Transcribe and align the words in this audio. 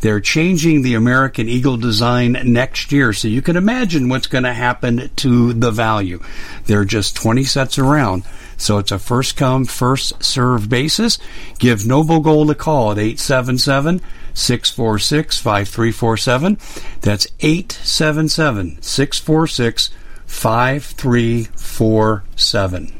they're 0.00 0.20
changing 0.20 0.82
the 0.82 0.94
American 0.94 1.48
Eagle 1.48 1.76
design 1.76 2.32
next 2.44 2.92
year, 2.92 3.12
so 3.12 3.28
you 3.28 3.42
can 3.42 3.56
imagine 3.56 4.08
what's 4.08 4.26
going 4.26 4.42
to 4.44 4.52
happen 4.52 5.10
to 5.16 5.52
the 5.52 5.70
value. 5.70 6.20
There 6.66 6.80
are 6.80 6.84
just 6.84 7.14
20 7.16 7.44
sets 7.44 7.78
around, 7.78 8.24
so 8.56 8.78
it's 8.78 8.90
a 8.92 8.98
first 8.98 9.36
come, 9.36 9.66
first 9.66 10.22
serve 10.22 10.68
basis. 10.68 11.18
Give 11.58 11.86
Noble 11.86 12.20
Gold 12.20 12.50
a 12.50 12.54
call 12.54 12.92
at 12.92 12.98
877 12.98 14.00
646 14.34 15.38
5347. 15.38 16.58
That's 17.00 17.26
877 17.40 18.82
646 18.82 19.90
5347. 20.26 22.92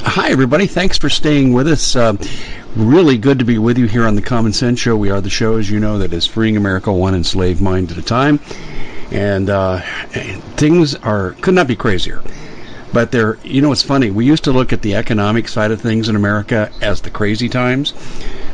Hi, 0.00 0.30
everybody. 0.30 0.66
Thanks 0.66 0.98
for 0.98 1.08
staying 1.08 1.52
with 1.52 1.68
us. 1.68 1.94
Uh, 1.94 2.16
really 2.78 3.18
good 3.18 3.40
to 3.40 3.44
be 3.44 3.58
with 3.58 3.76
you 3.76 3.86
here 3.86 4.06
on 4.06 4.14
the 4.14 4.22
Common 4.22 4.52
Sense 4.52 4.78
Show. 4.78 4.96
We 4.96 5.10
are 5.10 5.20
the 5.20 5.28
show, 5.28 5.56
as 5.56 5.68
you 5.68 5.80
know, 5.80 5.98
that 5.98 6.12
is 6.12 6.26
freeing 6.26 6.56
America 6.56 6.92
one 6.92 7.14
enslaved 7.14 7.60
mind 7.60 7.90
at 7.90 7.98
a 7.98 8.02
time. 8.02 8.38
And 9.10 9.50
uh, 9.50 9.80
things 10.56 10.94
are 10.94 11.32
could 11.40 11.54
not 11.54 11.66
be 11.66 11.74
crazier. 11.74 12.22
But 12.92 13.12
they're, 13.12 13.38
you 13.44 13.60
know, 13.60 13.72
it's 13.72 13.82
funny. 13.82 14.10
We 14.10 14.24
used 14.24 14.44
to 14.44 14.52
look 14.52 14.72
at 14.72 14.82
the 14.82 14.94
economic 14.94 15.48
side 15.48 15.70
of 15.70 15.80
things 15.80 16.08
in 16.08 16.16
America 16.16 16.70
as 16.80 17.00
the 17.02 17.10
crazy 17.10 17.48
times 17.48 17.92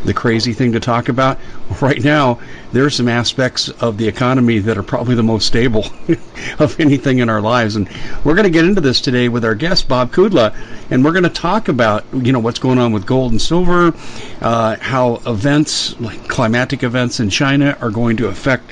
the 0.05 0.15
crazy 0.15 0.53
thing 0.53 0.72
to 0.72 0.81
talk 0.81 1.09
about. 1.09 1.39
Right 1.81 2.05
now, 2.05 2.39
there 2.72 2.84
are 2.84 2.91
some 2.91 3.09
aspects 3.09 3.69
of 3.69 3.97
the 3.97 4.06
economy 4.06 4.59
that 4.61 4.77
are 4.77 4.83
probably 4.83 5.15
the 5.15 5.22
most 5.22 5.47
stable 5.47 5.87
of 6.59 6.78
anything 6.78 7.19
in 7.19 7.28
our 7.28 7.41
lives. 7.41 7.75
And 7.75 7.89
we're 8.22 8.34
going 8.34 8.45
to 8.45 8.50
get 8.50 8.65
into 8.65 8.81
this 8.83 9.00
today 9.00 9.28
with 9.28 9.45
our 9.45 9.55
guest, 9.55 9.89
Bob 9.89 10.12
Kudla, 10.12 10.55
and 10.91 11.05
we're 11.05 11.12
going 11.12 11.25
to 11.25 11.31
talk 11.31 11.69
about, 11.69 12.05
you 12.12 12.33
know, 12.33 12.39
what's 12.39 12.59
going 12.59 12.78
on 12.78 12.93
with 12.93 13.06
gold 13.06 13.33
and 13.33 13.41
silver, 13.41 13.95
uh, 14.41 14.77
how 14.77 15.22
events, 15.27 15.99
like 16.01 16.28
climatic 16.28 16.83
events 16.83 17.19
in 17.19 17.31
China, 17.31 17.77
are 17.81 17.91
going 17.91 18.19
to 18.19 18.28
affect 18.28 18.71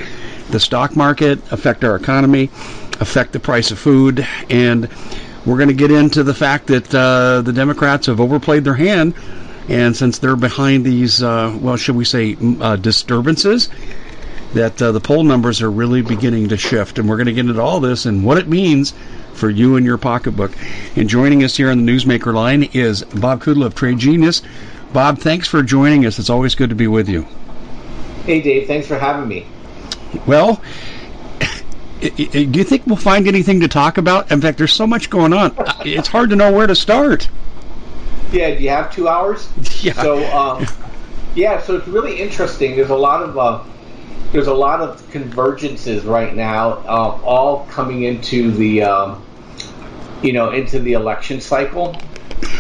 the 0.50 0.61
stock 0.61 0.94
market, 0.94 1.41
affect 1.50 1.83
our 1.83 1.97
economy, 1.97 2.50
affect 3.00 3.33
the 3.33 3.41
price 3.41 3.71
of 3.71 3.79
food, 3.79 4.27
and 4.50 4.89
we're 5.47 5.57
going 5.57 5.69
to 5.69 5.75
get 5.75 5.91
into 5.91 6.23
the 6.23 6.35
fact 6.35 6.69
that 6.69 6.95
uh, 6.95 7.43
the 7.43 7.53
Democrats 7.53 8.07
have 8.07 8.21
overplayed 8.21 8.65
their 8.65 8.75
hand 8.75 9.15
and 9.69 9.97
since 9.97 10.19
they're 10.19 10.37
behind 10.37 10.85
these, 10.85 11.23
uh, 11.23 11.57
well, 11.61 11.77
should 11.77 11.97
we 11.97 12.05
say, 12.05 12.37
uh, 12.61 12.77
disturbances, 12.77 13.69
that 14.55 14.81
uh, 14.83 14.93
the 14.93 15.01
poll 15.01 15.25
numbers 15.25 15.63
are 15.63 15.71
really 15.71 16.03
beginning 16.03 16.49
to 16.49 16.57
shift. 16.57 16.99
And 16.99 17.09
we're 17.09 17.17
going 17.17 17.27
to 17.27 17.33
get 17.33 17.47
into 17.47 17.61
all 17.61 17.81
this 17.81 18.05
and 18.07 18.25
what 18.25 18.39
it 18.39 18.49
means 18.49 18.93
for 19.35 19.49
you 19.49 19.77
and 19.77 19.87
your 19.87 19.99
pocketbook. 19.99 20.53
And 20.97 21.09
joining 21.09 21.45
us 21.45 21.57
here 21.57 21.71
on 21.71 21.85
the 21.85 21.93
Newsmaker 21.93 22.35
line 22.35 22.65
is 22.73 23.03
Bob 23.05 23.43
Kudla 23.43 23.67
of 23.67 23.75
Trade 23.75 23.99
Genius. 23.99 24.43
Bob, 24.93 25.19
thanks 25.19 25.49
for 25.49 25.63
joining 25.63 26.05
us. 26.07 26.19
It's 26.19 26.29
always 26.29 26.55
good 26.55 26.71
to 26.71 26.77
be 26.77 26.89
with 26.89 27.09
you. 27.09 27.27
Hey, 28.27 28.43
Dave. 28.43 28.67
Thanks 28.67 28.87
for 28.87 28.99
having 28.99 29.29
me. 29.29 29.47
Well, 30.27 30.61
do 32.11 32.59
you 32.59 32.65
think 32.65 32.87
we'll 32.87 32.97
find 32.97 33.29
anything 33.29 33.61
to 33.61 33.69
talk 33.69 33.99
about? 33.99 34.31
In 34.33 34.41
fact, 34.41 34.59
there's 34.59 34.73
so 34.73 34.87
much 34.87 35.09
going 35.09 35.33
on. 35.33 35.55
It's 35.85 36.09
hard 36.09 36.31
to 36.31 36.37
know 36.37 36.53
where 36.53 36.67
to 36.67 36.75
start. 36.75 37.29
Yeah, 38.33 38.55
do 38.55 38.63
you 38.63 38.71
have 38.71 38.93
two 38.93 39.09
hours? 39.09 39.49
Yeah. 39.83 39.95
So, 39.95 40.25
um, 40.33 40.67
yeah, 41.35 41.61
so 41.61 41.77
it's 41.77 41.89
really 41.89 42.21
interesting. 42.21 42.77
There's 42.77 42.91
a 42.91 42.97
lot 42.97 43.23
of 43.23 43.37
uh, 43.37 43.65
there's 44.31 44.47
a 44.47 44.55
lot 44.55 44.81
of 44.81 45.03
convergences 45.11 46.07
right 46.07 46.35
now, 46.35 46.75
uh, 46.87 47.21
all 47.25 47.67
coming 47.67 48.05
into 48.05 48.53
the 48.53 48.85
um, 48.85 49.25
you 50.23 50.33
know 50.33 50.51
into 50.51 50.79
the 50.79 50.93
election 50.93 51.41
cycle, 51.41 52.01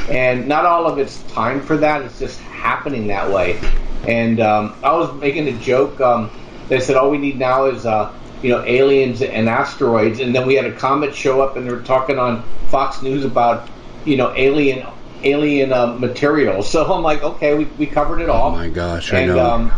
and 0.08 0.48
not 0.48 0.66
all 0.66 0.86
of 0.86 0.98
it's 0.98 1.22
time 1.24 1.60
for 1.60 1.76
that. 1.76 2.02
It's 2.02 2.18
just 2.18 2.40
happening 2.40 3.06
that 3.06 3.30
way. 3.30 3.60
And 4.08 4.40
um, 4.40 4.74
I 4.82 4.96
was 4.96 5.14
making 5.20 5.46
a 5.46 5.56
joke. 5.58 6.00
Um, 6.00 6.30
they 6.68 6.80
said 6.80 6.96
all 6.96 7.08
we 7.08 7.18
need 7.18 7.38
now 7.38 7.66
is 7.66 7.86
uh, 7.86 8.12
you 8.42 8.50
know 8.50 8.62
aliens 8.64 9.22
and 9.22 9.48
asteroids, 9.48 10.20
and 10.20 10.34
then 10.34 10.46
we 10.46 10.54
had 10.54 10.66
a 10.66 10.72
comet 10.72 11.14
show 11.14 11.40
up, 11.40 11.56
and 11.56 11.66
they 11.66 11.72
were 11.72 11.82
talking 11.82 12.18
on 12.18 12.42
Fox 12.68 13.02
News 13.02 13.24
about 13.24 13.68
you 14.04 14.16
know 14.16 14.32
alien 14.36 14.86
alien 15.24 15.72
uh, 15.72 15.86
material. 15.98 16.62
So 16.62 16.92
I'm 16.92 17.02
like, 17.02 17.22
okay, 17.22 17.54
we, 17.54 17.64
we 17.64 17.86
covered 17.86 18.20
it 18.20 18.28
all. 18.28 18.52
Oh 18.52 18.56
my 18.56 18.68
gosh, 18.68 19.10
and, 19.10 19.18
I 19.18 19.26
know. 19.26 19.44
Um, 19.44 19.72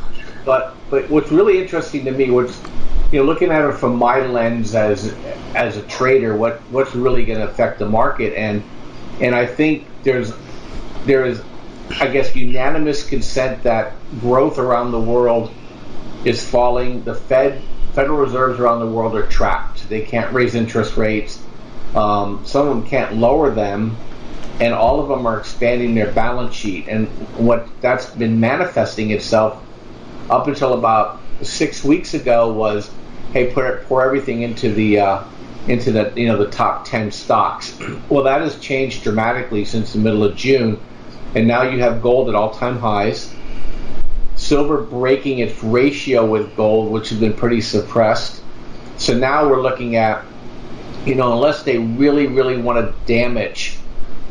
but 0.44 0.74
but 0.90 1.08
what's 1.10 1.30
really 1.30 1.60
interesting 1.60 2.04
to 2.04 2.10
me, 2.10 2.30
what's 2.30 2.60
you 3.12 3.20
know, 3.20 3.26
looking 3.26 3.50
at 3.50 3.64
it 3.64 3.74
from 3.74 3.96
my 3.96 4.20
lens 4.26 4.74
as 4.74 5.14
as 5.54 5.76
a 5.76 5.82
trader, 5.82 6.36
what 6.36 6.60
what's 6.70 6.94
really 6.94 7.24
going 7.24 7.38
to 7.38 7.48
affect 7.48 7.78
the 7.78 7.88
market, 7.88 8.34
and 8.34 8.62
and 9.20 9.34
I 9.34 9.46
think 9.46 9.86
there's 10.02 10.32
there 11.04 11.24
is, 11.24 11.42
I 12.00 12.08
guess, 12.08 12.34
unanimous 12.34 13.08
consent 13.08 13.62
that 13.64 13.92
growth 14.20 14.58
around 14.58 14.92
the 14.92 15.00
world 15.00 15.52
is 16.24 16.44
falling. 16.44 17.04
The 17.04 17.14
Fed 17.14 17.62
Federal 17.94 18.18
Reserves 18.18 18.60
around 18.60 18.80
the 18.80 18.86
world 18.86 19.14
are 19.14 19.26
trapped. 19.26 19.88
They 19.88 20.02
can't 20.02 20.32
raise 20.32 20.54
interest 20.54 20.96
rates. 20.96 21.40
Um, 21.94 22.42
some 22.44 22.66
of 22.66 22.76
them 22.76 22.86
can't 22.86 23.16
lower 23.16 23.50
them 23.50 23.96
and 24.60 24.72
all 24.72 25.00
of 25.00 25.08
them 25.08 25.26
are 25.26 25.38
expanding 25.38 25.94
their 25.94 26.12
balance 26.12 26.54
sheet. 26.54 26.88
And 26.88 27.08
what 27.36 27.66
that's 27.80 28.06
been 28.06 28.40
manifesting 28.40 29.10
itself 29.10 29.62
up 30.30 30.46
until 30.46 30.74
about 30.74 31.20
six 31.42 31.82
weeks 31.82 32.14
ago 32.14 32.52
was, 32.52 32.90
hey, 33.32 33.52
put 33.52 33.84
pour 33.86 34.04
everything 34.04 34.42
into 34.42 34.72
the 34.72 35.00
uh, 35.00 35.24
into 35.66 35.90
the 35.92 36.12
you 36.16 36.26
know 36.26 36.38
the 36.38 36.50
top 36.50 36.84
ten 36.84 37.10
stocks. 37.10 37.76
well, 38.08 38.24
that 38.24 38.40
has 38.42 38.58
changed 38.60 39.02
dramatically 39.02 39.64
since 39.64 39.92
the 39.92 39.98
middle 39.98 40.22
of 40.22 40.36
June, 40.36 40.80
and 41.34 41.48
now 41.48 41.62
you 41.62 41.80
have 41.80 42.00
gold 42.00 42.28
at 42.28 42.34
all-time 42.34 42.78
highs. 42.78 43.33
Silver 44.36 44.78
breaking 44.78 45.38
its 45.38 45.62
ratio 45.62 46.26
with 46.26 46.56
gold, 46.56 46.90
which 46.90 47.10
has 47.10 47.18
been 47.18 47.34
pretty 47.34 47.60
suppressed. 47.60 48.42
So 48.96 49.16
now 49.16 49.48
we're 49.48 49.62
looking 49.62 49.96
at, 49.96 50.24
you 51.04 51.14
know, 51.14 51.32
unless 51.32 51.62
they 51.62 51.78
really, 51.78 52.26
really 52.26 52.56
want 52.56 52.78
to 52.78 52.94
damage 53.06 53.78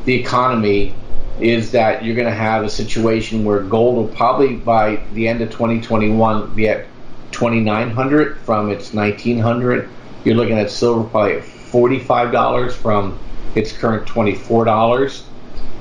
the 0.06 0.14
economy 0.14 0.96
is 1.40 1.72
that 1.72 2.04
you're 2.04 2.16
going 2.16 2.28
to 2.28 2.34
have 2.34 2.64
a 2.64 2.70
situation 2.70 3.44
where 3.44 3.62
gold 3.62 3.96
will 3.96 4.08
probably 4.16 4.56
by 4.56 5.04
the 5.14 5.28
end 5.28 5.42
of 5.42 5.50
2021 5.52 6.54
be 6.54 6.70
at 6.70 6.86
2900 7.32 8.38
from 8.40 8.70
its 8.70 8.94
1900 8.94 9.90
You're 10.24 10.36
looking 10.36 10.60
at 10.60 10.70
silver 10.70 11.10
probably 11.10 11.38
at 11.38 11.44
$45 11.44 12.72
from 12.74 13.18
its 13.56 13.72
current 13.72 14.08
$24. 14.08 15.24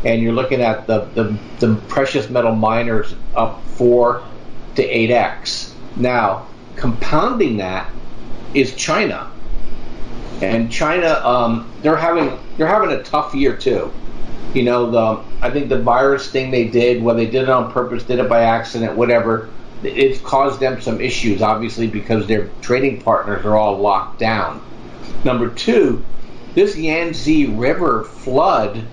And 0.04 0.20
you're 0.22 0.32
looking 0.32 0.60
at 0.60 0.86
the, 0.86 1.06
the, 1.14 1.38
the 1.60 1.76
precious 1.88 2.28
metal 2.28 2.54
miners 2.54 3.14
up 3.34 3.62
4 3.76 4.22
to 4.76 4.82
8x. 4.82 5.72
Now, 5.96 6.46
compounding 6.76 7.58
that 7.58 7.90
is 8.54 8.74
China. 8.74 9.30
And 10.40 10.72
China, 10.72 11.20
um, 11.24 11.70
they're 11.82 11.96
having 11.96 12.38
they're 12.56 12.66
having 12.66 12.90
a 12.90 13.02
tough 13.02 13.34
year 13.34 13.56
too. 13.56 13.92
You 14.54 14.64
know, 14.64 14.90
the 14.90 15.22
I 15.40 15.50
think 15.50 15.68
the 15.68 15.80
virus 15.80 16.28
thing 16.30 16.50
they 16.50 16.68
did, 16.68 17.02
whether 17.02 17.20
they 17.20 17.30
did 17.30 17.44
it 17.44 17.48
on 17.48 17.72
purpose, 17.72 18.02
did 18.02 18.18
it 18.18 18.28
by 18.28 18.42
accident, 18.42 18.96
whatever, 18.96 19.48
it's 19.82 20.20
caused 20.20 20.60
them 20.60 20.80
some 20.80 21.00
issues, 21.00 21.42
obviously, 21.42 21.86
because 21.86 22.26
their 22.26 22.48
trading 22.60 23.00
partners 23.00 23.44
are 23.44 23.56
all 23.56 23.78
locked 23.78 24.18
down. 24.18 24.60
Number 25.24 25.48
two, 25.48 26.04
this 26.54 26.76
Yangtze 26.76 27.46
River 27.46 28.04
flood 28.04 28.84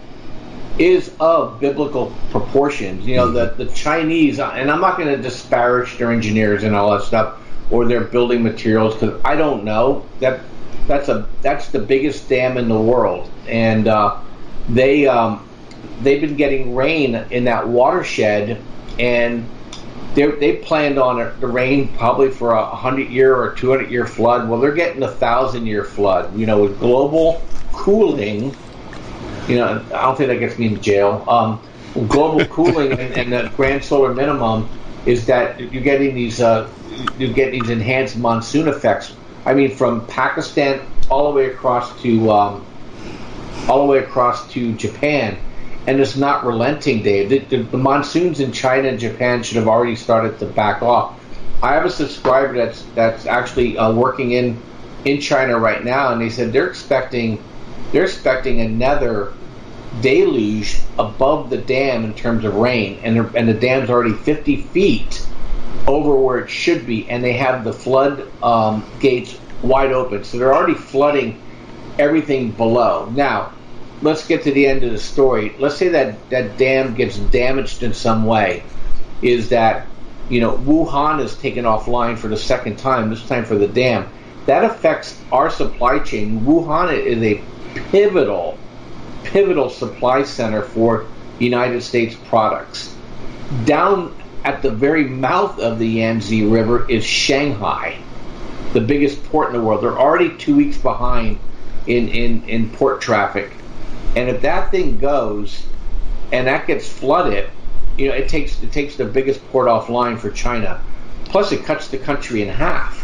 is 0.80 1.12
of 1.20 1.60
biblical 1.60 2.16
proportions. 2.32 3.06
You 3.06 3.18
know, 3.18 3.32
the, 3.32 3.64
the 3.64 3.72
Chinese, 3.74 4.40
and 4.40 4.72
I'm 4.72 4.82
not 4.82 4.98
going 4.98 5.10
to 5.10 5.22
disparage 5.22 5.98
their 5.98 6.12
engineers 6.12 6.64
and 6.64 6.74
all 6.76 6.92
that 6.92 7.04
stuff 7.04 7.38
or 7.70 7.86
their 7.86 8.02
building 8.02 8.42
materials 8.42 8.96
because 8.96 9.22
I 9.24 9.36
don't 9.36 9.64
know 9.64 10.06
that 10.22 10.40
that's 10.88 11.10
a 11.10 11.28
that's 11.42 11.68
the 11.68 11.80
biggest 11.80 12.28
dam 12.30 12.58
in 12.58 12.68
the 12.68 12.80
world, 12.80 13.30
and 13.48 13.88
uh, 13.88 14.20
they 14.70 15.08
um, 15.08 15.48
they've 16.02 16.22
been 16.22 16.36
getting 16.36 16.76
rain 16.76 17.16
in 17.30 17.44
that 17.44 17.68
watershed, 17.68 18.60
and 18.98 19.48
they 20.16 20.32
they 20.32 20.56
planned 20.58 20.98
on 20.98 21.40
the 21.40 21.48
rain 21.48 21.90
probably 21.96 22.32
for 22.32 22.54
a 22.54 22.66
hundred 22.66 23.10
year 23.10 23.36
or 23.36 23.54
two 23.54 23.70
hundred 23.70 23.92
year 23.92 24.08
flood. 24.08 24.50
Well, 24.50 24.60
they're 24.60 24.72
getting 24.72 25.04
a 25.04 25.12
thousand 25.12 25.68
year 25.68 25.84
flood. 25.84 26.36
You 26.38 26.46
know, 26.46 26.64
with 26.64 26.80
global 26.80 27.42
cooling. 27.72 28.56
You 29.50 29.56
know, 29.56 29.84
I 29.94 30.02
don't 30.04 30.16
think 30.16 30.30
that 30.30 30.38
gets 30.38 30.60
me 30.60 30.68
in 30.68 30.82
jail. 30.82 31.26
Um, 31.28 31.60
global 32.08 32.46
cooling 32.54 32.92
and, 32.92 33.14
and, 33.18 33.34
the 33.34 33.52
grand 33.56 33.84
solar 33.84 34.14
minimum 34.14 34.70
is 35.08 35.26
that 35.26 35.60
you're 35.60 35.84
getting 35.84 36.14
these 36.14 36.40
uh, 36.40 36.70
you 37.18 37.34
get 37.34 37.52
these 37.52 37.70
enhanced 37.70 38.18
monsoon 38.18 38.68
effects. 38.68 39.16
I 39.46 39.54
mean, 39.54 39.76
from 39.76 40.06
Pakistan 40.06 40.82
all 41.10 41.32
the 41.32 41.36
way 41.36 41.48
across 41.48 42.00
to 42.04 42.32
um, 42.32 42.66
all 43.68 43.80
the 43.80 43.92
way 43.92 44.00
across 44.00 44.52
to 44.52 44.74
Japan, 44.74 45.38
and 45.88 46.00
it's 46.00 46.16
not 46.16 46.46
relenting, 46.46 47.02
Dave. 47.02 47.30
The, 47.30 47.40
the, 47.40 47.64
the, 47.64 47.78
monsoons 47.78 48.40
in 48.40 48.52
China 48.52 48.90
and 48.90 49.00
Japan 49.00 49.42
should 49.42 49.58
have 49.58 49.68
already 49.68 49.96
started 49.96 50.38
to 50.40 50.46
back 50.46 50.84
off. 50.84 51.20
I 51.64 51.74
have 51.74 51.86
a 51.86 51.90
subscriber 51.90 52.54
that's 52.56 52.84
that's 52.96 53.26
actually 53.26 53.78
uh, 53.78 53.92
working 53.94 54.32
in 54.32 54.62
in 55.06 55.20
China 55.20 55.58
right 55.58 55.84
now, 55.84 56.12
and 56.12 56.22
they 56.22 56.30
said 56.30 56.54
they're 56.54 56.70
expecting 56.70 57.44
they're 57.92 58.04
expecting 58.04 58.62
another 58.62 59.34
deluge 60.02 60.80
above 60.98 61.50
the 61.50 61.58
dam 61.58 62.04
in 62.06 62.14
terms 62.14 62.46
of 62.46 62.56
rain, 62.56 63.00
and 63.04 63.18
and 63.36 63.48
the 63.48 63.54
dam's 63.54 63.90
already 63.90 64.14
50 64.14 64.64
feet 64.64 65.26
over 65.88 66.16
where 66.16 66.40
it 66.40 66.50
should 66.50 66.86
be, 66.86 67.10
and 67.10 67.24
they 67.24 67.34
have 67.34 67.64
the 67.64 67.74
flood 67.74 68.28
um, 68.44 68.86
gates 69.00 69.40
wide 69.62 69.92
open, 69.92 70.24
so 70.24 70.38
they're 70.38 70.54
already 70.54 70.76
flooding 70.76 71.42
everything 71.98 72.52
below. 72.52 73.10
Now, 73.16 73.54
let's 74.02 74.28
get 74.28 74.44
to 74.44 74.52
the 74.52 74.68
end 74.68 74.84
of 74.84 74.92
the 74.92 75.00
story. 75.00 75.56
Let's 75.58 75.76
say 75.76 75.90
that 75.90 76.30
that 76.30 76.58
dam 76.58 76.94
gets 76.94 77.18
damaged 77.18 77.84
in 77.84 77.94
some 77.94 78.26
way. 78.26 78.64
Is 79.22 79.50
that 79.50 79.88
you 80.30 80.40
know 80.40 80.58
Wuhan 80.58 81.20
is 81.20 81.36
taken 81.38 81.66
offline 81.66 82.18
for 82.18 82.28
the 82.28 82.38
second 82.38 82.78
time, 82.78 83.10
this 83.10 83.26
time 83.28 83.46
for 83.46 83.56
the 83.56 83.68
dam. 83.68 84.08
That 84.46 84.64
affects 84.64 85.20
our 85.32 85.50
supply 85.50 86.00
chain. 86.00 86.42
Wuhan 86.42 86.96
is 86.96 87.22
a 87.24 87.42
pivotal, 87.92 88.58
pivotal 89.24 89.70
supply 89.70 90.24
center 90.24 90.62
for 90.62 91.06
United 91.40 91.82
States 91.82 92.16
products. 92.28 92.96
Down 93.66 94.16
at 94.44 94.62
the 94.62 94.72
very 94.72 95.06
mouth 95.06 95.60
of 95.60 95.80
the 95.80 95.88
Yangtze 95.88 96.44
River 96.44 96.90
is 96.90 97.06
Shanghai, 97.06 97.98
the 98.74 98.82
biggest 98.82 99.24
port 99.26 99.48
in 99.48 99.54
the 99.54 99.62
world. 99.62 99.84
They're 99.84 100.00
already 100.00 100.36
two 100.38 100.56
weeks 100.56 100.78
behind 100.78 101.40
in, 101.88 102.10
in, 102.10 102.44
in 102.48 102.70
port 102.70 103.02
traffic. 103.02 103.52
And 104.16 104.30
if 104.30 104.42
that 104.42 104.72
thing 104.72 104.98
goes 104.98 105.66
and 106.32 106.48
that 106.48 106.68
gets 106.68 106.88
flooded, 106.88 107.50
you 107.98 108.08
know, 108.08 108.14
it 108.14 108.30
takes 108.30 108.62
it 108.64 108.72
takes 108.72 108.96
the 108.96 109.06
biggest 109.06 109.46
port 109.52 109.68
offline 109.68 110.18
for 110.18 110.32
China. 110.32 110.82
Plus 111.26 111.52
it 111.52 111.66
cuts 111.66 111.90
the 111.90 111.98
country 111.98 112.42
in 112.42 112.48
half. 112.48 112.99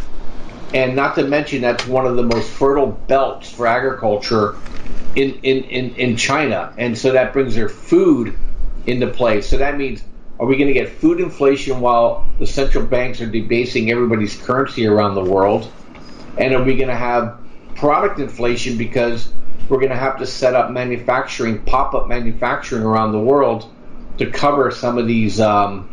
And 0.74 0.96
not 0.96 1.16
to 1.16 1.24
mention 1.24 1.62
that's 1.62 1.86
one 1.86 2.06
of 2.06 2.16
the 2.16 2.24
most 2.24 2.50
fertile 2.50 2.88
belts 2.88 3.52
for 3.52 3.68
agriculture 3.68 4.58
in, 5.16 5.34
in, 5.44 5.64
in, 5.64 5.96
in 5.96 6.18
China. 6.18 6.74
And 6.78 6.98
so 6.98 7.14
that 7.14 7.34
brings 7.34 7.56
their 7.56 7.70
food 7.70 8.38
into 8.86 9.08
play. 9.08 9.42
So 9.42 9.58
that 9.58 9.78
means 9.78 10.04
are 10.40 10.46
we 10.46 10.58
going 10.58 10.68
to 10.68 10.74
get 10.74 10.90
food 10.90 11.22
inflation 11.22 11.80
while 11.80 12.28
the 12.40 12.48
central 12.48 12.86
banks 12.86 13.22
are 13.22 13.30
debasing 13.30 13.90
everybody's 13.90 14.36
currency 14.36 14.86
around 14.86 15.16
the 15.16 15.24
world? 15.24 15.72
And 16.38 16.54
are 16.54 16.64
we 16.64 16.76
going 16.76 16.90
to 16.90 16.96
have 16.96 17.40
product 17.76 18.20
inflation 18.20 18.78
because 18.78 19.32
we're 19.70 19.80
going 19.80 19.92
to 19.92 19.98
have 19.98 20.20
to 20.20 20.28
set 20.28 20.54
up 20.54 20.72
manufacturing, 20.72 21.64
pop 21.64 21.94
up 21.94 22.08
manufacturing 22.08 22.84
around 22.84 23.14
the 23.14 23.20
world 23.20 23.72
to 24.18 24.30
cover 24.30 24.72
some 24.72 24.98
of 24.98 25.08
these 25.08 25.40
um, 25.40 25.90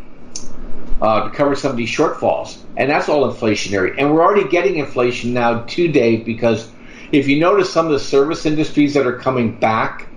uh, 1.01 1.23
to 1.25 1.29
cover 1.35 1.55
some 1.55 1.71
of 1.71 1.77
these 1.77 1.89
shortfalls, 1.89 2.57
and 2.77 2.89
that's 2.89 3.09
all 3.09 3.31
inflationary. 3.31 3.95
And 3.97 4.13
we're 4.13 4.23
already 4.23 4.47
getting 4.47 4.77
inflation 4.77 5.33
now 5.33 5.63
today 5.63 6.17
because 6.17 6.69
if 7.11 7.27
you 7.27 7.39
notice 7.39 7.71
some 7.71 7.85
of 7.85 7.91
the 7.91 7.99
service 7.99 8.45
industries 8.45 8.93
that 8.93 9.05
are 9.05 9.17
coming 9.17 9.59
back 9.59 10.07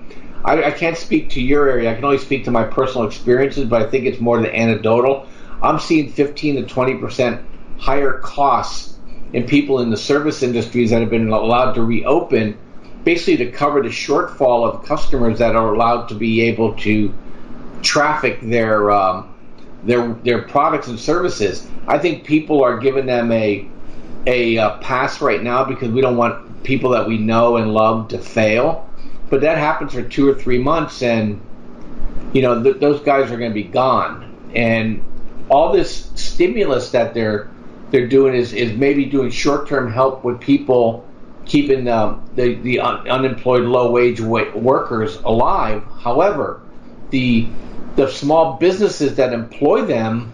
I, 0.46 0.64
I 0.64 0.70
can't 0.70 0.96
speak 0.96 1.30
to 1.30 1.40
your 1.40 1.68
area. 1.68 1.90
I 1.90 1.94
can 1.94 2.04
only 2.04 2.18
speak 2.18 2.44
to 2.44 2.52
my 2.52 2.62
personal 2.62 3.06
experiences, 3.06 3.64
but 3.64 3.82
I 3.82 3.90
think 3.90 4.06
it's 4.06 4.20
more 4.20 4.40
than 4.40 4.46
anecdotal. 4.46 5.26
I'm 5.60 5.80
seeing 5.80 6.12
15 6.12 6.56
to 6.56 6.62
20 6.62 6.94
percent 6.96 7.44
higher 7.78 8.18
costs 8.20 8.96
in 9.32 9.46
people 9.46 9.80
in 9.80 9.90
the 9.90 9.96
service 9.96 10.42
industries 10.42 10.90
that 10.90 11.00
have 11.00 11.10
been 11.10 11.28
allowed 11.28 11.72
to 11.72 11.82
reopen, 11.82 12.56
basically 13.04 13.44
to 13.44 13.50
cover 13.50 13.82
the 13.82 13.88
shortfall 13.88 14.72
of 14.72 14.86
customers 14.86 15.40
that 15.40 15.56
are 15.56 15.74
allowed 15.74 16.06
to 16.08 16.14
be 16.14 16.42
able 16.42 16.74
to 16.74 17.12
traffic 17.82 18.40
their 18.40 18.90
um, 18.92 19.34
their 19.82 20.14
their 20.24 20.42
products 20.42 20.88
and 20.88 20.98
services. 20.98 21.68
I 21.86 21.98
think 21.98 22.24
people 22.24 22.62
are 22.64 22.78
giving 22.78 23.06
them 23.06 23.30
a 23.32 23.68
a 24.26 24.58
uh, 24.58 24.78
pass 24.78 25.20
right 25.20 25.42
now 25.42 25.64
because 25.64 25.90
we 25.90 26.00
don't 26.00 26.16
want 26.16 26.64
people 26.64 26.90
that 26.90 27.06
we 27.06 27.18
know 27.18 27.56
and 27.56 27.72
love 27.72 28.08
to 28.08 28.18
fail. 28.18 28.88
But 29.30 29.40
that 29.42 29.58
happens 29.58 29.92
for 29.92 30.02
two 30.02 30.28
or 30.28 30.34
three 30.34 30.58
months, 30.58 31.02
and 31.02 31.40
you 32.32 32.42
know 32.42 32.62
th- 32.62 32.78
those 32.78 33.00
guys 33.00 33.30
are 33.30 33.36
going 33.36 33.50
to 33.50 33.54
be 33.54 33.64
gone. 33.64 34.24
And 34.54 35.02
all 35.48 35.72
this 35.72 36.10
stimulus 36.14 36.90
that 36.90 37.14
they're 37.14 37.50
they're 37.90 38.08
doing 38.08 38.34
is, 38.34 38.52
is 38.52 38.76
maybe 38.76 39.04
doing 39.04 39.30
short 39.30 39.68
term 39.68 39.92
help 39.92 40.24
with 40.24 40.40
people 40.40 41.06
keeping 41.44 41.88
um, 41.88 42.28
the 42.34 42.54
the 42.56 42.80
un- 42.80 43.08
unemployed 43.08 43.62
low 43.62 43.90
wage 43.90 44.20
wa- 44.20 44.50
workers 44.54 45.18
alive. 45.24 45.82
However, 46.00 46.60
the 47.10 47.48
the 47.96 48.08
small 48.08 48.54
businesses 48.58 49.16
that 49.16 49.32
employ 49.32 49.84
them 49.84 50.32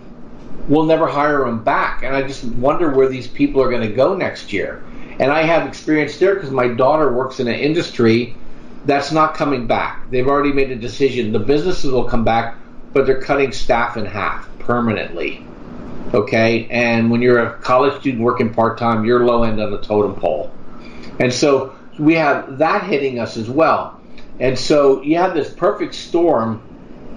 will 0.68 0.84
never 0.84 1.06
hire 1.06 1.44
them 1.44 1.64
back, 1.64 2.02
and 2.02 2.14
I 2.14 2.22
just 2.22 2.44
wonder 2.44 2.90
where 2.90 3.08
these 3.08 3.26
people 3.26 3.62
are 3.62 3.70
going 3.70 3.88
to 3.88 3.94
go 3.94 4.14
next 4.14 4.52
year. 4.52 4.82
And 5.18 5.30
I 5.30 5.42
have 5.42 5.66
experience 5.66 6.18
there 6.18 6.34
because 6.34 6.50
my 6.50 6.68
daughter 6.68 7.12
works 7.12 7.40
in 7.40 7.48
an 7.48 7.54
industry 7.54 8.36
that's 8.84 9.12
not 9.12 9.34
coming 9.34 9.66
back. 9.66 10.10
They've 10.10 10.26
already 10.26 10.52
made 10.52 10.70
a 10.70 10.76
decision. 10.76 11.32
The 11.32 11.38
businesses 11.38 11.92
will 11.92 12.04
come 12.04 12.24
back, 12.24 12.56
but 12.92 13.06
they're 13.06 13.20
cutting 13.20 13.52
staff 13.52 13.96
in 13.96 14.06
half 14.06 14.48
permanently. 14.58 15.44
Okay, 16.14 16.66
and 16.70 17.10
when 17.10 17.22
you're 17.22 17.38
a 17.38 17.58
college 17.58 17.98
student 18.00 18.22
working 18.22 18.52
part 18.52 18.78
time, 18.78 19.04
you're 19.04 19.24
low 19.24 19.44
end 19.44 19.60
on 19.60 19.70
the 19.70 19.80
totem 19.80 20.14
pole, 20.14 20.52
and 21.18 21.32
so 21.32 21.74
we 21.98 22.14
have 22.14 22.58
that 22.58 22.82
hitting 22.84 23.18
us 23.18 23.36
as 23.36 23.48
well. 23.48 24.00
And 24.40 24.58
so 24.58 25.02
you 25.02 25.16
have 25.18 25.34
this 25.34 25.52
perfect 25.52 25.94
storm, 25.94 26.60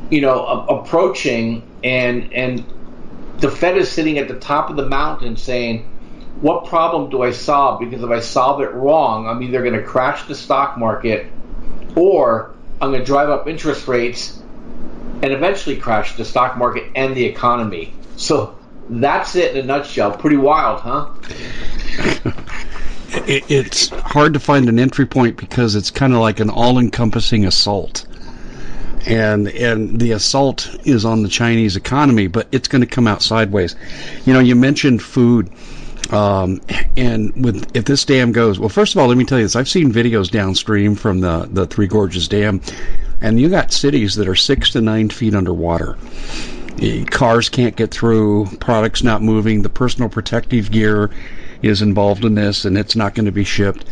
you 0.09 0.21
know, 0.21 0.45
a- 0.45 0.79
approaching, 0.79 1.63
and 1.83 2.31
and 2.33 2.65
the 3.39 3.51
Fed 3.51 3.77
is 3.77 3.91
sitting 3.91 4.17
at 4.17 4.27
the 4.27 4.39
top 4.39 4.69
of 4.69 4.75
the 4.75 4.87
mountain 4.87 5.37
saying, 5.37 5.89
"What 6.41 6.65
problem 6.65 7.09
do 7.09 7.21
I 7.21 7.31
solve? 7.31 7.79
Because 7.79 8.03
if 8.03 8.09
I 8.09 8.19
solve 8.19 8.61
it 8.61 8.73
wrong, 8.73 9.27
I'm 9.27 9.41
either 9.43 9.61
going 9.61 9.73
to 9.73 9.83
crash 9.83 10.23
the 10.27 10.35
stock 10.35 10.77
market." 10.77 11.27
or 11.95 12.53
I'm 12.81 12.91
going 12.91 13.01
to 13.01 13.05
drive 13.05 13.29
up 13.29 13.47
interest 13.47 13.87
rates 13.87 14.37
and 15.21 15.31
eventually 15.31 15.77
crash 15.77 16.15
the 16.17 16.25
stock 16.25 16.57
market 16.57 16.91
and 16.95 17.15
the 17.15 17.25
economy. 17.25 17.93
So 18.17 18.57
that's 18.89 19.35
it 19.35 19.55
in 19.55 19.63
a 19.63 19.65
nutshell. 19.65 20.11
Pretty 20.17 20.37
wild, 20.37 20.81
huh? 20.81 21.09
it's 23.09 23.89
hard 23.89 24.33
to 24.33 24.39
find 24.39 24.67
an 24.69 24.77
entry 24.77 25.05
point 25.05 25.37
because 25.37 25.75
it's 25.75 25.89
kind 25.89 26.13
of 26.13 26.19
like 26.19 26.39
an 26.39 26.49
all-encompassing 26.49 27.45
assault. 27.45 28.05
And 29.07 29.47
and 29.49 29.99
the 29.99 30.11
assault 30.11 30.69
is 30.83 31.05
on 31.05 31.23
the 31.23 31.29
Chinese 31.29 31.75
economy, 31.75 32.27
but 32.27 32.47
it's 32.51 32.67
going 32.67 32.81
to 32.81 32.87
come 32.87 33.07
out 33.07 33.21
sideways. 33.21 33.75
You 34.25 34.33
know, 34.33 34.39
you 34.39 34.55
mentioned 34.55 35.01
food 35.01 35.49
Um, 36.11 36.61
and 36.97 37.33
with 37.43 37.75
if 37.75 37.85
this 37.85 38.05
dam 38.05 38.31
goes, 38.31 38.59
well, 38.59 38.69
first 38.69 38.93
of 38.93 39.01
all, 39.01 39.07
let 39.07 39.17
me 39.17 39.25
tell 39.25 39.39
you 39.39 39.45
this: 39.45 39.55
I've 39.55 39.67
seen 39.69 39.91
videos 39.91 40.29
downstream 40.29 40.95
from 40.95 41.21
the 41.21 41.47
the 41.51 41.65
Three 41.65 41.87
Gorges 41.87 42.27
Dam, 42.27 42.61
and 43.21 43.39
you 43.39 43.49
got 43.49 43.71
cities 43.71 44.15
that 44.15 44.27
are 44.27 44.35
six 44.35 44.71
to 44.71 44.81
nine 44.81 45.09
feet 45.09 45.33
underwater. 45.33 45.97
Cars 47.09 47.49
can't 47.49 47.75
get 47.75 47.89
through, 47.89 48.47
products 48.59 49.01
not 49.01 49.23
moving, 49.23 49.61
the 49.61 49.69
personal 49.69 50.09
protective 50.09 50.71
gear 50.71 51.09
is 51.65 51.81
involved 51.81 52.25
in 52.25 52.35
this, 52.35 52.65
and 52.65 52.77
it's 52.77 52.95
not 52.95 53.15
going 53.15 53.25
to 53.25 53.31
be 53.31 53.43
shipped. 53.43 53.85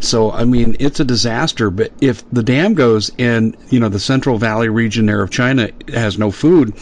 So, 0.00 0.30
I 0.30 0.44
mean, 0.44 0.76
it's 0.78 1.00
a 1.00 1.04
disaster. 1.04 1.70
But 1.70 1.92
if 2.00 2.28
the 2.30 2.42
dam 2.42 2.74
goes 2.74 3.10
and, 3.18 3.56
you 3.70 3.80
know, 3.80 3.88
the 3.88 4.00
Central 4.00 4.38
Valley 4.38 4.68
region 4.68 5.06
there 5.06 5.22
of 5.22 5.30
China 5.30 5.70
has 5.88 6.18
no 6.18 6.30
food, 6.30 6.74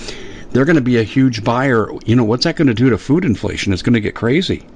they're 0.51 0.65
going 0.65 0.77
to 0.77 0.83
be 0.83 0.99
a 0.99 1.03
huge 1.03 1.43
buyer. 1.43 1.89
You 2.05 2.17
know, 2.17 2.25
what's 2.25 2.45
that 2.45 2.57
going 2.57 2.69
to 2.69 2.75
do 2.75 2.91
to 2.91 2.99
food 2.99 3.25
inflation? 3.25 3.73
It's 3.73 3.83
going 3.83 3.95
to 3.95 4.01
get 4.01 4.15
crazy. 4.15 4.67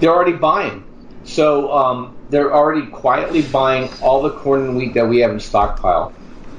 They're 0.00 0.14
already 0.14 0.32
buying. 0.32 0.84
So 1.24 1.72
um, 1.72 2.16
they're 2.30 2.54
already 2.54 2.86
quietly 2.86 3.42
buying 3.42 3.90
all 4.02 4.22
the 4.22 4.30
corn 4.30 4.62
and 4.62 4.76
wheat 4.76 4.94
that 4.94 5.08
we 5.08 5.18
have 5.20 5.30
in 5.30 5.40
stockpile. 5.40 6.12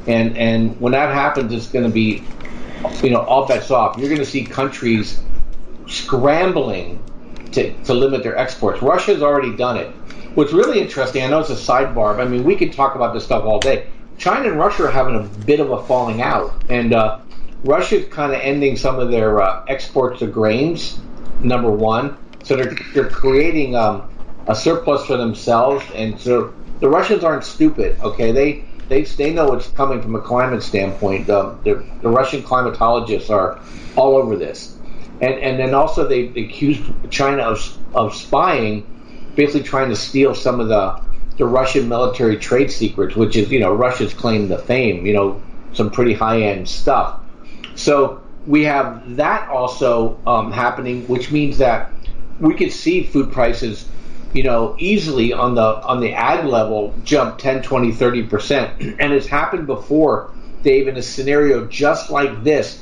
And, 0.07 0.37
and 0.37 0.79
when 0.79 0.91
that 0.93 1.13
happens, 1.13 1.53
it's 1.53 1.67
going 1.67 1.85
to 1.85 1.91
be 1.91 2.23
you 3.03 3.09
know, 3.09 3.21
all 3.21 3.47
bets 3.47 3.71
off. 3.71 3.97
You're 3.97 4.09
going 4.09 4.19
to 4.19 4.25
see 4.25 4.43
countries 4.43 5.21
scrambling 5.87 7.01
to, 7.55 7.73
to 7.83 7.93
limit 7.93 8.23
their 8.23 8.37
exports. 8.37 8.81
Russia's 8.81 9.21
already 9.21 9.55
done 9.55 9.77
it. 9.77 9.87
What's 10.35 10.53
really 10.53 10.79
interesting, 10.79 11.23
I 11.23 11.27
know 11.27 11.39
it's 11.39 11.49
a 11.49 11.55
sidebar, 11.55 12.15
but 12.15 12.21
I 12.21 12.25
mean, 12.25 12.43
we 12.43 12.55
could 12.55 12.73
talk 12.73 12.95
about 12.95 13.13
this 13.13 13.23
stuff 13.23 13.43
all 13.45 13.59
day. 13.59 13.87
China 14.17 14.49
and 14.49 14.59
Russia 14.59 14.83
are 14.85 14.91
having 14.91 15.15
a 15.15 15.23
bit 15.45 15.59
of 15.59 15.71
a 15.71 15.83
falling 15.83 16.21
out, 16.21 16.53
and 16.69 16.93
uh, 16.93 17.19
Russia's 17.63 18.07
kind 18.09 18.33
of 18.33 18.39
ending 18.41 18.77
some 18.77 18.99
of 18.99 19.11
their 19.11 19.41
uh, 19.41 19.65
exports 19.67 20.21
of 20.21 20.31
grains. 20.31 20.99
Number 21.41 21.69
one, 21.69 22.17
so 22.43 22.55
they're 22.55 22.73
they're 22.93 23.09
creating 23.09 23.75
um, 23.75 24.09
a 24.47 24.55
surplus 24.55 25.05
for 25.05 25.17
themselves, 25.17 25.83
and 25.93 26.17
so 26.17 26.53
the 26.79 26.87
Russians 26.87 27.25
aren't 27.25 27.43
stupid. 27.43 27.99
Okay, 28.01 28.31
they 28.31 28.63
they 28.87 29.03
they 29.03 29.33
know 29.33 29.47
what's 29.47 29.67
coming 29.71 30.01
from 30.01 30.15
a 30.15 30.21
climate 30.21 30.63
standpoint. 30.63 31.27
The, 31.27 31.55
the 31.65 32.09
Russian 32.09 32.41
climatologists 32.41 33.29
are 33.29 33.59
all 33.97 34.15
over 34.15 34.37
this, 34.37 34.74
and 35.21 35.33
and 35.35 35.59
then 35.59 35.73
also 35.73 36.07
they, 36.07 36.27
accused 36.27 36.83
China 37.09 37.43
of 37.43 37.77
of 37.93 38.15
spying, 38.15 38.85
basically 39.35 39.63
trying 39.63 39.89
to 39.89 39.95
steal 39.95 40.35
some 40.35 40.59
of 40.59 40.67
the 40.67 41.01
the 41.37 41.45
Russian 41.45 41.89
military 41.89 42.37
trade 42.37 42.71
secrets, 42.71 43.15
which 43.15 43.35
is 43.35 43.49
you 43.51 43.59
know 43.59 43.73
Russia's 43.73 44.13
claim 44.13 44.49
to 44.49 44.57
fame. 44.57 45.05
You 45.05 45.13
know 45.13 45.41
some 45.73 45.91
pretty 45.91 46.13
high 46.13 46.41
end 46.41 46.69
stuff. 46.69 47.19
So 47.75 48.21
we 48.47 48.63
have 48.63 49.17
that 49.17 49.49
also 49.49 50.19
um, 50.25 50.51
happening, 50.51 51.07
which 51.07 51.31
means 51.31 51.57
that 51.57 51.91
we 52.39 52.53
could 52.53 52.71
see 52.71 53.03
food 53.03 53.31
prices 53.31 53.85
you 54.35 54.43
know, 54.43 54.75
easily 54.77 55.31
on 55.31 55.55
the 55.55 55.61
on 55.61 56.01
the 56.01 56.11
ag 56.11 56.45
level 56.45 56.93
jump 57.05 57.37
10, 57.37 57.63
20, 57.63 57.93
30 57.93 58.23
percent, 58.23 58.81
and 58.99 59.13
it's 59.13 59.27
happened 59.27 59.65
before, 59.65 60.29
Dave, 60.61 60.89
in 60.89 60.97
a 60.97 61.01
scenario 61.01 61.65
just 61.67 62.09
like 62.09 62.43
this. 62.43 62.81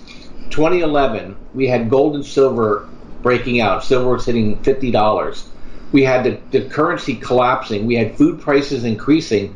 2011, 0.49 1.35
we 1.53 1.67
had 1.67 1.89
gold 1.89 2.15
and 2.15 2.25
silver 2.25 2.87
breaking 3.21 3.61
out. 3.61 3.83
Silver 3.83 4.11
was 4.11 4.25
hitting 4.25 4.61
fifty 4.63 4.91
dollars. 4.91 5.47
We 5.91 6.03
had 6.03 6.23
the, 6.23 6.39
the 6.51 6.69
currency 6.69 7.15
collapsing. 7.15 7.85
We 7.85 7.95
had 7.95 8.17
food 8.17 8.41
prices 8.41 8.83
increasing, 8.83 9.55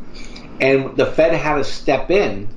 and 0.62 0.96
the 0.96 1.06
Fed 1.06 1.34
had 1.34 1.56
to 1.56 1.64
step 1.64 2.12
in 2.12 2.48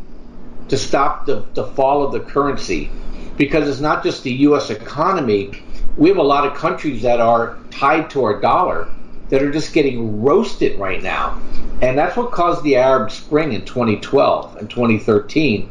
to 0.69 0.77
stop 0.77 1.27
the, 1.27 1.45
the 1.55 1.67
fall 1.67 2.05
of 2.05 2.13
the 2.13 2.21
currency 2.21 2.91
because 3.37 3.69
it's 3.69 3.81
not 3.81 4.05
just 4.05 4.23
the 4.23 4.33
U.S. 4.33 4.71
economy. 4.71 5.63
We 5.97 6.09
have 6.09 6.19
a 6.19 6.23
lot 6.23 6.47
of 6.47 6.57
countries 6.57 7.03
that 7.03 7.21
are 7.21 7.59
tied 7.71 8.11
to 8.11 8.25
our 8.25 8.41
dollar 8.41 8.89
that 9.31 9.43
are 9.43 9.51
just 9.51 9.73
getting 9.73 10.23
roasted 10.23 10.79
right 10.79 11.03
now. 11.03 11.41
And 11.83 11.97
that's 11.97 12.17
what 12.17 12.33
caused 12.33 12.63
the 12.63 12.77
Arab 12.77 13.11
Spring 13.11 13.53
in 13.53 13.65
2012 13.65 14.57
and 14.57 14.69
2013 14.69 15.71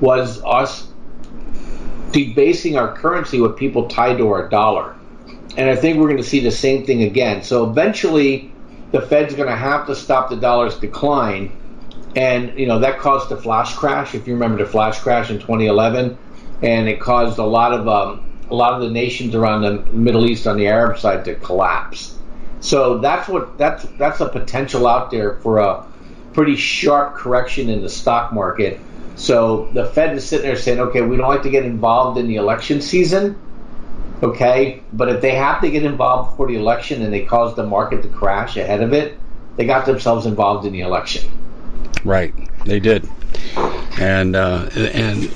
was 0.00 0.42
us 0.42 0.89
debasing 2.12 2.76
our 2.76 2.94
currency 2.96 3.40
with 3.40 3.56
people 3.56 3.88
tied 3.88 4.18
to 4.18 4.30
our 4.30 4.48
dollar. 4.48 4.94
And 5.56 5.68
I 5.68 5.76
think 5.76 5.98
we're 5.98 6.08
going 6.08 6.16
to 6.18 6.28
see 6.28 6.40
the 6.40 6.50
same 6.50 6.86
thing 6.86 7.02
again. 7.02 7.42
So 7.42 7.68
eventually 7.68 8.52
the 8.92 9.02
Fed's 9.02 9.34
going 9.34 9.48
to 9.48 9.56
have 9.56 9.86
to 9.86 9.94
stop 9.94 10.30
the 10.30 10.36
dollar's 10.36 10.78
decline. 10.78 11.56
And, 12.16 12.58
you 12.58 12.66
know, 12.66 12.80
that 12.80 12.98
caused 12.98 13.28
the 13.28 13.36
flash 13.36 13.74
crash, 13.74 14.14
if 14.14 14.26
you 14.26 14.34
remember 14.34 14.64
the 14.64 14.70
flash 14.70 14.98
crash 15.00 15.30
in 15.30 15.38
2011. 15.38 16.18
And 16.62 16.88
it 16.88 17.00
caused 17.00 17.38
a 17.38 17.44
lot 17.44 17.72
of 17.72 17.88
um, 17.88 18.30
a 18.50 18.54
lot 18.54 18.74
of 18.74 18.80
the 18.80 18.90
nations 18.90 19.34
around 19.34 19.62
the 19.62 19.82
Middle 19.92 20.28
East 20.28 20.46
on 20.46 20.56
the 20.56 20.66
Arab 20.66 20.98
side 20.98 21.24
to 21.24 21.36
collapse. 21.36 22.16
So 22.60 22.98
that's 22.98 23.28
what 23.28 23.56
that's 23.56 23.84
that's 23.96 24.20
a 24.20 24.28
potential 24.28 24.86
out 24.86 25.10
there 25.10 25.36
for 25.36 25.58
a 25.58 25.86
pretty 26.32 26.56
sharp 26.56 27.14
correction 27.14 27.70
in 27.70 27.80
the 27.80 27.88
stock 27.88 28.32
market. 28.32 28.80
So 29.20 29.68
the 29.74 29.84
Fed 29.84 30.16
is 30.16 30.26
sitting 30.26 30.46
there 30.46 30.56
saying, 30.56 30.80
okay, 30.80 31.02
we 31.02 31.18
don't 31.18 31.28
like 31.28 31.42
to 31.42 31.50
get 31.50 31.66
involved 31.66 32.16
in 32.16 32.26
the 32.26 32.36
election 32.36 32.80
season, 32.80 33.38
okay, 34.22 34.82
but 34.94 35.10
if 35.10 35.20
they 35.20 35.34
have 35.34 35.60
to 35.60 35.70
get 35.70 35.84
involved 35.84 36.30
before 36.30 36.46
the 36.46 36.56
election 36.56 37.02
and 37.02 37.12
they 37.12 37.26
cause 37.26 37.54
the 37.54 37.66
market 37.66 38.00
to 38.02 38.08
crash 38.08 38.56
ahead 38.56 38.82
of 38.82 38.94
it, 38.94 39.18
they 39.56 39.66
got 39.66 39.84
themselves 39.84 40.24
involved 40.24 40.64
in 40.64 40.72
the 40.72 40.80
election. 40.80 41.30
Right, 42.02 42.34
they 42.64 42.80
did, 42.80 43.06
and 44.00 44.34
uh, 44.34 44.70
and 44.74 45.30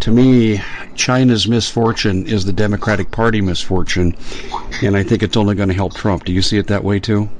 to 0.00 0.10
me, 0.10 0.60
China's 0.94 1.48
misfortune 1.48 2.26
is 2.26 2.44
the 2.44 2.52
Democratic 2.52 3.10
Party 3.10 3.40
misfortune, 3.40 4.14
and 4.82 4.98
I 4.98 5.02
think 5.02 5.22
it's 5.22 5.38
only 5.38 5.54
going 5.54 5.70
to 5.70 5.74
help 5.74 5.94
Trump. 5.94 6.24
Do 6.24 6.32
you 6.34 6.42
see 6.42 6.58
it 6.58 6.66
that 6.66 6.84
way 6.84 7.00
too? 7.00 7.30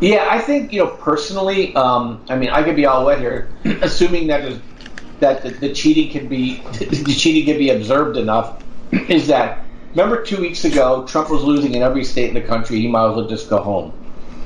Yeah, 0.00 0.26
I 0.28 0.38
think 0.40 0.72
you 0.72 0.80
know 0.80 0.88
personally. 0.88 1.74
Um, 1.74 2.24
I 2.28 2.36
mean, 2.36 2.50
I 2.50 2.62
could 2.62 2.76
be 2.76 2.86
all 2.86 3.06
wet 3.06 3.20
here, 3.20 3.48
assuming 3.64 4.26
that 4.28 4.60
that 5.20 5.42
the, 5.42 5.50
the, 5.50 5.72
cheating 5.72 6.10
can 6.10 6.28
be 6.28 6.60
the 6.78 7.14
cheating 7.16 7.44
can 7.44 7.58
be 7.58 7.70
observed 7.70 8.16
enough. 8.16 8.62
Is 8.92 9.28
that 9.28 9.64
remember 9.90 10.22
two 10.22 10.40
weeks 10.40 10.64
ago 10.64 11.06
Trump 11.06 11.30
was 11.30 11.42
losing 11.42 11.74
in 11.74 11.82
every 11.82 12.04
state 12.04 12.28
in 12.28 12.34
the 12.34 12.40
country. 12.40 12.80
He 12.80 12.88
might 12.88 13.10
as 13.10 13.16
well 13.16 13.28
just 13.28 13.48
go 13.48 13.58
home. 13.58 13.92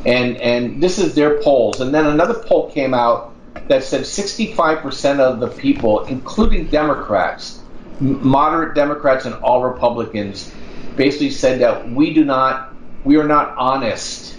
And 0.05 0.37
and 0.37 0.83
this 0.83 0.99
is 0.99 1.15
their 1.15 1.41
polls. 1.43 1.81
And 1.81 1.95
then 1.95 2.07
another 2.07 2.35
poll 2.35 2.71
came 2.71 2.95
out 2.95 3.35
that 3.69 3.83
said 3.83 4.03
65% 4.03 5.19
of 5.19 5.41
the 5.41 5.49
people, 5.49 6.05
including 6.05 6.67
Democrats, 6.69 7.61
moderate 8.01 8.75
Democrats 8.75 9.25
and 9.25 9.35
all 9.37 9.63
Republicans 9.63 10.53
basically 10.97 11.31
said 11.31 11.61
that 11.61 11.91
we 11.91 12.15
do 12.15 12.25
not, 12.25 12.75
we 13.05 13.17
are 13.17 13.27
not 13.27 13.55
honest 13.57 14.38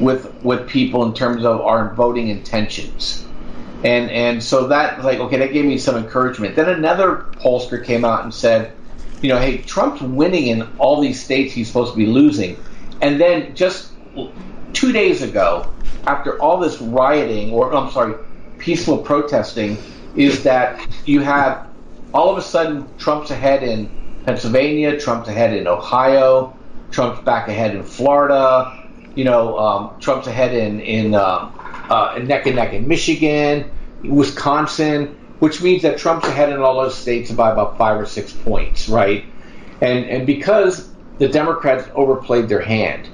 with 0.00 0.32
with 0.42 0.68
people 0.68 1.04
in 1.04 1.14
terms 1.14 1.44
of 1.44 1.60
our 1.60 1.94
voting 1.94 2.28
intentions. 2.28 3.24
And 3.84 4.10
and 4.10 4.42
so 4.42 4.68
that 4.68 5.04
like 5.04 5.18
okay, 5.18 5.38
that 5.38 5.52
gave 5.52 5.64
me 5.64 5.78
some 5.78 5.96
encouragement. 5.96 6.56
Then 6.56 6.68
another 6.68 7.26
pollster 7.36 7.84
came 7.84 8.04
out 8.04 8.24
and 8.24 8.34
said, 8.34 8.72
you 9.22 9.28
know, 9.28 9.38
hey, 9.38 9.58
Trump's 9.58 10.00
winning 10.00 10.46
in 10.46 10.62
all 10.78 11.00
these 11.00 11.22
states 11.22 11.52
he's 11.52 11.68
supposed 11.68 11.92
to 11.92 11.96
be 11.96 12.06
losing. 12.06 12.56
And 13.00 13.20
then 13.20 13.54
just 13.54 13.92
two 14.72 14.92
days 14.92 15.22
ago, 15.22 15.72
after 16.06 16.40
all 16.40 16.58
this 16.58 16.80
rioting, 16.80 17.52
or 17.52 17.72
I'm 17.72 17.90
sorry, 17.90 18.14
peaceful 18.58 18.98
protesting, 18.98 19.76
is 20.16 20.42
that 20.42 20.84
you 21.04 21.20
have 21.20 21.68
all 22.12 22.30
of 22.30 22.38
a 22.38 22.42
sudden 22.42 22.88
Trump's 22.98 23.30
ahead 23.30 23.62
in 23.62 23.88
Pennsylvania, 24.24 24.98
Trump's 24.98 25.28
ahead 25.28 25.54
in 25.54 25.66
Ohio, 25.66 26.56
Trump's 26.90 27.22
back 27.22 27.48
ahead 27.48 27.74
in 27.74 27.82
Florida, 27.82 28.77
you 29.18 29.24
know, 29.24 29.58
um, 29.58 29.98
Trump's 29.98 30.28
ahead 30.28 30.54
in 30.54 30.78
in, 30.80 31.12
uh, 31.12 31.50
uh, 31.90 32.20
neck 32.22 32.46
and 32.46 32.54
neck 32.54 32.72
in 32.72 32.86
Michigan, 32.86 33.68
Wisconsin, 34.04 35.18
which 35.40 35.60
means 35.60 35.82
that 35.82 35.98
Trump's 35.98 36.28
ahead 36.28 36.52
in 36.52 36.60
all 36.60 36.80
those 36.80 36.96
states 36.96 37.32
by 37.32 37.50
about 37.50 37.76
five 37.76 38.00
or 38.00 38.06
six 38.06 38.32
points, 38.32 38.88
right? 38.88 39.24
And 39.80 40.04
and 40.04 40.24
because 40.24 40.88
the 41.18 41.26
Democrats 41.26 41.88
overplayed 41.96 42.48
their 42.48 42.60
hand, 42.60 43.08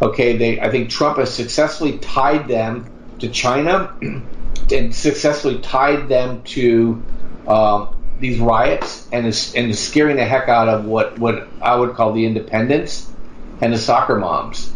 okay, 0.00 0.38
they 0.38 0.58
I 0.58 0.70
think 0.70 0.88
Trump 0.88 1.18
has 1.18 1.34
successfully 1.34 1.98
tied 1.98 2.48
them 2.48 2.90
to 3.18 3.28
China 3.28 3.94
and 4.72 4.94
successfully 4.94 5.58
tied 5.58 6.08
them 6.08 6.42
to 6.44 7.02
um, 7.46 7.94
these 8.20 8.38
riots 8.38 9.06
and 9.12 9.26
is, 9.26 9.54
and 9.54 9.70
is 9.70 9.78
scaring 9.78 10.16
the 10.16 10.24
heck 10.24 10.48
out 10.48 10.68
of 10.68 10.86
what, 10.86 11.18
what 11.18 11.46
I 11.60 11.76
would 11.76 11.94
call 11.94 12.14
the 12.14 12.24
independents 12.24 13.10
and 13.60 13.72
the 13.72 13.78
soccer 13.78 14.16
moms, 14.16 14.72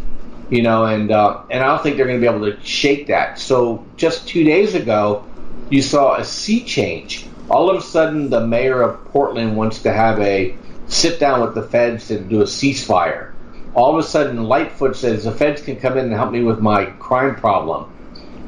you 0.51 0.63
know, 0.63 0.85
and 0.85 1.11
uh, 1.11 1.43
and 1.51 1.63
I 1.63 1.67
don't 1.67 1.83
think 1.83 1.97
they're 1.97 2.07
going 2.07 2.21
to 2.21 2.31
be 2.31 2.35
able 2.35 2.51
to 2.51 2.61
shake 2.65 3.09
that. 3.09 3.39
So 3.39 3.85
just 3.97 4.29
two 4.29 4.45
days 4.45 4.75
ago, 4.75 5.25
you 5.71 5.83
saw 5.83 6.17
a 6.17 6.25
sea 6.25 6.65
change. 6.65 7.27
All 7.49 7.71
of 7.71 7.77
a 7.77 7.83
sudden, 7.83 8.31
the 8.31 8.47
mayor 8.47 8.83
of 8.83 9.05
Portland 9.07 9.57
wants 9.57 9.83
to 9.83 9.93
have 9.93 10.21
a 10.21 10.57
sit 10.89 11.19
down 11.19 11.41
with 11.41 11.55
the 11.55 11.63
feds 11.63 12.09
to 12.09 12.21
do 12.21 12.41
a 12.41 12.45
ceasefire. 12.45 13.33
All 13.75 13.93
of 13.93 14.05
a 14.05 14.09
sudden, 14.09 14.45
Lightfoot 14.45 14.97
says 14.97 15.25
the 15.25 15.33
feds 15.33 15.63
can 15.63 15.77
come 15.77 15.99
in 15.99 16.07
and 16.07 16.15
help 16.15 16.33
me 16.33 16.43
with 16.43 16.61
my 16.61 16.87
crime 16.87 17.37
problem. 17.37 17.93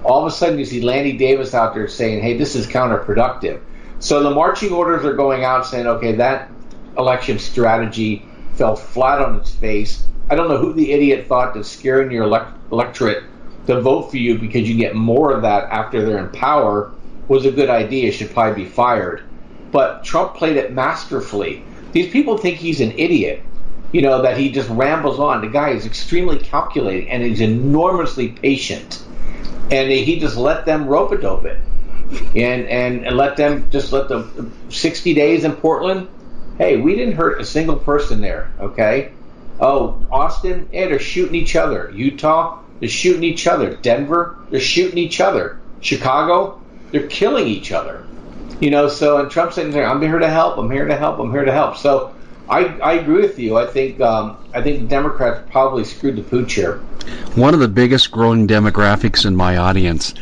All 0.04 0.20
of 0.20 0.32
a 0.32 0.34
sudden, 0.34 0.58
you 0.58 0.64
see 0.64 0.80
Lanny 0.80 1.12
Davis 1.12 1.54
out 1.54 1.74
there 1.74 1.88
saying, 1.88 2.22
"Hey, 2.22 2.36
this 2.38 2.54
is 2.54 2.66
counterproductive." 2.66 3.60
So 4.00 4.22
the 4.22 4.30
marching 4.30 4.72
orders 4.72 5.04
are 5.04 5.14
going 5.14 5.44
out 5.44 5.66
saying, 5.66 5.86
okay, 5.86 6.12
that 6.16 6.50
election 6.96 7.38
strategy 7.38 8.24
fell 8.54 8.76
flat 8.76 9.20
on 9.20 9.36
its 9.36 9.50
face. 9.50 10.06
I 10.30 10.34
don't 10.34 10.48
know 10.48 10.58
who 10.58 10.72
the 10.74 10.92
idiot 10.92 11.26
thought 11.26 11.54
that 11.54 11.64
scaring 11.64 12.10
your 12.10 12.24
elect- 12.24 12.52
electorate 12.70 13.24
to 13.66 13.80
vote 13.80 14.10
for 14.10 14.16
you 14.16 14.38
because 14.38 14.68
you 14.68 14.76
get 14.76 14.94
more 14.94 15.32
of 15.32 15.42
that 15.42 15.64
after 15.70 16.04
they're 16.04 16.18
in 16.18 16.30
power 16.30 16.92
was 17.28 17.46
a 17.46 17.50
good 17.50 17.70
idea. 17.70 18.12
Should 18.12 18.32
probably 18.32 18.64
be 18.64 18.70
fired. 18.70 19.22
But 19.70 20.04
Trump 20.04 20.34
played 20.34 20.56
it 20.56 20.72
masterfully. 20.72 21.62
These 21.92 22.10
people 22.10 22.38
think 22.38 22.58
he's 22.58 22.80
an 22.80 22.92
idiot. 22.92 23.42
You 23.92 24.02
know 24.02 24.22
that 24.22 24.36
he 24.36 24.50
just 24.50 24.68
rambles 24.68 25.18
on. 25.18 25.40
The 25.40 25.48
guy 25.48 25.70
is 25.70 25.86
extremely 25.86 26.38
calculating 26.38 27.08
and 27.08 27.22
he's 27.22 27.40
enormously 27.40 28.28
patient, 28.28 29.02
and 29.70 29.90
he 29.90 30.20
just 30.20 30.36
let 30.36 30.66
them 30.66 30.86
rope 30.86 31.12
a 31.12 31.16
dope 31.18 31.46
it, 31.46 31.58
and, 32.36 32.66
and 32.68 33.06
and 33.06 33.16
let 33.16 33.38
them 33.38 33.70
just 33.70 33.92
let 33.92 34.08
the 34.08 34.50
60 34.68 35.14
days 35.14 35.44
in 35.44 35.52
Portland. 35.52 36.08
Hey, 36.58 36.76
we 36.76 36.96
didn't 36.96 37.14
hurt 37.14 37.40
a 37.40 37.46
single 37.46 37.76
person 37.76 38.20
there. 38.20 38.50
Okay. 38.60 39.12
Oh, 39.60 40.06
Austin, 40.10 40.68
yeah, 40.72 40.86
they're 40.86 40.98
shooting 40.98 41.34
each 41.34 41.56
other. 41.56 41.90
Utah, 41.94 42.60
they're 42.80 42.88
shooting 42.88 43.24
each 43.24 43.46
other. 43.46 43.74
Denver, 43.76 44.36
they're 44.50 44.60
shooting 44.60 44.98
each 44.98 45.20
other. 45.20 45.58
Chicago, 45.80 46.60
they're 46.90 47.06
killing 47.06 47.46
each 47.46 47.72
other. 47.72 48.04
You 48.60 48.70
know, 48.70 48.88
so 48.88 49.18
and 49.18 49.30
Trump 49.30 49.52
saying, 49.52 49.76
"I'm 49.76 50.02
here 50.02 50.18
to 50.18 50.28
help. 50.28 50.58
I'm 50.58 50.70
here 50.70 50.86
to 50.86 50.96
help. 50.96 51.18
I'm 51.18 51.30
here 51.30 51.44
to 51.44 51.52
help." 51.52 51.76
So 51.76 52.12
I, 52.48 52.64
I 52.78 52.92
agree 52.94 53.22
with 53.22 53.38
you. 53.38 53.56
I 53.56 53.66
think 53.66 54.00
um, 54.00 54.36
I 54.54 54.62
think 54.62 54.80
the 54.80 54.86
Democrats 54.86 55.46
probably 55.50 55.84
screwed 55.84 56.16
the 56.16 56.22
pooch 56.22 56.54
here. 56.54 56.78
One 57.34 57.54
of 57.54 57.60
the 57.60 57.68
biggest 57.68 58.10
growing 58.10 58.46
demographics 58.46 59.26
in 59.26 59.36
my 59.36 59.56
audience 59.58 60.14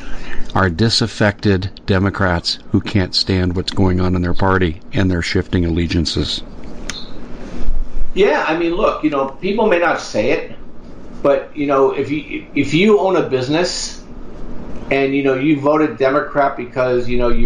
are 0.55 0.69
disaffected 0.69 1.71
Democrats 1.87 2.59
who 2.73 2.81
can't 2.81 3.15
stand 3.15 3.57
what's 3.57 3.73
going 3.73 4.01
on 4.01 4.15
in 4.17 4.23
their 4.23 4.35
party 4.35 4.81
and 4.93 5.11
they're 5.11 5.23
shifting 5.23 5.65
allegiances. 5.65 6.43
Yeah, 8.17 8.47
I 8.49 8.59
mean, 8.59 8.75
look, 8.75 9.05
you 9.05 9.11
know, 9.11 9.29
people 9.29 9.67
may 9.67 9.79
not 9.79 10.01
say 10.01 10.31
it, 10.31 10.57
but 11.23 11.55
you 11.55 11.67
know, 11.67 11.93
if 11.93 12.11
you 12.11 12.47
if 12.55 12.73
you 12.73 12.99
own 12.99 13.17
a 13.17 13.29
business 13.29 14.03
and 14.91 15.15
you 15.15 15.23
know 15.23 15.35
you 15.35 15.61
voted 15.61 15.99
Democrat 15.99 16.57
because 16.57 17.09
you 17.11 17.19
know 17.19 17.29
you 17.29 17.46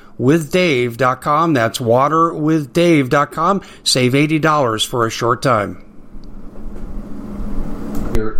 waterwithdave.com. 0.19 1.53
That's 1.53 1.79
waterwithdave.com. 1.79 3.61
Save 3.83 4.13
$80 4.13 4.85
for 4.87 5.05
a 5.05 5.09
short 5.09 5.41
time. 5.41 5.85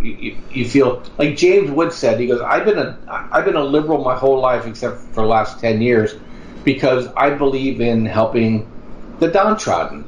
You, 0.01 0.37
you, 0.51 0.67
feel 0.67 1.01
like 1.17 1.37
James 1.37 1.71
Wood 1.71 1.93
said. 1.93 2.19
He 2.19 2.27
goes, 2.27 2.41
"I've 2.41 2.65
been 2.65 2.77
a 2.77 2.97
I've 3.07 3.45
been 3.45 3.55
a 3.55 3.63
liberal 3.63 4.03
my 4.03 4.17
whole 4.17 4.39
life, 4.39 4.65
except 4.65 4.99
for 4.99 5.21
the 5.21 5.27
last 5.27 5.59
ten 5.59 5.81
years, 5.81 6.13
because 6.63 7.07
I 7.15 7.29
believe 7.29 7.79
in 7.79 8.05
helping 8.05 8.69
the 9.19 9.29
downtrodden. 9.29 10.03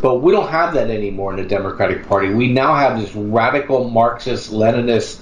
But 0.00 0.20
we 0.20 0.32
don't 0.32 0.48
have 0.48 0.74
that 0.74 0.88
anymore 0.88 1.32
in 1.32 1.36
the 1.36 1.48
Democratic 1.48 2.06
Party. 2.08 2.32
We 2.32 2.52
now 2.52 2.74
have 2.74 2.98
this 2.98 3.14
radical 3.14 3.90
Marxist 3.90 4.50
Leninist 4.50 5.20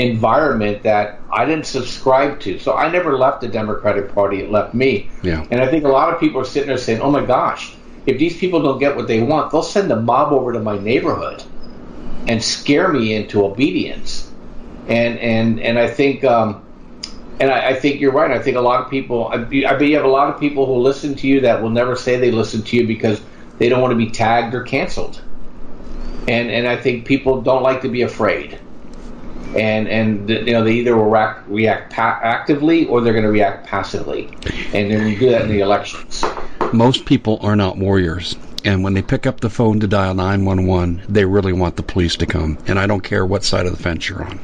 environment 0.00 0.82
that 0.82 1.20
I 1.32 1.44
didn't 1.44 1.66
subscribe 1.66 2.40
to. 2.40 2.58
So 2.58 2.74
I 2.74 2.90
never 2.90 3.18
left 3.18 3.40
the 3.40 3.48
Democratic 3.48 4.14
Party, 4.14 4.40
it 4.40 4.50
left 4.50 4.74
me. 4.74 5.10
Yeah. 5.22 5.46
And 5.50 5.60
I 5.60 5.68
think 5.68 5.84
a 5.84 5.88
lot 5.88 6.12
of 6.12 6.20
people 6.20 6.40
are 6.40 6.44
sitting 6.44 6.68
there 6.68 6.78
saying, 6.78 7.00
oh 7.00 7.10
my 7.10 7.24
gosh, 7.24 7.74
if 8.06 8.18
these 8.18 8.36
people 8.36 8.62
don't 8.62 8.78
get 8.78 8.96
what 8.96 9.08
they 9.08 9.20
want, 9.20 9.52
they'll 9.52 9.62
send 9.62 9.90
a 9.92 10.00
mob 10.00 10.32
over 10.32 10.52
to 10.52 10.60
my 10.60 10.78
neighborhood 10.78 11.42
and 12.28 12.42
scare 12.42 12.88
me 12.88 13.14
into 13.14 13.44
obedience. 13.44 14.30
And 14.88 15.18
and 15.18 15.60
and 15.60 15.78
I 15.78 15.88
think 15.88 16.24
um, 16.24 16.64
and 17.38 17.50
I, 17.50 17.68
I, 17.68 17.74
think 17.74 18.00
you're 18.00 18.12
right. 18.12 18.30
I 18.30 18.40
think 18.42 18.56
a 18.56 18.60
lot 18.60 18.82
of 18.82 18.90
people. 18.90 19.28
I, 19.28 19.34
I 19.34 19.76
bet 19.76 19.82
you 19.82 19.96
have 19.96 20.04
a 20.04 20.08
lot 20.08 20.32
of 20.32 20.40
people 20.40 20.66
who 20.66 20.74
listen 20.74 21.14
to 21.16 21.26
you 21.26 21.42
that 21.42 21.62
will 21.62 21.70
never 21.70 21.94
say 21.94 22.16
they 22.16 22.30
listen 22.30 22.62
to 22.62 22.76
you 22.76 22.86
because 22.86 23.20
they 23.58 23.68
don't 23.68 23.80
want 23.80 23.92
to 23.92 23.96
be 23.96 24.10
tagged 24.10 24.54
or 24.54 24.62
canceled. 24.62 25.20
And 26.26 26.50
and 26.50 26.66
I 26.66 26.76
think 26.76 27.06
people 27.06 27.42
don't 27.42 27.62
like 27.62 27.82
to 27.82 27.88
be 27.88 28.02
afraid 28.02 28.58
and 29.56 29.88
and 29.88 30.28
you 30.28 30.52
know 30.52 30.64
they 30.64 30.74
either 30.74 30.96
will 30.96 31.10
react, 31.10 31.48
react 31.48 31.92
pa- 31.92 32.20
actively 32.22 32.86
or 32.86 33.00
they're 33.00 33.12
going 33.12 33.24
to 33.24 33.30
react 33.30 33.66
passively, 33.66 34.28
and 34.72 34.90
then 34.90 35.08
you 35.08 35.18
do 35.18 35.30
that 35.30 35.42
in 35.42 35.48
the 35.48 35.60
elections. 35.60 36.24
Most 36.72 37.04
people 37.04 37.38
are 37.42 37.56
not 37.56 37.76
warriors, 37.76 38.36
and 38.64 38.84
when 38.84 38.94
they 38.94 39.02
pick 39.02 39.26
up 39.26 39.40
the 39.40 39.50
phone 39.50 39.80
to 39.80 39.88
dial 39.88 40.14
nine 40.14 40.44
one 40.44 40.66
one, 40.66 41.02
they 41.08 41.24
really 41.24 41.52
want 41.52 41.76
the 41.76 41.82
police 41.82 42.16
to 42.16 42.26
come, 42.26 42.58
and 42.66 42.78
I 42.78 42.86
don't 42.86 43.02
care 43.02 43.26
what 43.26 43.44
side 43.44 43.66
of 43.66 43.76
the 43.76 43.82
fence 43.82 44.08
you're 44.08 44.22
on. 44.22 44.38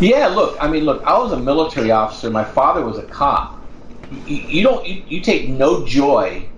Yeah, 0.00 0.28
look, 0.28 0.56
I 0.58 0.68
mean, 0.68 0.84
look, 0.84 1.02
I 1.04 1.18
was 1.18 1.32
a 1.32 1.38
military 1.38 1.90
officer. 1.90 2.30
My 2.30 2.44
father 2.44 2.84
was 2.84 2.96
a 2.96 3.02
cop. 3.02 3.60
You, 4.26 4.36
you 4.36 4.62
don't, 4.62 4.86
you, 4.86 5.02
you 5.06 5.20
take 5.20 5.48
no 5.48 5.86
joy 5.86 6.48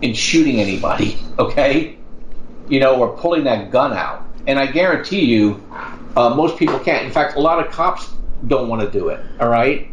in 0.00 0.14
shooting 0.14 0.60
anybody, 0.60 1.18
okay? 1.38 1.98
You 2.68 2.80
know, 2.80 2.98
or 2.98 3.16
pulling 3.18 3.44
that 3.44 3.70
gun 3.70 3.92
out. 3.92 4.24
And 4.46 4.58
I 4.58 4.66
guarantee 4.66 5.26
you, 5.26 5.62
Uh, 6.16 6.34
most 6.34 6.56
people 6.58 6.78
can't. 6.78 7.04
In 7.04 7.12
fact, 7.12 7.36
a 7.36 7.40
lot 7.40 7.64
of 7.64 7.72
cops 7.72 8.08
don't 8.46 8.68
want 8.68 8.82
to 8.82 8.90
do 8.90 9.08
it. 9.08 9.20
All 9.40 9.48
right, 9.48 9.88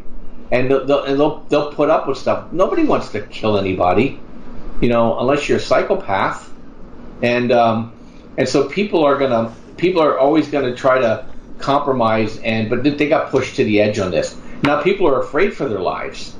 and 0.51 0.69
they'll, 0.69 0.85
they'll, 0.85 1.03
and 1.03 1.19
they'll 1.19 1.39
they'll 1.49 1.73
put 1.73 1.89
up 1.89 2.07
with 2.07 2.17
stuff. 2.17 2.51
Nobody 2.51 2.83
wants 2.83 3.09
to 3.09 3.21
kill 3.21 3.57
anybody, 3.57 4.19
you 4.81 4.89
know, 4.89 5.19
unless 5.19 5.49
you're 5.49 5.57
a 5.57 5.61
psychopath. 5.61 6.51
And 7.21 7.51
um, 7.51 7.93
and 8.37 8.47
so 8.47 8.67
people 8.67 9.03
are 9.03 9.17
gonna 9.17 9.53
people 9.77 10.01
are 10.01 10.17
always 10.17 10.47
gonna 10.49 10.75
try 10.75 10.99
to 10.99 11.25
compromise 11.59 12.37
and 12.39 12.69
but 12.69 12.83
they 12.83 13.07
got 13.07 13.29
pushed 13.29 13.55
to 13.57 13.63
the 13.63 13.81
edge 13.81 13.99
on 13.99 14.11
this. 14.11 14.35
Now 14.63 14.81
people 14.81 15.07
are 15.07 15.19
afraid 15.19 15.53
for 15.53 15.67
their 15.67 15.79
lives. 15.79 16.35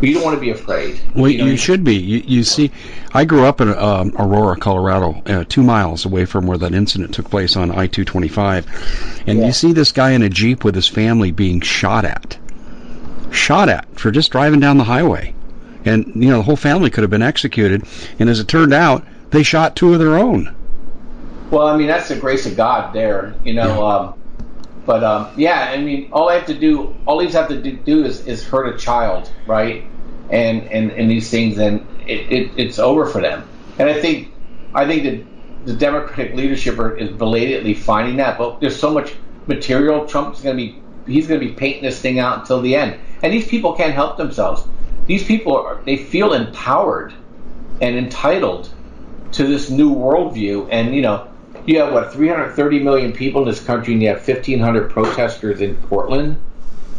But 0.00 0.08
you 0.08 0.14
don't 0.14 0.24
want 0.24 0.34
to 0.36 0.40
be 0.40 0.50
afraid. 0.50 1.00
Well, 1.14 1.30
you, 1.30 1.38
know, 1.38 1.46
you 1.46 1.56
should 1.56 1.84
be. 1.84 1.94
You, 1.94 2.22
you 2.26 2.42
see, 2.44 2.70
I 3.12 3.24
grew 3.24 3.44
up 3.44 3.60
in 3.60 3.68
um, 3.68 4.12
Aurora, 4.18 4.56
Colorado, 4.56 5.22
uh, 5.26 5.44
two 5.48 5.62
miles 5.62 6.04
away 6.04 6.24
from 6.24 6.46
where 6.46 6.58
that 6.58 6.74
incident 6.74 7.14
took 7.14 7.30
place 7.30 7.56
on 7.56 7.70
I 7.70 7.86
two 7.86 8.04
twenty 8.04 8.28
five, 8.28 8.66
and 9.26 9.38
Yeah. 9.38 9.46
you 9.46 9.52
see 9.52 9.72
this 9.72 9.92
guy 9.92 10.10
in 10.10 10.22
a 10.22 10.28
jeep 10.28 10.64
with 10.64 10.74
his 10.74 10.88
family 10.88 11.30
being 11.30 11.60
shot 11.60 12.04
at, 12.04 12.36
shot 13.30 13.68
at 13.68 13.86
for 13.98 14.10
just 14.10 14.32
driving 14.32 14.60
down 14.60 14.78
the 14.78 14.84
highway, 14.84 15.32
and 15.84 16.10
you 16.16 16.28
know 16.28 16.38
the 16.38 16.42
whole 16.42 16.56
family 16.56 16.90
could 16.90 17.02
have 17.02 17.10
been 17.10 17.22
executed. 17.22 17.84
And 18.18 18.28
as 18.28 18.40
it 18.40 18.48
turned 18.48 18.74
out, 18.74 19.04
they 19.30 19.42
shot 19.42 19.76
two 19.76 19.92
of 19.92 20.00
their 20.00 20.16
own. 20.16 20.54
Well, 21.50 21.68
I 21.68 21.76
mean 21.76 21.86
that's 21.86 22.08
the 22.08 22.16
grace 22.16 22.46
of 22.46 22.56
God 22.56 22.92
there, 22.92 23.34
you 23.44 23.54
know. 23.54 23.68
Yeah. 23.68 23.96
Um, 24.08 24.14
but 24.86 25.02
um, 25.02 25.32
yeah, 25.36 25.70
I 25.70 25.78
mean, 25.78 26.10
all 26.12 26.28
I 26.28 26.34
have 26.34 26.46
to 26.46 26.54
do, 26.54 26.94
all 27.06 27.18
these 27.18 27.32
have 27.32 27.48
to 27.48 27.60
do, 27.60 27.72
do 27.72 28.04
is, 28.04 28.26
is 28.26 28.44
hurt 28.44 28.74
a 28.74 28.78
child, 28.78 29.30
right? 29.46 29.84
And 30.30 30.62
and, 30.64 30.90
and 30.92 31.10
these 31.10 31.30
things, 31.30 31.58
and 31.58 31.86
it, 32.06 32.32
it, 32.32 32.50
it's 32.56 32.78
over 32.78 33.06
for 33.06 33.20
them. 33.20 33.48
And 33.78 33.88
I 33.88 34.00
think 34.00 34.32
I 34.74 34.86
think 34.86 35.04
that 35.04 35.66
the 35.66 35.74
Democratic 35.74 36.34
leadership 36.34 36.78
are, 36.78 36.96
is 36.96 37.10
belatedly 37.10 37.74
finding 37.74 38.16
that. 38.16 38.36
But 38.36 38.60
there's 38.60 38.78
so 38.78 38.92
much 38.92 39.14
material. 39.46 40.06
Trump's 40.06 40.42
going 40.42 40.56
to 40.56 40.62
be 40.62 40.82
he's 41.06 41.26
going 41.26 41.40
to 41.40 41.46
be 41.46 41.52
painting 41.52 41.82
this 41.82 42.00
thing 42.00 42.18
out 42.18 42.40
until 42.40 42.60
the 42.60 42.76
end. 42.76 42.98
And 43.22 43.32
these 43.32 43.48
people 43.48 43.74
can't 43.74 43.94
help 43.94 44.16
themselves. 44.16 44.66
These 45.06 45.24
people 45.24 45.56
are 45.56 45.80
they 45.84 45.96
feel 45.96 46.34
empowered 46.34 47.14
and 47.80 47.96
entitled 47.96 48.70
to 49.32 49.46
this 49.46 49.70
new 49.70 49.94
worldview. 49.94 50.68
And 50.70 50.94
you 50.94 51.02
know, 51.02 51.28
you 51.66 51.80
have 51.80 51.92
what 51.92 52.12
330 52.12 52.80
million 52.80 53.12
people 53.12 53.42
in 53.42 53.48
this 53.48 53.62
country, 53.62 53.94
and 53.94 54.02
you 54.02 54.08
have 54.08 54.26
1,500 54.26 54.90
protesters 54.90 55.60
in 55.60 55.76
Portland. 55.76 56.40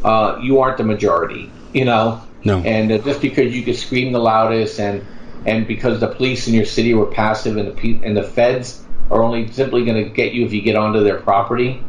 Uh, 0.04 0.39
you 0.41 0.60
aren't 0.60 0.78
the 0.78 0.84
majority, 0.84 1.51
you 1.73 1.86
know. 1.86 2.23
No. 2.43 2.60
And 2.60 2.91
uh, 2.91 2.99
just 2.99 3.21
because 3.21 3.56
you 3.56 3.63
could 3.63 3.75
scream 3.75 4.12
the 4.12 4.19
loudest, 4.19 4.80
and 4.80 5.06
and 5.45 5.67
because 5.67 5.99
the 5.99 6.08
police 6.08 6.47
in 6.47 6.54
your 6.54 6.65
city 6.65 6.93
were 6.93 7.08
passive, 7.08 7.58
and 7.58 7.67
the 7.67 7.71
pe- 7.71 7.99
and 8.04 8.15
the 8.15 8.23
feds 8.23 8.84
are 9.12 9.21
only 9.21 9.51
simply 9.51 9.86
going 9.86 10.04
to 10.04 10.10
get 10.10 10.34
you 10.34 10.45
if 10.45 10.54
you 10.54 10.62
get 10.62 10.75
onto 10.75 11.04
their 11.04 11.19
property, 11.19 11.84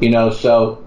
you 0.00 0.10
know. 0.10 0.30
So 0.30 0.84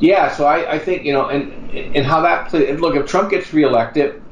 yeah, 0.00 0.34
so 0.34 0.46
I, 0.46 0.74
I 0.74 0.78
think 0.78 1.04
you 1.04 1.12
know, 1.12 1.28
and 1.28 1.70
and 1.72 2.04
how 2.04 2.22
that. 2.22 2.52
Look, 2.80 2.96
if 2.96 3.06
Trump 3.06 3.30
gets 3.30 3.52
reelected, 3.52 4.22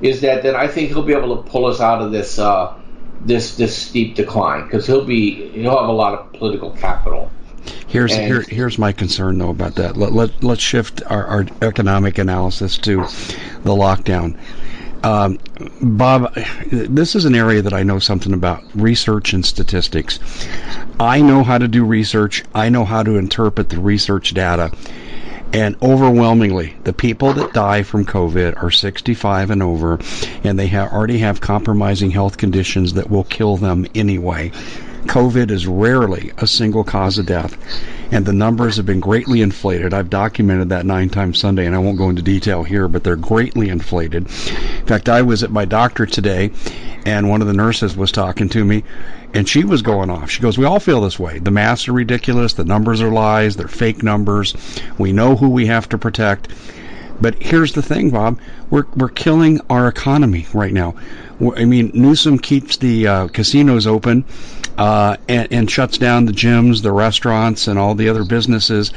is 0.00 0.20
that 0.20 0.42
then 0.42 0.54
I 0.54 0.68
think 0.68 0.88
he'll 0.88 1.02
be 1.02 1.14
able 1.14 1.42
to 1.42 1.50
pull 1.50 1.66
us 1.66 1.80
out 1.80 2.02
of 2.02 2.12
this 2.12 2.38
uh, 2.38 2.77
this 3.20 3.56
this 3.56 3.76
steep 3.76 4.14
decline 4.14 4.64
because 4.64 4.86
he'll 4.86 5.04
be 5.04 5.48
he'll 5.50 5.78
have 5.78 5.88
a 5.88 5.92
lot 5.92 6.14
of 6.14 6.32
political 6.32 6.70
capital. 6.70 7.30
Here's 7.86 8.12
And- 8.12 8.26
here, 8.26 8.44
here's 8.48 8.78
my 8.78 8.92
concern 8.92 9.38
though 9.38 9.50
about 9.50 9.74
that. 9.76 9.96
Let, 9.96 10.12
let 10.12 10.42
let's 10.42 10.62
shift 10.62 11.02
our, 11.06 11.24
our 11.26 11.46
economic 11.62 12.18
analysis 12.18 12.78
to 12.78 13.02
the 13.62 13.74
lockdown. 13.74 14.36
Um, 15.02 15.38
Bob, 15.80 16.34
this 16.66 17.14
is 17.14 17.24
an 17.24 17.34
area 17.34 17.62
that 17.62 17.72
I 17.72 17.84
know 17.84 18.00
something 18.00 18.32
about 18.32 18.64
research 18.74 19.32
and 19.32 19.46
statistics. 19.46 20.18
I 20.98 21.20
know 21.20 21.44
how 21.44 21.58
to 21.58 21.68
do 21.68 21.84
research. 21.84 22.42
I 22.52 22.68
know 22.68 22.84
how 22.84 23.04
to 23.04 23.16
interpret 23.16 23.68
the 23.68 23.78
research 23.78 24.34
data. 24.34 24.72
And 25.52 25.76
overwhelmingly, 25.82 26.76
the 26.84 26.92
people 26.92 27.32
that 27.32 27.54
die 27.54 27.82
from 27.82 28.04
COVID 28.04 28.62
are 28.62 28.70
65 28.70 29.50
and 29.50 29.62
over, 29.62 29.98
and 30.44 30.58
they 30.58 30.74
already 30.74 31.18
have 31.18 31.40
compromising 31.40 32.10
health 32.10 32.36
conditions 32.36 32.92
that 32.94 33.08
will 33.08 33.24
kill 33.24 33.56
them 33.56 33.86
anyway. 33.94 34.52
COVID 35.06 35.50
is 35.50 35.66
rarely 35.66 36.32
a 36.36 36.46
single 36.46 36.84
cause 36.84 37.16
of 37.16 37.24
death, 37.24 37.56
and 38.10 38.26
the 38.26 38.32
numbers 38.34 38.76
have 38.76 38.84
been 38.84 39.00
greatly 39.00 39.40
inflated. 39.40 39.94
I've 39.94 40.10
documented 40.10 40.68
that 40.68 40.84
nine 40.84 41.08
times 41.08 41.38
Sunday, 41.38 41.64
and 41.64 41.74
I 41.74 41.78
won't 41.78 41.96
go 41.96 42.10
into 42.10 42.20
detail 42.20 42.62
here, 42.62 42.88
but 42.88 43.04
they're 43.04 43.16
greatly 43.16 43.70
inflated. 43.70 44.24
In 44.24 44.86
fact, 44.86 45.08
I 45.08 45.22
was 45.22 45.42
at 45.42 45.50
my 45.50 45.64
doctor 45.64 46.04
today, 46.04 46.50
and 47.06 47.30
one 47.30 47.40
of 47.40 47.46
the 47.46 47.54
nurses 47.54 47.96
was 47.96 48.12
talking 48.12 48.50
to 48.50 48.64
me, 48.64 48.84
and 49.34 49.48
she 49.48 49.64
was 49.64 49.82
going 49.82 50.10
off. 50.10 50.30
She 50.30 50.40
goes, 50.40 50.58
We 50.58 50.64
all 50.64 50.80
feel 50.80 51.00
this 51.00 51.18
way. 51.18 51.38
The 51.38 51.50
masks 51.50 51.88
are 51.88 51.92
ridiculous, 51.92 52.54
the 52.54 52.64
numbers 52.64 53.00
are 53.00 53.10
lies, 53.10 53.56
they're 53.56 53.68
fake 53.68 54.02
numbers. 54.02 54.54
We 54.98 55.12
know 55.12 55.36
who 55.36 55.50
we 55.50 55.66
have 55.66 55.88
to 55.90 55.98
protect. 55.98 56.48
But 57.20 57.42
here's 57.42 57.72
the 57.72 57.82
thing, 57.82 58.10
Bob. 58.10 58.38
We're 58.70 58.86
we're 58.96 59.08
killing 59.08 59.60
our 59.68 59.88
economy 59.88 60.46
right 60.52 60.72
now. 60.72 60.94
I 61.56 61.64
mean, 61.64 61.90
Newsom 61.94 62.38
keeps 62.38 62.76
the 62.76 63.06
uh, 63.06 63.28
casinos 63.28 63.86
open 63.86 64.24
uh, 64.76 65.16
and, 65.28 65.48
and 65.52 65.70
shuts 65.70 65.98
down 65.98 66.26
the 66.26 66.32
gyms, 66.32 66.82
the 66.82 66.92
restaurants, 66.92 67.66
and 67.66 67.78
all 67.78 67.94
the 67.94 68.08
other 68.08 68.24
businesses, 68.24 68.92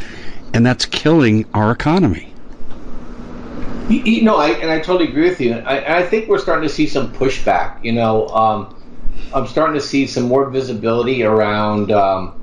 and 0.53 0.65
that's 0.65 0.85
killing 0.85 1.45
our 1.53 1.71
economy. 1.71 2.33
You, 3.89 3.99
you 4.03 4.21
know, 4.23 4.37
I, 4.37 4.49
and 4.49 4.71
I 4.71 4.79
totally 4.79 5.09
agree 5.09 5.29
with 5.29 5.41
you. 5.41 5.53
I, 5.53 5.99
I 5.99 6.03
think 6.03 6.29
we're 6.29 6.39
starting 6.39 6.67
to 6.67 6.73
see 6.73 6.87
some 6.87 7.11
pushback. 7.13 7.83
You 7.83 7.91
know, 7.91 8.27
um, 8.29 8.75
I'm 9.33 9.47
starting 9.47 9.75
to 9.75 9.85
see 9.85 10.07
some 10.07 10.23
more 10.23 10.49
visibility 10.49 11.23
around. 11.23 11.91
Um, 11.91 12.35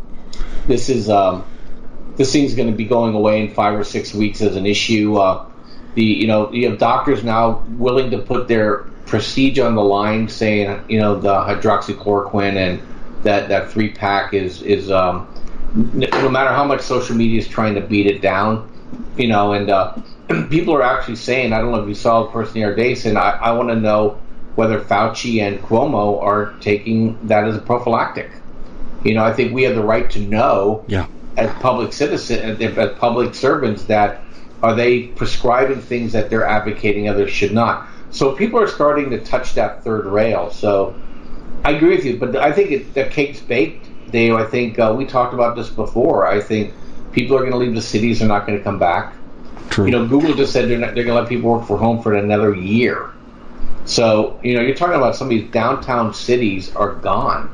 this 0.67 0.89
is 0.89 1.09
um, 1.09 1.45
this 2.17 2.33
thing's 2.33 2.55
going 2.55 2.71
to 2.71 2.77
be 2.77 2.85
going 2.85 3.15
away 3.15 3.41
in 3.41 3.55
five 3.55 3.79
or 3.79 3.85
six 3.85 4.15
weeks 4.15 4.41
as 4.41 4.57
an 4.57 4.67
issue. 4.67 5.17
Uh, 5.17 5.47
the 5.95 6.05
you 6.05 6.27
know 6.27 6.53
you 6.53 6.69
have 6.69 6.79
doctors 6.79 7.25
now 7.25 7.65
willing 7.71 8.11
to 8.11 8.19
put 8.19 8.49
their 8.49 8.79
prestige 9.07 9.59
on 9.59 9.75
the 9.75 9.83
line, 9.83 10.29
saying 10.29 10.85
you 10.89 10.99
know 10.99 11.19
the 11.19 11.33
hydroxychloroquine 11.33 12.57
and 12.57 12.83
that 13.23 13.49
that 13.49 13.71
three 13.71 13.91
pack 13.91 14.35
is 14.35 14.63
is 14.63 14.91
um, 14.91 15.29
no 15.75 16.29
matter 16.29 16.51
how 16.51 16.65
much 16.65 16.81
social 16.81 17.17
media 17.17 17.39
is 17.39 17.49
trying 17.49 17.75
to 17.75 17.81
beat 17.81 18.07
it 18.07 18.21
down, 18.21 18.71
you 19.17 19.29
know, 19.29 19.53
and 19.53 19.71
uh, 19.71 19.95
people 20.51 20.75
are 20.75 20.83
actually 20.83 21.17
saying, 21.17 21.53
I 21.53 21.59
don't 21.59 21.73
know 21.73 21.83
if 21.83 21.89
you 21.89 21.95
saw 21.95 22.25
the 22.25 22.31
person 22.31 22.55
the 22.55 22.65
other 22.65 22.75
day 22.75 22.95
saying, 22.95 23.17
I, 23.17 23.31
I 23.31 23.53
want 23.53 23.69
to 23.71 23.77
know 23.77 24.21
whether 24.59 24.81
Fauci 24.81 25.41
and 25.41 25.63
Cuomo 25.63 26.21
are 26.21 26.53
taking 26.61 27.17
that 27.29 27.45
as 27.45 27.55
a 27.55 27.61
prophylactic. 27.61 28.29
You 29.05 29.15
know, 29.15 29.23
I 29.23 29.33
think 29.33 29.55
we 29.55 29.63
have 29.63 29.77
the 29.77 29.85
right 29.85 30.11
to 30.11 30.19
know 30.19 30.85
Yeah. 30.89 31.07
as 31.37 31.49
public 31.61 31.93
citizens, 31.93 32.61
as 32.61 32.99
public 32.99 33.37
servants, 33.37 33.85
that 33.85 34.25
are 34.61 34.75
they 34.75 35.03
prescribing 35.03 35.81
things 35.81 36.11
that 36.15 36.29
they're 36.29 36.45
advocating 36.45 37.09
others 37.09 37.31
should 37.31 37.55
not. 37.55 37.87
So 38.11 38.33
people 38.33 38.59
are 38.59 38.67
starting 38.67 39.11
to 39.11 39.21
touch 39.21 39.55
that 39.55 39.85
third 39.85 40.07
rail. 40.07 40.51
So 40.51 40.97
I 41.65 41.71
agree 41.71 41.95
with 41.95 42.05
you, 42.05 42.17
but 42.17 42.35
I 42.35 42.51
think 42.51 42.73
it, 42.73 42.95
the 42.95 43.05
cake's 43.05 43.39
baked, 43.39 43.87
Dave. 44.11 44.35
I 44.35 44.45
think 44.45 44.77
uh, 44.81 44.93
we 44.99 45.05
talked 45.05 45.35
about 45.35 45.55
this 45.55 45.69
before. 45.69 46.27
I 46.27 46.41
think 46.41 46.75
people 47.13 47.37
are 47.37 47.41
going 47.47 47.53
to 47.53 47.59
leave 47.59 47.77
the 47.77 47.81
cities; 47.81 48.19
they're 48.19 48.27
not 48.27 48.45
going 48.45 48.59
to 48.59 48.65
come 48.65 48.81
back. 48.81 49.15
True. 49.71 49.85
You 49.85 49.93
know, 49.93 50.05
Google 50.09 50.35
just 50.35 50.53
said 50.53 50.69
they're, 50.69 50.79
not, 50.79 50.97
they're 50.97 51.05
going 51.05 51.15
to 51.15 51.21
let 51.21 51.29
people 51.29 51.49
work 51.49 51.65
from 51.69 51.79
home 51.79 52.03
for 52.03 52.15
another 52.15 52.53
year. 52.53 53.13
So 53.89 54.39
you 54.43 54.55
know, 54.55 54.61
you're 54.61 54.77
talking 54.77 54.97
about 54.97 55.17
some 55.17 55.29
of 55.29 55.31
these 55.31 55.51
downtown 55.51 56.13
cities 56.13 56.77
are 56.77 56.97
gone. 56.97 57.51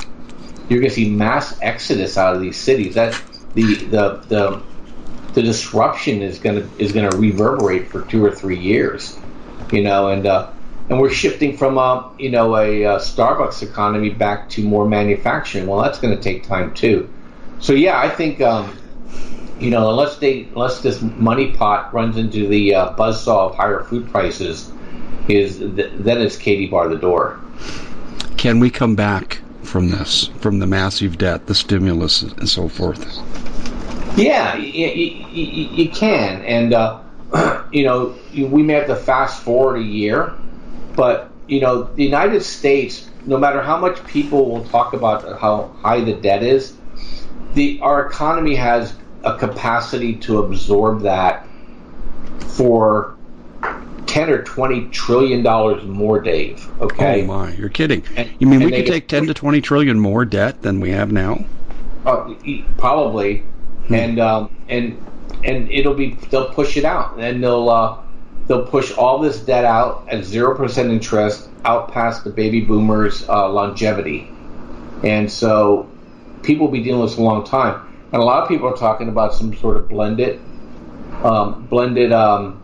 You're 0.68 0.81
going 0.81 0.90
to 0.90 0.94
see 0.94 1.09
mass 1.09 1.57
exodus 1.62 2.18
out 2.18 2.35
of 2.35 2.42
these 2.42 2.57
cities. 2.57 2.97
That 2.97 3.23
the 3.55 3.77
the 3.87 4.16
the 4.27 4.62
the 5.35 5.42
disruption 5.42 6.23
is 6.23 6.40
going 6.40 6.57
to 6.57 6.68
is 6.77 6.92
going 6.92 7.09
to 7.09 7.16
reverberate 7.16 7.88
for 7.88 8.03
two 8.03 8.25
or 8.25 8.33
three 8.33 8.59
years. 8.59 9.16
You 9.70 9.85
know, 9.85 10.09
and 10.09 10.27
uh, 10.27 10.51
and 10.88 11.01
we're 11.01 11.11
shifting 11.11 11.57
from 11.57 11.79
a 11.79 12.12
you 12.18 12.31
know 12.31 12.57
a, 12.57 12.85
uh 12.85 12.99
Starbucks 12.99 13.62
economy 13.62 14.11
back 14.11 14.49
to 14.51 14.64
more 14.64 14.88
manufacturing. 14.88 15.68
Well, 15.68 15.83
that's 15.83 16.01
going 16.01 16.16
to 16.16 16.23
take 16.23 16.49
time 16.49 16.75
too. 16.75 17.09
So 17.61 17.75
yeah, 17.75 17.97
I 17.97 18.09
think 18.09 18.40
um, 18.40 18.77
you 19.61 19.70
know 19.70 19.88
unless 19.88 20.16
they 20.16 20.49
unless 20.53 20.81
this 20.81 21.01
money 21.01 21.53
pot 21.53 21.94
runs 21.94 22.16
into 22.16 22.49
the 22.49 22.75
uh, 22.75 22.97
buzzsaw 22.97 23.51
of 23.51 23.55
higher 23.55 23.85
food 23.85 24.11
prices, 24.11 24.73
is 25.28 25.58
th- 25.58 25.90
then 25.94 26.20
it's 26.20 26.37
Katie 26.37 26.66
bar 26.66 26.88
the 26.88 26.96
door. 26.96 27.40
Can 28.37 28.60
we 28.60 28.70
come 28.70 28.94
back 28.94 29.40
from 29.62 29.90
this, 29.90 30.26
from 30.40 30.58
the 30.58 30.66
massive 30.66 31.18
debt, 31.18 31.46
the 31.46 31.54
stimulus, 31.54 32.22
and 32.22 32.48
so 32.48 32.68
forth? 32.68 33.04
Yeah, 34.16 34.56
you, 34.56 34.88
you, 35.32 35.68
you 35.70 35.88
can, 35.90 36.42
and 36.42 36.74
uh, 36.74 37.00
you 37.72 37.84
know 37.84 38.16
we 38.34 38.62
may 38.62 38.74
have 38.74 38.87
to 38.87 38.96
fast 38.96 39.42
forward 39.42 39.76
a 39.76 39.82
year, 39.82 40.34
but 40.94 41.30
you 41.48 41.60
know 41.60 41.84
the 41.84 42.04
United 42.04 42.42
States, 42.42 43.08
no 43.24 43.38
matter 43.38 43.62
how 43.62 43.78
much 43.78 44.04
people 44.06 44.50
will 44.50 44.64
talk 44.66 44.92
about 44.92 45.40
how 45.40 45.74
high 45.80 46.00
the 46.00 46.14
debt 46.14 46.42
is, 46.42 46.76
the 47.54 47.80
our 47.80 48.06
economy 48.06 48.54
has 48.54 48.94
a 49.24 49.37
capacity 49.38 50.14
to 50.16 50.38
absorb 50.38 51.02
that 51.02 51.46
for 52.38 53.16
ten 54.07 54.31
or 54.31 54.43
twenty 54.43 54.88
trillion 54.90 55.43
dollars 55.43 55.85
more, 55.85 56.21
Dave. 56.21 56.69
Okay, 56.81 57.23
Oh 57.23 57.27
my, 57.27 57.53
you're 57.55 57.69
kidding. 57.69 58.03
And- 58.17 58.31
you 58.38 58.47
mean 58.47 58.61
we 58.61 58.71
could 58.71 58.87
take 58.87 59.09
10 59.09 59.27
to 59.27 59.35
20 59.35 59.61
trillion 59.61 59.99
more 59.99 60.25
debt 60.25 60.62
than 60.62 60.81
we 60.81 60.90
have 60.90 61.12
now? 61.12 61.45
Uh, 62.05 62.35
probably, 62.77 63.38
hmm. 63.87 63.95
and 63.95 64.19
um, 64.19 64.55
and 64.69 65.01
and 65.43 65.71
it'll 65.71 65.95
be 65.95 66.14
they'll 66.31 66.53
push 66.53 66.77
it 66.77 66.85
out, 66.85 67.19
and 67.19 67.43
they'll 67.43 67.69
uh, 67.71 67.99
they'll 68.47 68.67
push 68.67 68.93
all 68.93 69.19
this 69.19 69.40
debt 69.40 69.64
out 69.64 70.07
at 70.09 70.25
zero 70.25 70.55
percent 70.57 70.90
interest 70.90 71.49
out 71.64 71.93
past 71.93 72.25
the 72.25 72.31
baby 72.31 72.61
boomers' 72.61 73.27
uh, 73.29 73.49
longevity, 73.49 74.31
and 75.03 75.31
so 75.31 75.88
people 76.43 76.67
will 76.67 76.73
be 76.73 76.83
dealing 76.83 77.01
with 77.01 77.11
this 77.11 77.19
a 77.19 77.23
long 77.23 77.45
time. 77.45 77.81
And 78.12 78.23
a 78.23 78.25
lot 78.25 78.43
of 78.43 78.49
people 78.49 78.69
are 78.69 78.77
talking 78.77 79.09
about 79.09 79.35
some 79.35 79.55
sort 79.57 79.77
of 79.77 79.88
blended, 79.88 80.40
um, 81.23 81.67
blended, 81.67 82.12
um, 82.12 82.62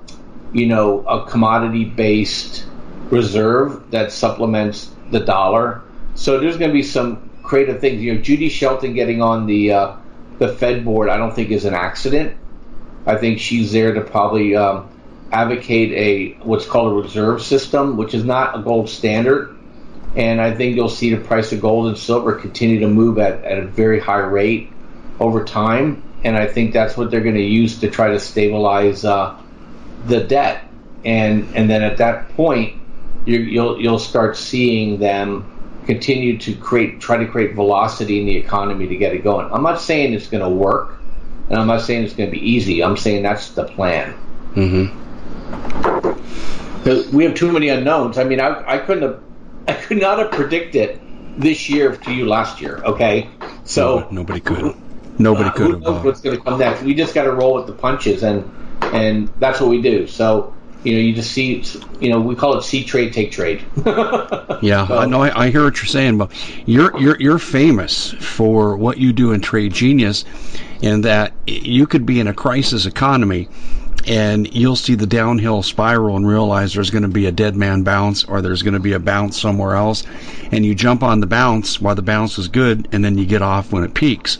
you 0.52 0.66
know, 0.66 1.04
a 1.06 1.26
commodity-based 1.26 2.66
reserve 3.10 3.90
that 3.90 4.12
supplements 4.12 4.90
the 5.10 5.20
dollar. 5.20 5.82
So 6.14 6.38
there's 6.38 6.56
going 6.56 6.70
to 6.70 6.74
be 6.74 6.82
some 6.82 7.30
creative 7.42 7.80
things. 7.80 8.02
You 8.02 8.14
know, 8.14 8.20
Judy 8.20 8.48
Shelton 8.48 8.94
getting 8.94 9.22
on 9.22 9.46
the 9.46 9.72
uh, 9.72 9.96
the 10.38 10.48
Fed 10.48 10.84
board, 10.84 11.08
I 11.08 11.18
don't 11.18 11.34
think 11.34 11.50
is 11.50 11.64
an 11.64 11.74
accident. 11.74 12.36
I 13.06 13.16
think 13.16 13.40
she's 13.40 13.72
there 13.72 13.92
to 13.94 14.00
probably 14.00 14.56
um, 14.56 14.88
advocate 15.32 15.92
a 15.92 16.32
what's 16.44 16.66
called 16.66 16.92
a 16.92 16.94
reserve 17.02 17.42
system, 17.42 17.96
which 17.96 18.14
is 18.14 18.24
not 18.24 18.58
a 18.58 18.62
gold 18.62 18.88
standard. 18.88 19.56
And 20.16 20.40
I 20.40 20.54
think 20.54 20.76
you'll 20.76 20.88
see 20.88 21.14
the 21.14 21.22
price 21.22 21.52
of 21.52 21.60
gold 21.60 21.86
and 21.86 21.96
silver 21.96 22.34
continue 22.34 22.80
to 22.80 22.88
move 22.88 23.18
at, 23.18 23.44
at 23.44 23.58
a 23.58 23.66
very 23.66 24.00
high 24.00 24.18
rate 24.18 24.72
over 25.20 25.44
time. 25.44 26.02
And 26.24 26.36
I 26.36 26.46
think 26.46 26.72
that's 26.72 26.96
what 26.96 27.10
they're 27.10 27.20
going 27.20 27.36
to 27.36 27.42
use 27.42 27.80
to 27.80 27.90
try 27.90 28.08
to 28.08 28.20
stabilize 28.20 29.04
uh, 29.04 29.40
the 30.06 30.20
debt. 30.20 30.64
And 31.04 31.56
and 31.56 31.70
then 31.70 31.82
at 31.82 31.96
that 31.98 32.28
point, 32.30 32.80
you, 33.24 33.38
you'll 33.38 33.80
you'll 33.80 33.98
start 33.98 34.36
seeing 34.36 34.98
them 34.98 35.46
continue 35.86 36.38
to 36.38 36.54
create 36.54 37.00
try 37.00 37.16
to 37.16 37.26
create 37.26 37.54
velocity 37.54 38.20
in 38.20 38.26
the 38.26 38.36
economy 38.36 38.86
to 38.86 38.96
get 38.96 39.14
it 39.14 39.24
going. 39.24 39.50
I'm 39.52 39.62
not 39.62 39.80
saying 39.80 40.12
it's 40.12 40.26
going 40.28 40.42
to 40.42 40.48
work, 40.48 40.98
and 41.48 41.58
I'm 41.58 41.66
not 41.66 41.80
saying 41.82 42.04
it's 42.04 42.14
going 42.14 42.30
to 42.30 42.36
be 42.36 42.50
easy. 42.50 42.82
I'm 42.82 42.96
saying 42.96 43.22
that's 43.22 43.50
the 43.50 43.64
plan. 43.64 44.14
Mm-hmm. 44.54 44.96
We 47.16 47.24
have 47.24 47.34
too 47.34 47.52
many 47.52 47.68
unknowns. 47.68 48.18
I 48.18 48.24
mean, 48.24 48.40
I, 48.40 48.74
I 48.74 48.78
couldn't 48.78 49.02
have, 49.02 49.22
I 49.68 49.74
could 49.74 49.98
not 49.98 50.18
have 50.18 50.30
predicted 50.32 51.00
this 51.36 51.68
year 51.68 51.96
to 51.96 52.12
you 52.12 52.26
last 52.26 52.60
year. 52.60 52.80
Okay, 52.84 53.28
so 53.64 54.00
no, 54.00 54.08
nobody 54.10 54.40
could. 54.40 54.74
Nobody 55.18 55.48
uh, 55.48 55.52
could 55.52 55.82
have. 55.82 56.04
What's 56.04 56.20
going 56.20 56.36
to 56.36 56.42
come 56.42 56.58
next? 56.58 56.82
We 56.82 56.94
just 56.94 57.14
got 57.14 57.24
to 57.24 57.32
roll 57.32 57.54
with 57.54 57.66
the 57.66 57.72
punches, 57.72 58.22
and 58.22 58.50
and 58.82 59.28
that's 59.38 59.60
what 59.60 59.70
we 59.70 59.80
do. 59.80 60.06
So 60.06 60.54
you 60.82 60.94
know, 60.94 61.00
you 61.00 61.12
just 61.12 61.32
see, 61.32 61.62
you 62.00 62.10
know, 62.10 62.20
we 62.20 62.34
call 62.34 62.56
it 62.56 62.62
see 62.62 62.84
trade, 62.84 63.12
take 63.12 63.30
trade. 63.30 63.62
yeah, 64.62 64.86
so. 64.86 64.98
I 64.98 65.06
know. 65.06 65.22
I, 65.22 65.44
I, 65.44 65.50
hear 65.50 65.64
what 65.64 65.76
you're 65.76 65.86
saying, 65.86 66.16
but 66.16 66.32
you're 66.66 66.98
you're 66.98 67.20
you're 67.20 67.38
famous 67.38 68.12
for 68.12 68.76
what 68.76 68.96
you 68.96 69.12
do 69.12 69.32
in 69.32 69.42
Trade 69.42 69.74
Genius, 69.74 70.24
and 70.82 71.04
that 71.04 71.34
you 71.46 71.86
could 71.86 72.06
be 72.06 72.18
in 72.18 72.28
a 72.28 72.32
crisis 72.32 72.86
economy, 72.86 73.48
and 74.06 74.52
you'll 74.54 74.76
see 74.76 74.94
the 74.94 75.06
downhill 75.06 75.62
spiral 75.62 76.16
and 76.16 76.26
realize 76.26 76.72
there's 76.72 76.90
going 76.90 77.02
to 77.02 77.08
be 77.08 77.26
a 77.26 77.32
dead 77.32 77.56
man 77.56 77.82
bounce 77.82 78.24
or 78.24 78.40
there's 78.40 78.62
going 78.62 78.74
to 78.74 78.80
be 78.80 78.94
a 78.94 78.98
bounce 78.98 79.38
somewhere 79.38 79.74
else, 79.74 80.04
and 80.50 80.64
you 80.64 80.74
jump 80.74 81.02
on 81.02 81.20
the 81.20 81.26
bounce 81.26 81.78
while 81.78 81.94
the 81.94 82.02
bounce 82.02 82.38
is 82.38 82.48
good, 82.48 82.88
and 82.92 83.04
then 83.04 83.18
you 83.18 83.26
get 83.26 83.42
off 83.42 83.70
when 83.70 83.84
it 83.84 83.92
peaks. 83.92 84.38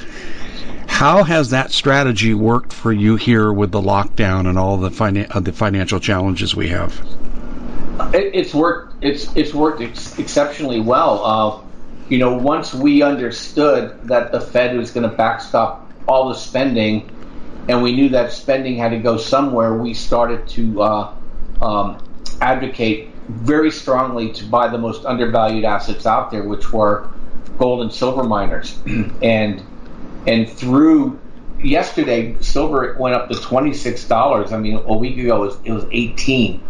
How 0.90 1.22
has 1.22 1.50
that 1.50 1.70
strategy 1.70 2.34
worked 2.34 2.74
for 2.74 2.92
you 2.92 3.16
here 3.16 3.50
with 3.50 3.70
the 3.70 3.80
lockdown 3.80 4.46
and 4.46 4.58
all 4.58 4.76
the, 4.76 4.90
finan- 4.90 5.34
uh, 5.34 5.40
the 5.40 5.52
financial 5.52 5.98
challenges 5.98 6.54
we 6.54 6.68
have? 6.68 6.92
It, 8.12 8.34
it's 8.34 8.52
worked. 8.52 9.02
It's 9.02 9.34
it's 9.34 9.54
worked 9.54 9.80
ex- 9.80 10.18
exceptionally 10.18 10.80
well. 10.80 11.24
Uh, 11.24 11.60
you 12.10 12.18
know, 12.18 12.36
once 12.36 12.74
we 12.74 13.00
understood 13.00 13.98
that 14.08 14.30
the 14.30 14.42
Fed 14.42 14.76
was 14.76 14.90
going 14.90 15.08
to 15.08 15.16
backstop 15.16 15.90
all 16.06 16.28
the 16.28 16.34
spending, 16.34 17.08
and 17.68 17.82
we 17.82 17.94
knew 17.94 18.10
that 18.10 18.32
spending 18.32 18.76
had 18.76 18.90
to 18.90 18.98
go 18.98 19.16
somewhere, 19.16 19.72
we 19.72 19.94
started 19.94 20.46
to 20.48 20.82
uh, 20.82 21.14
um, 21.62 22.04
advocate 22.42 23.08
very 23.28 23.70
strongly 23.70 24.32
to 24.32 24.44
buy 24.44 24.68
the 24.68 24.78
most 24.78 25.06
undervalued 25.06 25.64
assets 25.64 26.04
out 26.04 26.30
there, 26.30 26.42
which 26.42 26.72
were 26.74 27.08
gold 27.58 27.80
and 27.80 27.92
silver 27.92 28.24
miners, 28.24 28.78
and 29.22 29.62
and 30.26 30.48
through 30.48 31.18
yesterday, 31.62 32.36
silver 32.40 32.96
went 32.98 33.14
up 33.14 33.28
to 33.30 33.40
twenty 33.40 33.74
six 33.74 34.04
dollars. 34.04 34.52
I 34.52 34.58
mean, 34.58 34.76
a 34.76 34.96
week 34.96 35.18
ago 35.18 35.44
it 35.44 35.46
was, 35.46 35.58
it 35.64 35.72
was 35.72 35.84
eighteen, 35.90 36.62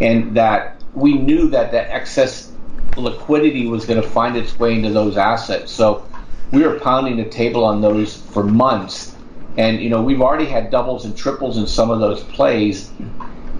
and 0.00 0.36
that 0.36 0.82
we 0.94 1.14
knew 1.14 1.50
that 1.50 1.70
the 1.70 1.94
excess 1.94 2.50
liquidity 2.96 3.66
was 3.66 3.84
going 3.84 4.00
to 4.00 4.08
find 4.08 4.36
its 4.36 4.58
way 4.58 4.74
into 4.74 4.90
those 4.90 5.16
assets. 5.16 5.70
So 5.70 6.06
we 6.52 6.62
were 6.62 6.78
pounding 6.80 7.16
the 7.16 7.28
table 7.28 7.64
on 7.64 7.80
those 7.80 8.16
for 8.16 8.42
months, 8.42 9.14
and 9.56 9.80
you 9.80 9.90
know 9.90 10.02
we've 10.02 10.22
already 10.22 10.46
had 10.46 10.70
doubles 10.70 11.04
and 11.04 11.16
triples 11.16 11.56
in 11.56 11.66
some 11.66 11.90
of 11.90 12.00
those 12.00 12.22
plays, 12.22 12.90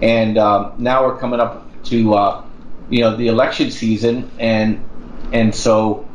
and 0.01 0.37
um, 0.37 0.73
now 0.77 1.05
we're 1.05 1.17
coming 1.17 1.39
up 1.39 1.65
to 1.85 2.13
uh, 2.15 2.43
you 2.89 3.01
know 3.01 3.15
the 3.15 3.27
election 3.27 3.71
season, 3.71 4.31
and 4.39 4.83
and 5.31 5.53
so 5.53 6.06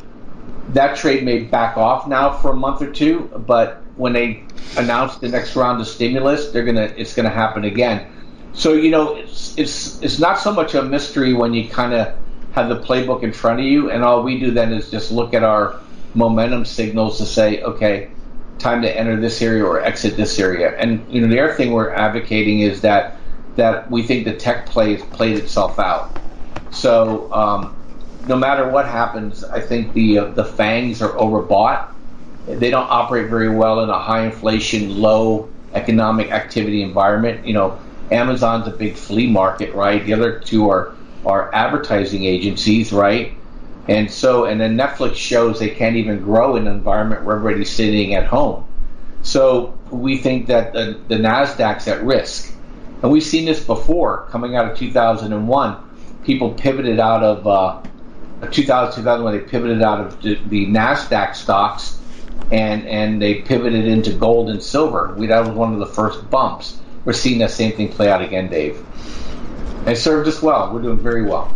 that 0.69 0.95
trade 0.95 1.23
may 1.23 1.39
back 1.39 1.77
off 1.77 2.07
now 2.07 2.31
for 2.31 2.51
a 2.51 2.55
month 2.55 2.81
or 2.81 2.91
two, 2.91 3.29
but 3.45 3.81
when 3.95 4.13
they 4.13 4.43
announce 4.77 5.17
the 5.17 5.27
next 5.27 5.55
round 5.55 5.81
of 5.81 5.87
stimulus, 5.87 6.51
they're 6.51 6.65
gonna 6.65 6.93
it's 6.97 7.13
gonna 7.13 7.29
happen 7.29 7.63
again. 7.65 8.07
So 8.53 8.73
you 8.73 8.91
know 8.91 9.15
it's 9.15 9.57
it's 9.57 10.01
it's 10.01 10.19
not 10.19 10.39
so 10.39 10.53
much 10.53 10.73
a 10.75 10.81
mystery 10.81 11.33
when 11.33 11.53
you 11.53 11.67
kind 11.69 11.93
of 11.93 12.15
have 12.53 12.69
the 12.69 12.79
playbook 12.79 13.23
in 13.23 13.33
front 13.33 13.59
of 13.59 13.65
you, 13.65 13.91
and 13.91 14.03
all 14.03 14.23
we 14.23 14.39
do 14.39 14.51
then 14.51 14.71
is 14.71 14.89
just 14.89 15.11
look 15.11 15.33
at 15.33 15.43
our 15.43 15.79
momentum 16.13 16.65
signals 16.65 17.17
to 17.17 17.25
say, 17.25 17.61
okay, 17.63 18.11
time 18.59 18.81
to 18.83 18.97
enter 18.97 19.19
this 19.19 19.41
area 19.41 19.65
or 19.65 19.81
exit 19.81 20.15
this 20.15 20.39
area. 20.39 20.75
And 20.77 21.05
you 21.13 21.21
know 21.21 21.27
the 21.27 21.39
other 21.39 21.53
thing 21.53 21.73
we're 21.73 21.91
advocating 21.91 22.61
is 22.61 22.81
that 22.81 23.17
that 23.55 23.91
we 23.91 24.03
think 24.03 24.25
the 24.25 24.35
tech 24.35 24.65
plays 24.67 25.03
played 25.03 25.37
itself 25.37 25.77
out. 25.77 26.17
So 26.71 27.31
um, 27.31 27.75
no 28.27 28.35
matter 28.35 28.69
what 28.69 28.85
happens, 28.85 29.43
I 29.43 29.59
think 29.59 29.93
the 29.93 30.19
uh, 30.19 30.25
the 30.31 30.43
FANGs 30.43 31.01
are 31.01 31.13
overbought. 31.17 31.89
They 32.45 32.69
don't 32.69 32.89
operate 32.89 33.29
very 33.29 33.49
well 33.49 33.81
in 33.81 33.89
a 33.89 33.99
high 33.99 34.25
inflation, 34.25 34.99
low 34.99 35.49
economic 35.73 36.31
activity 36.31 36.81
environment. 36.81 37.45
You 37.45 37.53
know, 37.53 37.79
Amazon's 38.11 38.67
a 38.67 38.71
big 38.71 38.95
flea 38.95 39.27
market, 39.27 39.73
right? 39.73 40.03
The 40.05 40.13
other 40.13 40.39
two 40.39 40.69
are 40.69 40.93
are 41.25 41.53
advertising 41.53 42.23
agencies, 42.25 42.91
right? 42.91 43.33
And 43.87 44.09
so, 44.09 44.45
and 44.45 44.59
then 44.59 44.77
Netflix 44.77 45.15
shows 45.15 45.59
they 45.59 45.69
can't 45.69 45.95
even 45.97 46.21
grow 46.21 46.55
in 46.55 46.67
an 46.67 46.73
environment 46.73 47.23
where 47.23 47.35
everybody's 47.35 47.69
sitting 47.69 48.13
at 48.13 48.25
home. 48.25 48.65
So 49.23 49.77
we 49.89 50.17
think 50.17 50.47
that 50.47 50.73
the, 50.73 50.99
the 51.07 51.15
Nasdaq's 51.15 51.87
at 51.87 52.03
risk, 52.03 52.53
and 53.01 53.11
we've 53.11 53.23
seen 53.23 53.45
this 53.45 53.63
before 53.63 54.27
coming 54.31 54.55
out 54.55 54.69
of 54.69 54.77
2001. 54.77 55.77
People 56.23 56.53
pivoted 56.53 56.99
out 56.99 57.23
of 57.23 57.47
uh, 57.47 57.81
2000, 58.51 58.95
2000 58.95 59.23
when 59.23 59.37
they 59.37 59.43
pivoted 59.43 59.81
out 59.81 59.99
of 59.99 60.21
the, 60.21 60.35
the 60.47 60.67
Nasdaq 60.67 61.35
stocks 61.35 61.99
and 62.51 62.87
and 62.87 63.21
they 63.21 63.35
pivoted 63.41 63.85
into 63.85 64.13
gold 64.13 64.49
and 64.49 64.61
silver. 64.61 65.13
We 65.17 65.27
that 65.27 65.45
was 65.45 65.49
one 65.49 65.73
of 65.73 65.79
the 65.79 65.85
first 65.87 66.29
bumps. 66.29 66.79
We're 67.05 67.13
seeing 67.13 67.39
that 67.39 67.51
same 67.51 67.73
thing 67.73 67.89
play 67.89 68.09
out 68.09 68.21
again, 68.21 68.49
Dave. 68.49 68.83
It 69.85 69.97
served 69.97 70.27
us 70.27 70.41
well. 70.41 70.73
We're 70.73 70.81
doing 70.81 70.99
very 70.99 71.23
well. 71.23 71.53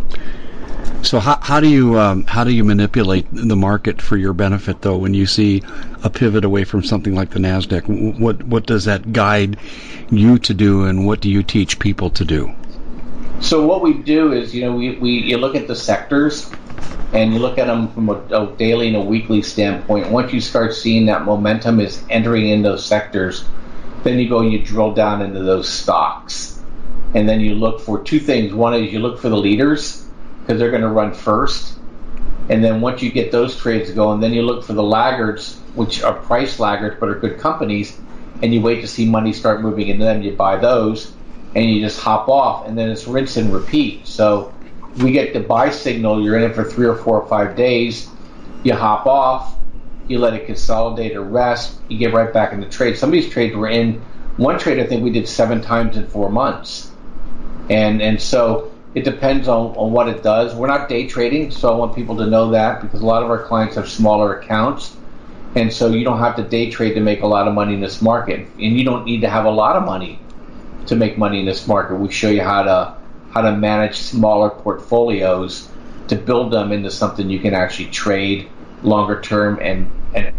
So 1.02 1.20
how, 1.20 1.38
how 1.40 1.60
do 1.60 1.68
you 1.68 1.98
um, 1.98 2.24
how 2.24 2.44
do 2.44 2.52
you 2.52 2.64
manipulate 2.64 3.26
the 3.30 3.56
market 3.56 4.02
for 4.02 4.16
your 4.16 4.32
benefit 4.32 4.82
though 4.82 4.98
when 4.98 5.14
you 5.14 5.26
see 5.26 5.62
a 6.02 6.10
pivot 6.10 6.44
away 6.44 6.64
from 6.64 6.82
something 6.82 7.14
like 7.14 7.30
the 7.30 7.38
Nasdaq? 7.38 8.18
What 8.18 8.42
what 8.42 8.66
does 8.66 8.84
that 8.86 9.12
guide 9.12 9.58
you 10.10 10.38
to 10.40 10.54
do, 10.54 10.84
and 10.84 11.06
what 11.06 11.20
do 11.20 11.30
you 11.30 11.42
teach 11.42 11.78
people 11.78 12.10
to 12.10 12.24
do? 12.24 12.52
So 13.40 13.64
what 13.64 13.82
we 13.82 13.94
do 13.94 14.32
is, 14.32 14.54
you 14.54 14.62
know, 14.62 14.74
we, 14.74 14.96
we 14.96 15.10
you 15.10 15.38
look 15.38 15.54
at 15.54 15.68
the 15.68 15.76
sectors 15.76 16.50
and 17.12 17.32
you 17.32 17.38
look 17.38 17.58
at 17.58 17.66
them 17.66 17.88
from 17.88 18.08
a, 18.08 18.14
a, 18.30 18.54
daily 18.56 18.88
and 18.88 18.96
a 18.96 19.00
weekly 19.00 19.42
standpoint. 19.42 20.10
Once 20.10 20.32
you 20.32 20.40
start 20.40 20.74
seeing 20.74 21.06
that 21.06 21.24
momentum 21.24 21.80
is 21.80 22.02
entering 22.10 22.48
in 22.48 22.62
those 22.62 22.84
sectors, 22.84 23.44
then 24.02 24.18
you 24.18 24.28
go 24.28 24.40
and 24.40 24.52
you 24.52 24.62
drill 24.62 24.92
down 24.92 25.22
into 25.22 25.42
those 25.42 25.68
stocks, 25.68 26.62
and 27.14 27.28
then 27.28 27.40
you 27.40 27.54
look 27.54 27.80
for 27.80 28.02
two 28.02 28.20
things. 28.20 28.52
One 28.52 28.74
is 28.74 28.92
you 28.92 28.98
look 28.98 29.18
for 29.18 29.28
the 29.28 29.36
leaders 29.36 30.06
because 30.40 30.58
they're 30.58 30.70
going 30.70 30.82
to 30.82 30.88
run 30.88 31.14
first, 31.14 31.78
and 32.48 32.62
then 32.62 32.80
once 32.80 33.02
you 33.02 33.10
get 33.10 33.32
those 33.32 33.56
trades 33.56 33.90
going, 33.90 34.20
then 34.20 34.32
you 34.32 34.42
look 34.42 34.64
for 34.64 34.74
the 34.74 34.82
laggards, 34.82 35.56
which 35.74 36.02
are 36.02 36.14
price 36.14 36.60
laggards 36.60 36.96
but 37.00 37.08
are 37.08 37.18
good 37.18 37.38
companies, 37.38 37.98
and 38.42 38.52
you 38.52 38.60
wait 38.60 38.82
to 38.82 38.86
see 38.86 39.08
money 39.08 39.32
start 39.32 39.62
moving 39.62 39.88
into 39.88 40.04
them. 40.04 40.22
You 40.22 40.32
buy 40.32 40.56
those 40.56 41.12
and 41.54 41.64
you 41.64 41.80
just 41.80 42.00
hop 42.00 42.28
off, 42.28 42.66
and 42.66 42.76
then 42.76 42.90
it's 42.90 43.06
rinse 43.06 43.36
and 43.36 43.52
repeat. 43.52 44.06
So 44.06 44.52
we 45.02 45.12
get 45.12 45.32
the 45.32 45.40
buy 45.40 45.70
signal, 45.70 46.22
you're 46.22 46.36
in 46.36 46.44
it 46.44 46.54
for 46.54 46.64
three 46.64 46.86
or 46.86 46.96
four 46.96 47.20
or 47.20 47.28
five 47.28 47.56
days, 47.56 48.08
you 48.64 48.74
hop 48.74 49.06
off, 49.06 49.56
you 50.08 50.18
let 50.18 50.34
it 50.34 50.46
consolidate 50.46 51.16
or 51.16 51.22
rest, 51.22 51.78
you 51.88 51.98
get 51.98 52.12
right 52.12 52.32
back 52.32 52.52
in 52.52 52.60
the 52.60 52.68
trade. 52.68 52.96
Some 52.96 53.10
of 53.10 53.12
these 53.12 53.28
trades 53.28 53.54
were 53.54 53.68
in 53.68 54.02
one 54.38 54.58
trade 54.58 54.78
I 54.78 54.86
think 54.86 55.02
we 55.02 55.10
did 55.10 55.28
seven 55.28 55.60
times 55.60 55.96
in 55.96 56.06
four 56.06 56.30
months. 56.30 56.90
And 57.68 58.00
and 58.00 58.20
so 58.20 58.72
it 58.94 59.04
depends 59.04 59.48
on, 59.48 59.76
on 59.76 59.92
what 59.92 60.08
it 60.08 60.22
does. 60.22 60.54
We're 60.54 60.68
not 60.68 60.88
day 60.88 61.06
trading, 61.06 61.50
so 61.50 61.72
I 61.72 61.76
want 61.76 61.94
people 61.94 62.16
to 62.16 62.26
know 62.26 62.50
that 62.52 62.80
because 62.80 63.02
a 63.02 63.06
lot 63.06 63.22
of 63.22 63.30
our 63.30 63.44
clients 63.44 63.76
have 63.76 63.88
smaller 63.88 64.38
accounts. 64.38 64.96
And 65.54 65.72
so 65.72 65.88
you 65.88 66.04
don't 66.04 66.18
have 66.18 66.36
to 66.36 66.42
day 66.42 66.70
trade 66.70 66.94
to 66.94 67.00
make 67.00 67.22
a 67.22 67.26
lot 67.26 67.48
of 67.48 67.54
money 67.54 67.74
in 67.74 67.80
this 67.80 68.00
market. 68.00 68.40
And 68.40 68.78
you 68.78 68.84
don't 68.84 69.04
need 69.04 69.20
to 69.22 69.28
have 69.28 69.44
a 69.44 69.50
lot 69.50 69.76
of 69.76 69.84
money 69.84 70.20
to 70.86 70.96
make 70.96 71.18
money 71.18 71.40
in 71.40 71.46
this 71.46 71.66
market. 71.66 71.96
We 71.96 72.10
show 72.10 72.30
you 72.30 72.42
how 72.42 72.62
to 72.62 72.96
how 73.30 73.42
to 73.42 73.52
manage 73.52 73.96
smaller 73.96 74.50
portfolios 74.50 75.68
to 76.08 76.16
build 76.16 76.52
them 76.52 76.72
into 76.72 76.90
something 76.90 77.28
you 77.28 77.38
can 77.38 77.54
actually 77.54 77.90
trade 77.90 78.48
longer 78.82 79.20
term 79.20 79.58
and, 79.60 79.90
and 80.14 80.32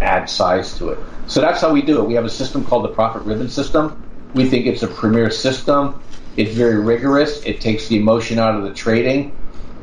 add 0.00 0.28
size 0.28 0.76
to 0.78 0.90
it. 0.90 0.98
So 1.26 1.40
that's 1.40 1.60
how 1.60 1.72
we 1.72 1.82
do 1.82 2.00
it. 2.00 2.06
We 2.06 2.14
have 2.14 2.24
a 2.24 2.30
system 2.30 2.64
called 2.64 2.84
the 2.84 2.88
Profit 2.88 3.22
Ribbon 3.22 3.48
System. 3.48 4.00
We 4.34 4.48
think 4.48 4.66
it's 4.66 4.82
a 4.82 4.88
premier 4.88 5.30
system. 5.30 6.00
It's 6.36 6.52
very 6.52 6.80
rigorous. 6.80 7.42
It 7.44 7.60
takes 7.60 7.88
the 7.88 7.96
emotion 7.96 8.38
out 8.38 8.56
of 8.56 8.64
the 8.64 8.74
trading. 8.74 9.34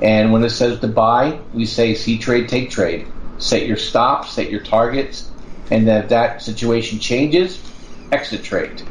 And 0.02 0.32
when 0.32 0.44
it 0.44 0.50
says 0.50 0.80
to 0.80 0.88
buy, 0.88 1.40
we 1.54 1.66
say 1.66 1.96
see 1.96 2.18
trade, 2.18 2.50
take 2.50 2.70
trade. 2.70 3.08
Set 3.38 3.66
your 3.66 3.78
stops, 3.78 4.34
set 4.34 4.52
your 4.52 4.60
targets, 4.60 5.30
and 5.72 5.88
if 5.88 6.10
that 6.10 6.42
situation 6.42 7.00
changes, 7.00 7.60
exit 8.12 8.44
trade. 8.44 8.84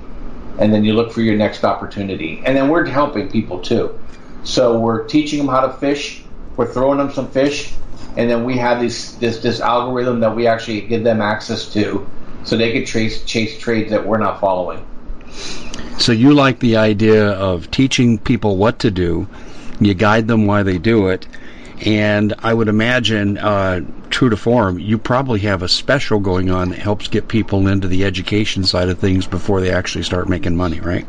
And 0.61 0.73
then 0.73 0.85
you 0.85 0.95
look 0.95 1.11
for 1.11 1.23
your 1.23 1.37
next 1.37 1.65
opportunity. 1.65 2.43
And 2.47 2.57
then 2.57 2.69
we're 2.69 2.87
helping 2.87 3.29
people 3.29 3.61
too. 3.61 3.99
So 4.45 4.79
we're 4.79 5.07
teaching 5.07 5.39
them 5.39 5.49
how 5.49 5.67
to 5.67 5.73
fish. 5.73 6.23
We're 6.57 6.73
throwing 6.73 6.99
them 6.99 7.11
some 7.11 7.31
fish, 7.31 7.73
and 8.19 8.29
then 8.29 8.45
we 8.45 8.59
have 8.59 8.81
this 8.81 9.13
this 9.13 9.39
this 9.39 9.61
algorithm 9.61 10.21
that 10.21 10.37
we 10.37 10.47
actually 10.47 10.83
give 10.83 11.05
them 11.05 11.23
access 11.23 11.73
to, 11.73 12.07
so 12.45 12.57
they 12.57 12.73
can 12.73 12.85
trace 12.85 13.25
chase 13.25 13.59
trades 13.59 13.91
that 13.91 14.07
we're 14.07 14.19
not 14.19 14.41
following. 14.41 14.85
So 15.99 16.13
you 16.13 16.35
like 16.35 16.59
the 16.59 16.77
idea 16.77 17.31
of 17.31 17.71
teaching 17.71 18.19
people 18.19 18.59
what 18.59 18.79
to 18.81 18.91
do, 18.91 19.27
you 19.81 19.95
guide 19.95 20.29
them 20.29 20.47
why 20.47 20.63
they 20.63 20.77
do 20.77 21.09
it, 21.09 21.27
and 21.81 22.35
I 22.39 22.53
would 22.53 22.69
imagine, 22.69 23.39
uh, 23.39 23.81
true 24.11 24.31
to 24.31 24.37
form, 24.37 24.79
you 24.79 24.99
probably 24.99 25.41
have 25.41 25.63
a 25.63 25.69
special 25.69 26.21
going 26.21 26.51
on 26.51 26.71
that 26.71 26.79
helps 26.79 27.09
get 27.09 27.29
people 27.29 27.67
into 27.69 27.89
the 27.89 28.05
education 28.05 28.65
side 28.65 28.89
of 28.89 28.99
things 28.99 29.27
before 29.27 29.61
they 29.61 29.71
actually 29.71 30.05
start 30.05 30.29
making 30.29 30.57
money, 30.57 30.81
right? 30.81 31.07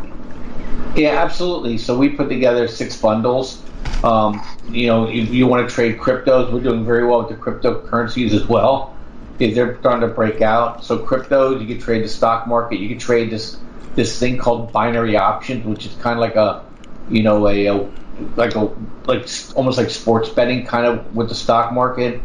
Yeah, 0.96 1.22
absolutely. 1.22 1.78
So 1.78 1.98
we 1.98 2.10
put 2.10 2.30
together 2.30 2.68
six 2.68 3.00
bundles. 3.00 3.62
Um, 4.04 4.42
you 4.70 4.88
know, 4.88 5.10
you, 5.10 5.24
you 5.24 5.48
want 5.48 5.68
to 5.68 5.74
trade 5.74 5.98
cryptos. 5.98 6.52
We're 6.52 6.62
doing 6.62 6.86
very 6.86 7.06
well 7.06 7.24
with 7.24 7.30
the 7.30 7.44
cryptocurrencies 7.44 8.32
as 8.32 8.48
well. 8.48 8.96
They're 9.38 9.78
starting 9.80 10.08
to 10.08 10.14
break 10.14 10.42
out. 10.42 10.84
So 10.84 11.00
cryptos, 11.00 11.60
you 11.60 11.68
can 11.68 11.80
trade 11.80 12.04
the 12.04 12.10
stock 12.10 12.48
market. 12.48 12.80
You 12.80 12.90
can 12.90 13.00
trade 13.00 13.30
this 13.30 13.58
this 13.96 14.18
thing 14.18 14.38
called 14.38 14.72
binary 14.72 15.18
options, 15.18 15.66
which 15.66 15.86
is 15.86 15.94
kind 15.96 16.18
of 16.18 16.22
like 16.22 16.36
a, 16.36 16.64
you 17.10 17.24
know, 17.24 17.48
a, 17.48 17.66
a 17.68 17.90
like 18.36 18.56
a 18.56 18.72
like 19.06 19.28
almost 19.56 19.78
like 19.78 19.90
sports 19.90 20.30
betting 20.30 20.66
kind 20.66 20.86
of 20.86 21.16
with 21.16 21.30
the 21.30 21.36
stock 21.36 21.74
market. 21.74 22.22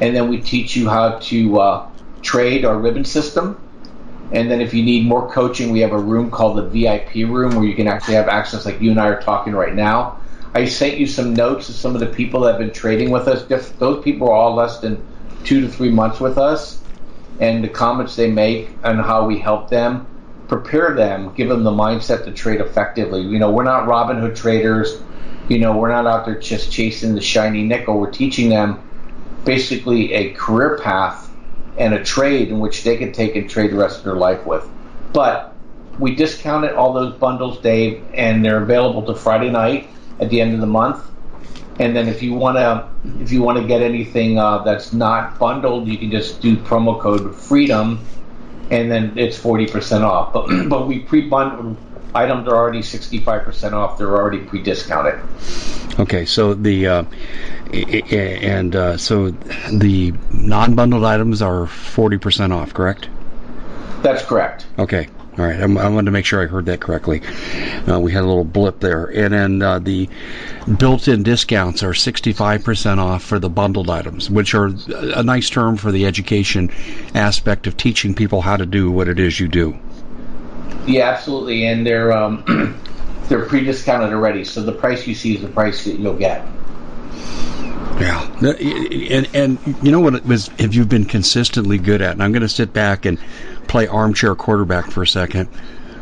And 0.00 0.14
then 0.14 0.28
we 0.28 0.40
teach 0.40 0.76
you 0.76 0.88
how 0.88 1.18
to 1.18 1.60
uh, 1.60 1.90
trade 2.22 2.64
our 2.64 2.78
ribbon 2.78 3.04
system. 3.04 3.60
And 4.30 4.50
then 4.50 4.60
if 4.60 4.74
you 4.74 4.84
need 4.84 5.06
more 5.06 5.30
coaching, 5.30 5.70
we 5.70 5.80
have 5.80 5.92
a 5.92 5.98
room 5.98 6.30
called 6.30 6.58
the 6.58 6.68
VIP 6.68 7.28
room 7.28 7.56
where 7.56 7.64
you 7.64 7.74
can 7.74 7.88
actually 7.88 8.14
have 8.14 8.28
access, 8.28 8.66
like 8.66 8.80
you 8.80 8.90
and 8.90 9.00
I 9.00 9.08
are 9.08 9.22
talking 9.22 9.54
right 9.54 9.74
now. 9.74 10.20
I 10.54 10.66
sent 10.66 10.98
you 10.98 11.06
some 11.06 11.34
notes 11.34 11.68
of 11.68 11.74
some 11.74 11.94
of 11.94 12.00
the 12.00 12.06
people 12.06 12.40
that 12.40 12.52
have 12.52 12.58
been 12.60 12.72
trading 12.72 13.10
with 13.10 13.26
us. 13.26 13.44
Those 13.78 14.04
people 14.04 14.28
are 14.28 14.34
all 14.34 14.54
less 14.54 14.78
than 14.78 15.02
two 15.44 15.60
to 15.62 15.68
three 15.68 15.90
months 15.90 16.20
with 16.20 16.36
us, 16.36 16.80
and 17.40 17.64
the 17.64 17.68
comments 17.68 18.16
they 18.16 18.30
make 18.30 18.68
and 18.84 19.00
how 19.00 19.26
we 19.26 19.38
help 19.38 19.70
them 19.70 20.06
prepare 20.48 20.94
them, 20.94 21.32
give 21.34 21.48
them 21.48 21.62
the 21.62 21.70
mindset 21.70 22.24
to 22.24 22.32
trade 22.32 22.60
effectively. 22.60 23.20
You 23.20 23.38
know, 23.38 23.50
we're 23.50 23.64
not 23.64 23.86
Robinhood 23.86 24.34
traders. 24.34 25.00
You 25.48 25.58
know, 25.58 25.76
we're 25.76 25.90
not 25.90 26.06
out 26.06 26.26
there 26.26 26.38
just 26.38 26.70
chasing 26.70 27.14
the 27.14 27.22
shiny 27.22 27.62
nickel. 27.62 27.98
We're 27.98 28.10
teaching 28.10 28.50
them 28.50 28.82
basically 29.44 30.12
a 30.12 30.32
career 30.34 30.78
path 30.78 31.30
and 31.78 31.94
a 31.94 32.04
trade 32.04 32.48
in 32.48 32.58
which 32.58 32.82
they 32.82 32.96
can 32.96 33.12
take 33.12 33.34
and 33.34 33.48
trade 33.48 33.70
the 33.70 33.76
rest 33.76 33.98
of 33.98 34.04
their 34.04 34.16
life 34.16 34.44
with. 34.44 34.68
But 35.12 35.54
we 35.98 36.14
discounted 36.14 36.72
all 36.72 36.92
those 36.92 37.14
bundles, 37.14 37.60
Dave, 37.60 38.04
and 38.12 38.44
they're 38.44 38.62
available 38.62 39.02
to 39.06 39.14
Friday 39.14 39.50
night 39.50 39.88
at 40.20 40.28
the 40.28 40.40
end 40.40 40.54
of 40.54 40.60
the 40.60 40.66
month. 40.66 41.02
And 41.78 41.94
then 41.94 42.08
if 42.08 42.22
you 42.22 42.34
want 42.34 42.56
to, 42.56 42.88
if 43.22 43.30
you 43.30 43.42
want 43.42 43.58
to 43.58 43.66
get 43.66 43.82
anything 43.82 44.38
uh, 44.38 44.58
that's 44.64 44.92
not 44.92 45.38
bundled, 45.38 45.86
you 45.86 45.96
can 45.96 46.10
just 46.10 46.40
do 46.42 46.56
promo 46.56 47.00
code 47.00 47.34
Freedom, 47.36 48.04
and 48.70 48.90
then 48.90 49.16
it's 49.16 49.38
forty 49.38 49.66
percent 49.66 50.02
off. 50.02 50.32
But 50.32 50.48
but 50.68 50.88
we 50.88 50.98
pre-bundled 50.98 51.76
items 52.14 52.48
are 52.48 52.56
already 52.56 52.82
sixty 52.82 53.18
five 53.18 53.44
percent 53.44 53.74
off. 53.74 53.98
They're 53.98 54.16
already 54.16 54.40
pre-discounted. 54.40 55.20
Okay, 55.98 56.24
so 56.26 56.54
the 56.54 56.86
uh, 56.86 57.04
and 57.72 58.74
uh, 58.74 58.96
so 58.96 59.30
the 59.72 60.12
non-bundled 60.32 61.04
items 61.04 61.42
are 61.42 61.66
forty 61.66 62.18
percent 62.18 62.52
off, 62.52 62.74
correct? 62.74 63.08
That's 64.02 64.24
correct. 64.24 64.66
Okay. 64.78 65.08
All 65.38 65.44
right, 65.44 65.60
I'm, 65.60 65.74
wanted 65.76 66.06
to 66.06 66.10
make 66.10 66.26
sure 66.26 66.42
I 66.42 66.46
heard 66.46 66.66
that 66.66 66.80
correctly. 66.80 67.22
Uh, 67.86 68.00
we 68.00 68.10
had 68.10 68.24
a 68.24 68.26
little 68.26 68.42
blip 68.42 68.80
there, 68.80 69.04
and 69.04 69.32
then 69.32 69.62
uh, 69.62 69.78
the 69.78 70.08
built-in 70.78 71.22
discounts 71.22 71.84
are 71.84 71.92
65% 71.92 72.98
off 72.98 73.22
for 73.22 73.38
the 73.38 73.48
bundled 73.48 73.88
items, 73.88 74.28
which 74.28 74.52
are 74.54 74.72
a 74.88 75.22
nice 75.22 75.48
term 75.48 75.76
for 75.76 75.92
the 75.92 76.06
education 76.06 76.72
aspect 77.14 77.68
of 77.68 77.76
teaching 77.76 78.16
people 78.16 78.40
how 78.40 78.56
to 78.56 78.66
do 78.66 78.90
what 78.90 79.06
it 79.06 79.20
is 79.20 79.38
you 79.38 79.46
do. 79.46 79.78
Yeah, 80.86 81.08
absolutely, 81.10 81.66
and 81.66 81.86
they're 81.86 82.12
um, 82.12 82.80
they're 83.28 83.46
pre-discounted 83.46 84.12
already, 84.12 84.44
so 84.44 84.62
the 84.62 84.72
price 84.72 85.06
you 85.06 85.14
see 85.14 85.36
is 85.36 85.42
the 85.42 85.48
price 85.48 85.84
that 85.84 85.98
you'll 85.98 86.16
get. 86.16 86.46
Yeah, 88.00 88.24
and 88.40 89.28
and 89.34 89.58
you 89.82 89.90
know 89.90 90.00
what 90.00 90.14
it 90.14 90.24
was? 90.24 90.50
If 90.58 90.74
you've 90.74 90.88
been 90.88 91.04
consistently 91.04 91.78
good 91.78 92.00
at, 92.00 92.12
and 92.12 92.22
I'm 92.22 92.32
going 92.32 92.42
to 92.42 92.48
sit 92.48 92.72
back 92.72 93.04
and 93.04 93.18
play 93.66 93.86
armchair 93.86 94.34
quarterback 94.34 94.90
for 94.90 95.02
a 95.02 95.06
second. 95.06 95.48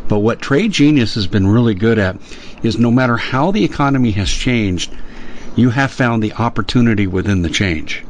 But 0.09 0.21
what 0.21 0.41
Trade 0.41 0.71
Genius 0.71 1.15
has 1.15 1.27
been 1.27 1.49
really 1.49 1.75
good 1.75 1.99
at 1.99 2.17
is 2.63 2.79
no 2.79 2.91
matter 2.91 3.17
how 3.17 3.51
the 3.51 3.65
economy 3.65 4.13
has 4.13 4.31
changed, 4.31 4.95
you 5.57 5.71
have 5.71 5.91
found 5.91 6.23
the 6.23 6.35
opportunity 6.35 7.07
within 7.07 7.43
the 7.43 7.51
change. 7.51 8.05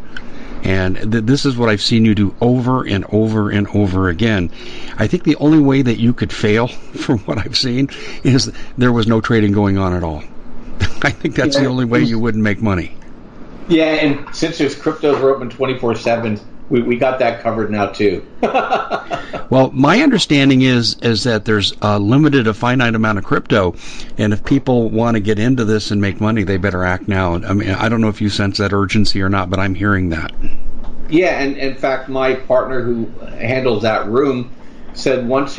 And 0.66 0.96
th- 1.12 1.24
this 1.24 1.46
is 1.46 1.57
what 1.57 1.68
I've 1.68 1.81
seen 1.81 2.05
you 2.05 2.14
do 2.14 2.35
over 2.40 2.85
and 2.85 3.05
over 3.11 3.50
and 3.50 3.68
over 3.68 4.09
again. 4.09 4.50
I 4.98 5.07
think 5.07 5.22
the 5.22 5.37
only 5.37 5.61
way 5.61 5.81
that 5.83 6.00
you 6.00 6.12
could 6.12 6.33
fail, 6.33 6.66
from 6.68 7.20
what 7.20 7.38
I've 7.38 7.57
seen, 7.57 7.88
is 8.24 8.52
there 8.76 8.92
was 8.92 9.07
no 9.07 9.20
trading 9.20 9.52
going 9.52 9.79
on 9.79 9.94
at 9.94 10.02
all. 10.02 10.24
I 11.02 11.11
think 11.11 11.37
that's 11.37 11.55
yeah. 11.55 11.62
the 11.62 11.68
only 11.68 11.85
way 11.85 12.00
you 12.00 12.18
wouldn't 12.18 12.42
make 12.42 12.61
money. 12.61 12.96
Yeah, 13.68 13.85
and 13.85 14.35
since 14.35 14.59
there's 14.59 14.74
cryptos 14.74 15.20
are 15.20 15.31
open 15.31 15.50
24 15.50 15.94
7, 15.94 16.40
we, 16.68 16.83
we 16.83 16.96
got 16.96 17.18
that 17.20 17.42
covered 17.42 17.70
now 17.70 17.87
too. 17.87 18.26
well, 19.50 19.70
my 19.72 20.00
understanding 20.00 20.62
is 20.62 20.94
is 21.00 21.24
that 21.24 21.44
there's 21.44 21.72
a 21.83 21.98
limited, 21.98 22.46
a 22.46 22.55
finite 22.55 22.94
amount 22.94 23.18
of 23.18 23.24
crypto, 23.24 23.74
and 24.18 24.33
if 24.33 24.44
people 24.44 24.90
want 24.90 25.16
to 25.16 25.20
get 25.20 25.38
into 25.38 25.64
this 25.64 25.90
and 25.90 26.00
make 26.00 26.20
money, 26.20 26.42
they 26.42 26.57
better 26.57 26.85
act 26.85 27.09
now. 27.09 27.35
I 27.35 27.52
mean, 27.52 27.70
I 27.70 27.88
don't 27.88 28.00
know 28.00 28.09
if 28.09 28.20
you 28.20 28.29
sense 28.29 28.59
that 28.59 28.72
urgency 28.72 29.22
or 29.22 29.29
not, 29.29 29.50
but 29.50 29.59
I'm 29.59 29.74
hearing 29.74 30.11
that. 30.11 30.33
Yeah, 31.09 31.40
and 31.40 31.57
in 31.57 31.76
fact, 31.76 32.09
my 32.09 32.35
partner 32.35 32.83
who 32.83 33.07
handles 33.37 33.83
that 33.83 34.07
room 34.07 34.50
said 34.94 35.29
once 35.29 35.59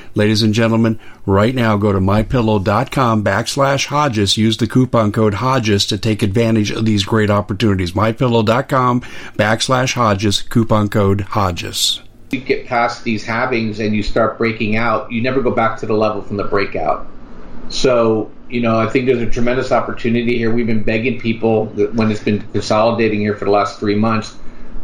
Ladies 0.13 0.43
and 0.43 0.53
gentlemen, 0.53 0.99
right 1.25 1.55
now 1.55 1.77
go 1.77 1.93
to 1.93 1.99
mypillow.com 1.99 3.23
backslash 3.23 3.85
Hodges. 3.85 4.35
Use 4.35 4.57
the 4.57 4.67
coupon 4.67 5.13
code 5.13 5.35
Hodges 5.35 5.85
to 5.85 5.97
take 5.97 6.21
advantage 6.21 6.69
of 6.69 6.83
these 6.83 7.05
great 7.05 7.29
opportunities. 7.29 7.93
Mypillow.com 7.93 9.01
backslash 9.37 9.93
Hodges, 9.93 10.41
coupon 10.41 10.89
code 10.89 11.21
Hodges. 11.21 12.01
You 12.31 12.41
get 12.41 12.67
past 12.67 13.05
these 13.05 13.25
halvings 13.25 13.79
and 13.79 13.95
you 13.95 14.03
start 14.03 14.37
breaking 14.37 14.75
out, 14.75 15.09
you 15.13 15.21
never 15.21 15.41
go 15.41 15.51
back 15.51 15.79
to 15.79 15.85
the 15.85 15.93
level 15.93 16.21
from 16.21 16.35
the 16.35 16.43
breakout. 16.43 17.07
So, 17.69 18.31
you 18.49 18.59
know, 18.59 18.79
I 18.79 18.89
think 18.89 19.05
there's 19.05 19.21
a 19.21 19.29
tremendous 19.29 19.71
opportunity 19.71 20.37
here. 20.37 20.53
We've 20.53 20.67
been 20.67 20.83
begging 20.83 21.21
people 21.21 21.67
when 21.67 22.11
it's 22.11 22.23
been 22.23 22.41
consolidating 22.51 23.21
here 23.21 23.37
for 23.37 23.45
the 23.45 23.51
last 23.51 23.79
three 23.79 23.95
months 23.95 24.35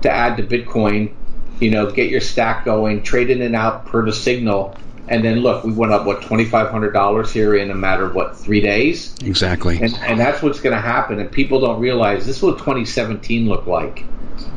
to 0.03 0.09
add 0.09 0.37
to 0.37 0.43
Bitcoin, 0.43 1.13
you 1.59 1.71
know, 1.71 1.91
get 1.91 2.09
your 2.09 2.21
stack 2.21 2.63
going, 2.63 3.03
trade 3.03 3.29
in 3.29 3.41
and 3.41 3.57
out 3.57 3.87
per 3.87 4.05
the 4.05 4.13
signal 4.13 4.77
and 5.09 5.23
then 5.23 5.39
look, 5.39 5.63
we 5.63 5.71
went 5.71 5.91
up 5.91 6.05
what 6.05 6.21
twenty 6.21 6.45
five 6.45 6.69
hundred 6.69 6.91
dollars 6.91 7.31
here 7.31 7.55
in 7.55 7.71
a 7.71 7.75
matter 7.75 8.05
of 8.05 8.15
what 8.15 8.37
three 8.37 8.61
days. 8.61 9.15
Exactly. 9.23 9.79
And, 9.81 9.93
and 9.99 10.19
that's 10.19 10.41
what's 10.41 10.59
going 10.59 10.75
to 10.75 10.81
happen. 10.81 11.19
And 11.19 11.31
people 11.31 11.59
don't 11.61 11.79
realize 11.79 12.25
this 12.25 12.37
is 12.37 12.43
what 12.43 12.57
2017 12.57 13.47
looked 13.47 13.67
like, 13.67 14.03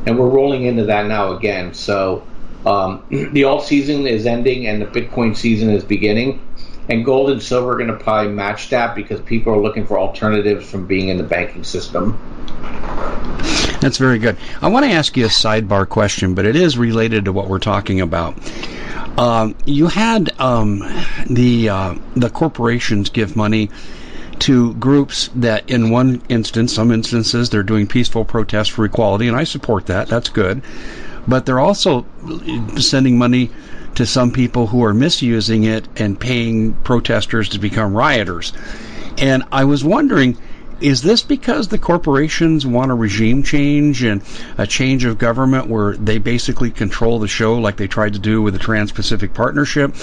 and 0.06 0.18
we're 0.18 0.28
rolling 0.28 0.64
into 0.64 0.84
that 0.84 1.06
now 1.06 1.32
again. 1.32 1.74
So 1.74 2.26
um, 2.66 3.04
the 3.10 3.44
alt 3.44 3.64
season 3.64 4.06
is 4.06 4.26
ending, 4.26 4.66
and 4.66 4.82
the 4.82 4.86
Bitcoin 4.86 5.36
season 5.36 5.70
is 5.70 5.84
beginning. 5.84 6.46
And 6.88 7.04
gold 7.04 7.30
and 7.30 7.40
silver 7.40 7.74
are 7.74 7.76
going 7.76 7.96
to 7.96 7.96
probably 7.96 8.32
match 8.32 8.70
that 8.70 8.96
because 8.96 9.20
people 9.20 9.52
are 9.52 9.60
looking 9.60 9.86
for 9.86 9.96
alternatives 9.96 10.68
from 10.68 10.86
being 10.86 11.08
in 11.08 11.18
the 11.18 11.22
banking 11.22 11.62
system. 11.62 12.18
That's 13.80 13.96
very 13.96 14.18
good. 14.18 14.36
I 14.60 14.68
want 14.68 14.84
to 14.84 14.90
ask 14.90 15.16
you 15.16 15.24
a 15.24 15.28
sidebar 15.28 15.88
question, 15.88 16.34
but 16.34 16.46
it 16.46 16.56
is 16.56 16.76
related 16.76 17.26
to 17.26 17.32
what 17.32 17.48
we're 17.48 17.60
talking 17.60 18.00
about. 18.00 18.34
Um, 19.20 19.54
you 19.66 19.88
had 19.88 20.30
um, 20.40 20.78
the 21.28 21.68
uh, 21.68 21.94
the 22.16 22.30
corporations 22.30 23.10
give 23.10 23.36
money 23.36 23.68
to 24.38 24.72
groups 24.74 25.28
that, 25.34 25.68
in 25.68 25.90
one 25.90 26.22
instance, 26.30 26.72
some 26.72 26.90
instances, 26.90 27.50
they're 27.50 27.62
doing 27.62 27.86
peaceful 27.86 28.24
protests 28.24 28.68
for 28.68 28.86
equality, 28.86 29.28
and 29.28 29.36
I 29.36 29.44
support 29.44 29.84
that. 29.86 30.08
That's 30.08 30.30
good. 30.30 30.62
But 31.28 31.44
they're 31.44 31.60
also 31.60 32.06
sending 32.78 33.18
money 33.18 33.50
to 33.96 34.06
some 34.06 34.30
people 34.30 34.68
who 34.68 34.82
are 34.84 34.94
misusing 34.94 35.64
it 35.64 35.86
and 35.96 36.18
paying 36.18 36.72
protesters 36.82 37.50
to 37.50 37.58
become 37.58 37.94
rioters. 37.94 38.54
And 39.18 39.42
I 39.52 39.64
was 39.64 39.84
wondering 39.84 40.38
is 40.80 41.02
this 41.02 41.22
because 41.22 41.68
the 41.68 41.78
corporations 41.78 42.66
want 42.66 42.90
a 42.90 42.94
regime 42.94 43.42
change 43.42 44.02
and 44.02 44.22
a 44.58 44.66
change 44.66 45.04
of 45.04 45.18
government 45.18 45.66
where 45.68 45.96
they 45.96 46.18
basically 46.18 46.70
control 46.70 47.18
the 47.18 47.28
show 47.28 47.58
like 47.58 47.76
they 47.76 47.88
tried 47.88 48.14
to 48.14 48.18
do 48.18 48.42
with 48.42 48.54
the 48.54 48.60
Trans 48.60 48.92
Pacific 48.92 49.34
Partnership? 49.34 49.94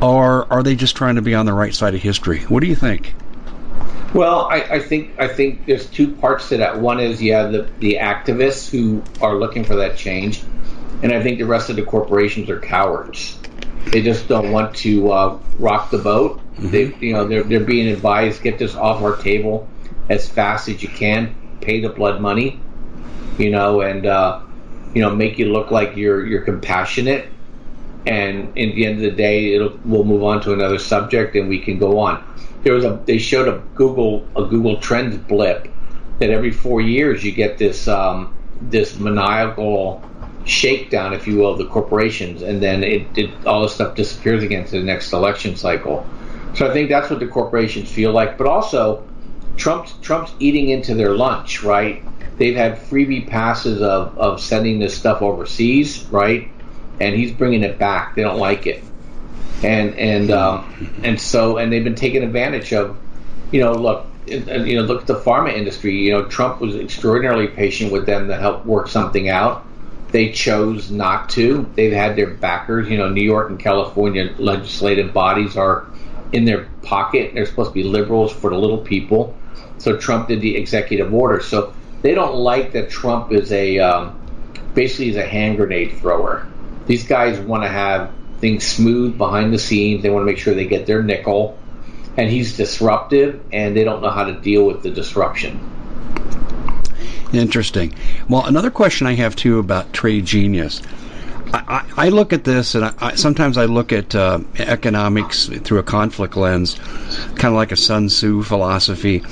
Or 0.00 0.52
are 0.52 0.62
they 0.62 0.76
just 0.76 0.96
trying 0.96 1.16
to 1.16 1.22
be 1.22 1.34
on 1.34 1.46
the 1.46 1.52
right 1.52 1.74
side 1.74 1.94
of 1.94 2.02
history? 2.02 2.40
What 2.42 2.60
do 2.60 2.66
you 2.66 2.76
think? 2.76 3.14
Well, 4.14 4.46
I, 4.50 4.62
I, 4.62 4.78
think 4.80 5.18
I 5.18 5.28
think 5.28 5.66
there's 5.66 5.86
two 5.86 6.14
parts 6.14 6.48
to 6.48 6.58
that. 6.58 6.80
One 6.80 6.98
is 6.98 7.20
yeah, 7.20 7.48
the 7.48 7.68
the 7.78 7.98
activists 8.00 8.70
who 8.70 9.02
are 9.20 9.34
looking 9.34 9.64
for 9.64 9.76
that 9.76 9.98
change, 9.98 10.42
and 11.02 11.12
I 11.12 11.22
think 11.22 11.38
the 11.38 11.46
rest 11.46 11.68
of 11.68 11.76
the 11.76 11.82
corporations 11.82 12.48
are 12.48 12.58
cowards. 12.58 13.38
They 13.86 14.02
just 14.02 14.28
don't 14.28 14.52
want 14.52 14.74
to 14.76 15.12
uh, 15.12 15.38
rock 15.58 15.90
the 15.90 15.98
boat. 15.98 16.38
Mm-hmm. 16.38 16.70
They 16.70 16.94
you 17.06 17.12
know 17.12 17.26
they're 17.26 17.42
they're 17.42 17.60
being 17.60 17.88
advised 17.88 18.42
get 18.42 18.58
this 18.58 18.74
off 18.74 19.02
our 19.02 19.16
table 19.16 19.68
as 20.08 20.28
fast 20.28 20.68
as 20.68 20.82
you 20.82 20.88
can. 20.88 21.34
Pay 21.60 21.80
the 21.80 21.88
blood 21.88 22.20
money, 22.20 22.60
you 23.38 23.50
know, 23.50 23.80
and 23.80 24.06
uh, 24.06 24.40
you 24.94 25.02
know 25.02 25.14
make 25.14 25.38
you 25.38 25.52
look 25.52 25.70
like 25.70 25.96
you're 25.96 26.26
you're 26.26 26.42
compassionate. 26.42 27.28
And 28.06 28.56
in 28.56 28.74
the 28.74 28.86
end 28.86 28.96
of 28.96 29.02
the 29.02 29.10
day, 29.10 29.54
it'll 29.54 29.78
we'll 29.84 30.04
move 30.04 30.22
on 30.22 30.40
to 30.42 30.52
another 30.52 30.78
subject, 30.78 31.34
and 31.34 31.48
we 31.48 31.58
can 31.58 31.78
go 31.78 31.98
on 31.98 32.24
there 32.62 32.74
was 32.74 32.84
a 32.84 33.00
they 33.06 33.18
showed 33.18 33.48
a 33.48 33.62
Google 33.74 34.26
a 34.36 34.44
Google 34.44 34.78
Trends 34.78 35.16
blip 35.16 35.68
that 36.18 36.30
every 36.30 36.50
four 36.50 36.80
years 36.80 37.24
you 37.24 37.32
get 37.32 37.58
this 37.58 37.88
um, 37.88 38.34
this 38.60 38.98
maniacal 38.98 40.02
shakedown, 40.44 41.12
if 41.12 41.26
you 41.26 41.38
will, 41.38 41.52
of 41.52 41.58
the 41.58 41.66
corporations, 41.66 42.42
and 42.42 42.62
then 42.62 42.82
it, 42.82 43.06
it 43.16 43.46
all 43.46 43.62
this 43.62 43.74
stuff 43.74 43.94
disappears 43.94 44.42
again 44.42 44.64
to 44.66 44.72
the 44.72 44.82
next 44.82 45.12
election 45.12 45.56
cycle. 45.56 46.06
So 46.54 46.68
I 46.68 46.72
think 46.72 46.88
that's 46.88 47.10
what 47.10 47.20
the 47.20 47.26
corporations 47.26 47.90
feel 47.90 48.12
like, 48.12 48.38
but 48.38 48.46
also 48.46 49.06
Trump's 49.56 49.92
Trump's 50.00 50.32
eating 50.38 50.70
into 50.70 50.94
their 50.94 51.14
lunch, 51.14 51.62
right? 51.62 52.02
They've 52.38 52.56
had 52.56 52.78
freebie 52.78 53.28
passes 53.28 53.82
of, 53.82 54.16
of 54.16 54.40
sending 54.40 54.78
this 54.78 54.96
stuff 54.96 55.22
overseas, 55.22 56.04
right? 56.10 56.48
And 57.00 57.14
he's 57.14 57.32
bringing 57.32 57.62
it 57.62 57.78
back. 57.78 58.14
They 58.14 58.22
don't 58.22 58.38
like 58.38 58.66
it 58.66 58.82
and 59.62 59.94
and 59.98 60.30
um, 60.30 61.00
and 61.02 61.20
so 61.20 61.58
and 61.58 61.72
they've 61.72 61.84
been 61.84 61.94
taken 61.94 62.22
advantage 62.22 62.72
of. 62.72 62.96
You 63.50 63.62
know, 63.62 63.72
look, 63.72 64.06
you 64.26 64.76
know, 64.76 64.82
look 64.82 65.00
at 65.00 65.06
the 65.06 65.18
pharma 65.20 65.54
industry. 65.54 65.96
You 65.96 66.12
know, 66.12 66.24
Trump 66.26 66.60
was 66.60 66.76
extraordinarily 66.76 67.46
patient 67.46 67.90
with 67.90 68.04
them 68.04 68.28
to 68.28 68.36
help 68.36 68.66
work 68.66 68.88
something 68.88 69.30
out. 69.30 69.64
They 70.10 70.32
chose 70.32 70.90
not 70.90 71.28
to. 71.30 71.70
They've 71.74 71.92
had 71.92 72.16
their 72.16 72.30
backers. 72.30 72.88
You 72.88 72.96
know, 72.96 73.08
New 73.08 73.22
York 73.22 73.50
and 73.50 73.60
California 73.60 74.34
legislative 74.38 75.12
bodies 75.12 75.56
are 75.56 75.86
in 76.32 76.44
their 76.44 76.68
pocket. 76.82 77.32
They're 77.34 77.46
supposed 77.46 77.70
to 77.70 77.74
be 77.74 77.84
liberals 77.84 78.32
for 78.32 78.50
the 78.50 78.56
little 78.56 78.78
people. 78.78 79.36
So 79.78 79.96
Trump 79.96 80.28
did 80.28 80.40
the 80.40 80.56
executive 80.56 81.12
order. 81.12 81.40
So 81.40 81.74
they 82.02 82.14
don't 82.14 82.36
like 82.36 82.72
that 82.72 82.90
Trump 82.90 83.32
is 83.32 83.52
a 83.52 83.78
um, 83.78 84.18
basically 84.74 85.10
is 85.10 85.16
a 85.16 85.26
hand 85.26 85.56
grenade 85.56 85.98
thrower. 85.98 86.46
These 86.86 87.06
guys 87.06 87.38
want 87.38 87.64
to 87.64 87.68
have 87.68 88.12
things 88.40 88.66
smooth 88.66 89.18
behind 89.18 89.52
the 89.52 89.58
scenes. 89.58 90.02
They 90.02 90.10
want 90.10 90.22
to 90.22 90.26
make 90.26 90.38
sure 90.38 90.54
they 90.54 90.66
get 90.66 90.86
their 90.86 91.02
nickel. 91.02 91.58
And 92.16 92.28
he's 92.28 92.56
disruptive, 92.56 93.44
and 93.52 93.76
they 93.76 93.84
don't 93.84 94.02
know 94.02 94.10
how 94.10 94.24
to 94.24 94.40
deal 94.40 94.64
with 94.64 94.82
the 94.82 94.90
disruption. 94.90 95.60
Interesting. 97.32 97.94
Well, 98.28 98.46
another 98.46 98.70
question 98.70 99.06
I 99.06 99.14
have 99.14 99.36
too 99.36 99.58
about 99.58 99.92
Trade 99.92 100.24
Genius. 100.24 100.82
I, 101.52 101.84
I, 101.96 102.06
I 102.06 102.08
look 102.08 102.32
at 102.32 102.44
this, 102.44 102.74
and 102.74 102.84
I, 102.84 103.14
sometimes 103.16 103.58
I 103.58 103.66
look 103.66 103.92
at 103.92 104.14
uh, 104.14 104.40
economics 104.58 105.46
through 105.46 105.78
a 105.78 105.82
conflict 105.82 106.36
lens, 106.36 106.78
kind 107.36 107.46
of 107.46 107.54
like 107.54 107.72
a 107.72 107.76
Sun 107.76 108.08
Tzu 108.08 108.42
philosophy. 108.42 109.22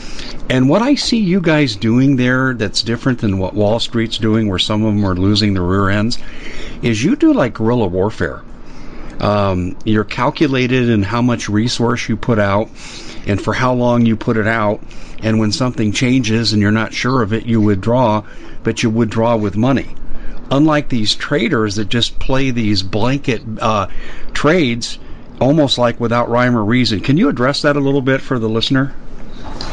And 0.49 0.69
what 0.69 0.83
I 0.83 0.95
see 0.95 1.19
you 1.19 1.41
guys 1.41 1.77
doing 1.77 2.17
there 2.17 2.55
that's 2.55 2.83
different 2.83 3.21
than 3.21 3.39
what 3.39 3.55
Wall 3.55 3.81
Street's 3.81 4.19
doing, 4.19 4.49
where 4.49 4.59
some 4.59 4.85
of 4.85 4.95
them 4.95 5.05
are 5.05 5.15
losing 5.15 5.55
their 5.55 5.63
rear 5.63 5.89
ends, 5.89 6.19
is 6.83 7.03
you 7.03 7.17
do 7.17 7.33
like 7.33 7.55
guerrilla 7.55 7.87
warfare. 7.87 8.43
Um, 9.21 9.77
you're 9.85 10.05
calculated 10.05 10.91
in 10.91 11.03
how 11.03 11.23
much 11.23 11.49
resource 11.49 12.09
you 12.09 12.17
put 12.19 12.39
out 12.39 12.69
and 13.27 13.43
for 13.43 13.55
how 13.55 13.73
long 13.73 14.05
you 14.05 14.17
put 14.17 14.37
it 14.37 14.47
out. 14.47 14.81
And 15.23 15.39
when 15.39 15.53
something 15.53 15.93
changes 15.93 16.53
and 16.53 16.61
you're 16.61 16.71
not 16.71 16.93
sure 16.93 17.23
of 17.23 17.33
it, 17.33 17.47
you 17.47 17.61
withdraw, 17.61 18.25
but 18.62 18.83
you 18.83 18.91
withdraw 18.91 19.37
with 19.37 19.57
money. 19.57 19.95
Unlike 20.51 20.89
these 20.89 21.14
traders 21.14 21.77
that 21.77 21.89
just 21.89 22.19
play 22.19 22.51
these 22.51 22.83
blanket 22.83 23.43
uh, 23.61 23.89
trades 24.33 24.99
almost 25.41 25.79
like 25.79 25.99
without 26.01 26.29
rhyme 26.29 26.57
or 26.57 26.64
reason. 26.64 27.01
Can 27.01 27.17
you 27.17 27.29
address 27.29 27.62
that 27.62 27.77
a 27.77 27.81
little 27.81 28.03
bit 28.03 28.21
for 28.21 28.39
the 28.39 28.49
listener? 28.49 28.95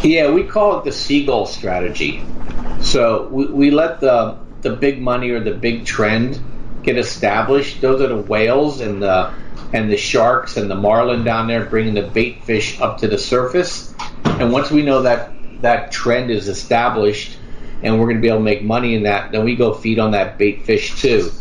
Yeah, 0.03 0.31
we 0.31 0.43
call 0.43 0.79
it 0.79 0.85
the 0.85 0.91
seagull 0.91 1.45
strategy. 1.45 2.23
So 2.81 3.27
we, 3.29 3.45
we 3.47 3.71
let 3.71 3.99
the 3.99 4.37
the 4.61 4.71
big 4.71 5.01
money 5.01 5.29
or 5.29 5.41
the 5.41 5.53
big 5.53 5.85
trend 5.85 6.39
get 6.83 6.97
established. 6.97 7.81
Those 7.81 8.01
are 8.01 8.07
the 8.07 8.17
whales 8.17 8.81
and 8.81 9.01
the 9.01 9.33
and 9.73 9.91
the 9.91 9.97
sharks 9.97 10.55
and 10.55 10.69
the 10.69 10.75
marlin 10.75 11.23
down 11.23 11.47
there 11.47 11.65
bringing 11.65 11.95
the 11.95 12.03
bait 12.03 12.43
fish 12.43 12.79
up 12.79 12.99
to 12.99 13.07
the 13.07 13.17
surface. 13.17 13.93
And 14.23 14.53
once 14.53 14.71
we 14.71 14.83
know 14.83 15.01
that 15.01 15.31
that 15.61 15.91
trend 15.91 16.29
is 16.29 16.47
established 16.47 17.37
and 17.81 17.99
we're 17.99 18.05
going 18.05 18.17
to 18.17 18.21
be 18.21 18.27
able 18.27 18.37
to 18.37 18.43
make 18.43 18.63
money 18.63 18.93
in 18.95 19.03
that, 19.03 19.31
then 19.31 19.43
we 19.43 19.55
go 19.55 19.73
feed 19.73 19.99
on 19.99 20.11
that 20.11 20.37
bait 20.37 20.63
fish 20.63 21.01
too. 21.01 21.31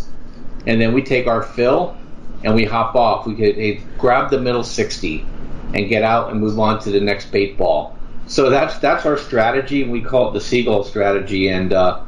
And 0.66 0.80
then 0.80 0.94
we 0.94 1.02
take 1.02 1.26
our 1.26 1.42
fill 1.42 1.96
and 2.42 2.54
we 2.54 2.64
hop 2.64 2.96
off. 2.96 3.26
We 3.26 3.34
could 3.34 3.98
grab 3.98 4.30
the 4.30 4.40
middle 4.40 4.64
60 4.64 5.26
and 5.74 5.88
get 5.88 6.02
out 6.02 6.30
and 6.30 6.40
move 6.40 6.58
on 6.58 6.80
to 6.80 6.90
the 6.90 7.00
next 7.00 7.30
bait 7.30 7.56
ball. 7.56 7.96
So 8.26 8.50
that's 8.50 8.78
that's 8.78 9.04
our 9.04 9.18
strategy. 9.18 9.82
And 9.82 9.92
we 9.92 10.00
call 10.00 10.30
it 10.30 10.32
the 10.32 10.40
seagull 10.40 10.84
strategy, 10.84 11.48
and 11.48 11.72
uh, 11.72 12.02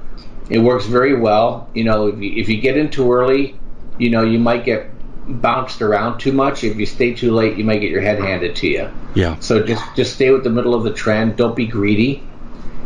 it 0.48 0.58
works 0.58 0.86
very 0.86 1.14
well. 1.14 1.68
You 1.74 1.84
know, 1.84 2.06
if 2.08 2.20
you, 2.20 2.32
if 2.36 2.48
you 2.48 2.60
get 2.60 2.76
in 2.76 2.90
too 2.90 3.12
early, 3.12 3.58
you 3.98 4.10
know, 4.10 4.22
you 4.22 4.38
might 4.38 4.64
get 4.64 4.90
bounced 5.26 5.82
around 5.82 6.18
too 6.18 6.32
much. 6.32 6.64
If 6.64 6.76
you 6.76 6.86
stay 6.86 7.14
too 7.14 7.32
late, 7.32 7.56
you 7.56 7.64
might 7.64 7.78
get 7.78 7.90
your 7.90 8.02
head 8.02 8.18
handed 8.18 8.56
to 8.56 8.66
you. 8.66 8.90
Yeah. 9.14 9.38
So 9.40 9.62
just 9.62 9.82
just 9.96 10.14
stay 10.14 10.30
with 10.30 10.44
the 10.44 10.50
middle 10.50 10.74
of 10.74 10.84
the 10.84 10.92
trend. 10.92 11.36
Don't 11.36 11.56
be 11.56 11.66
greedy. 11.66 12.22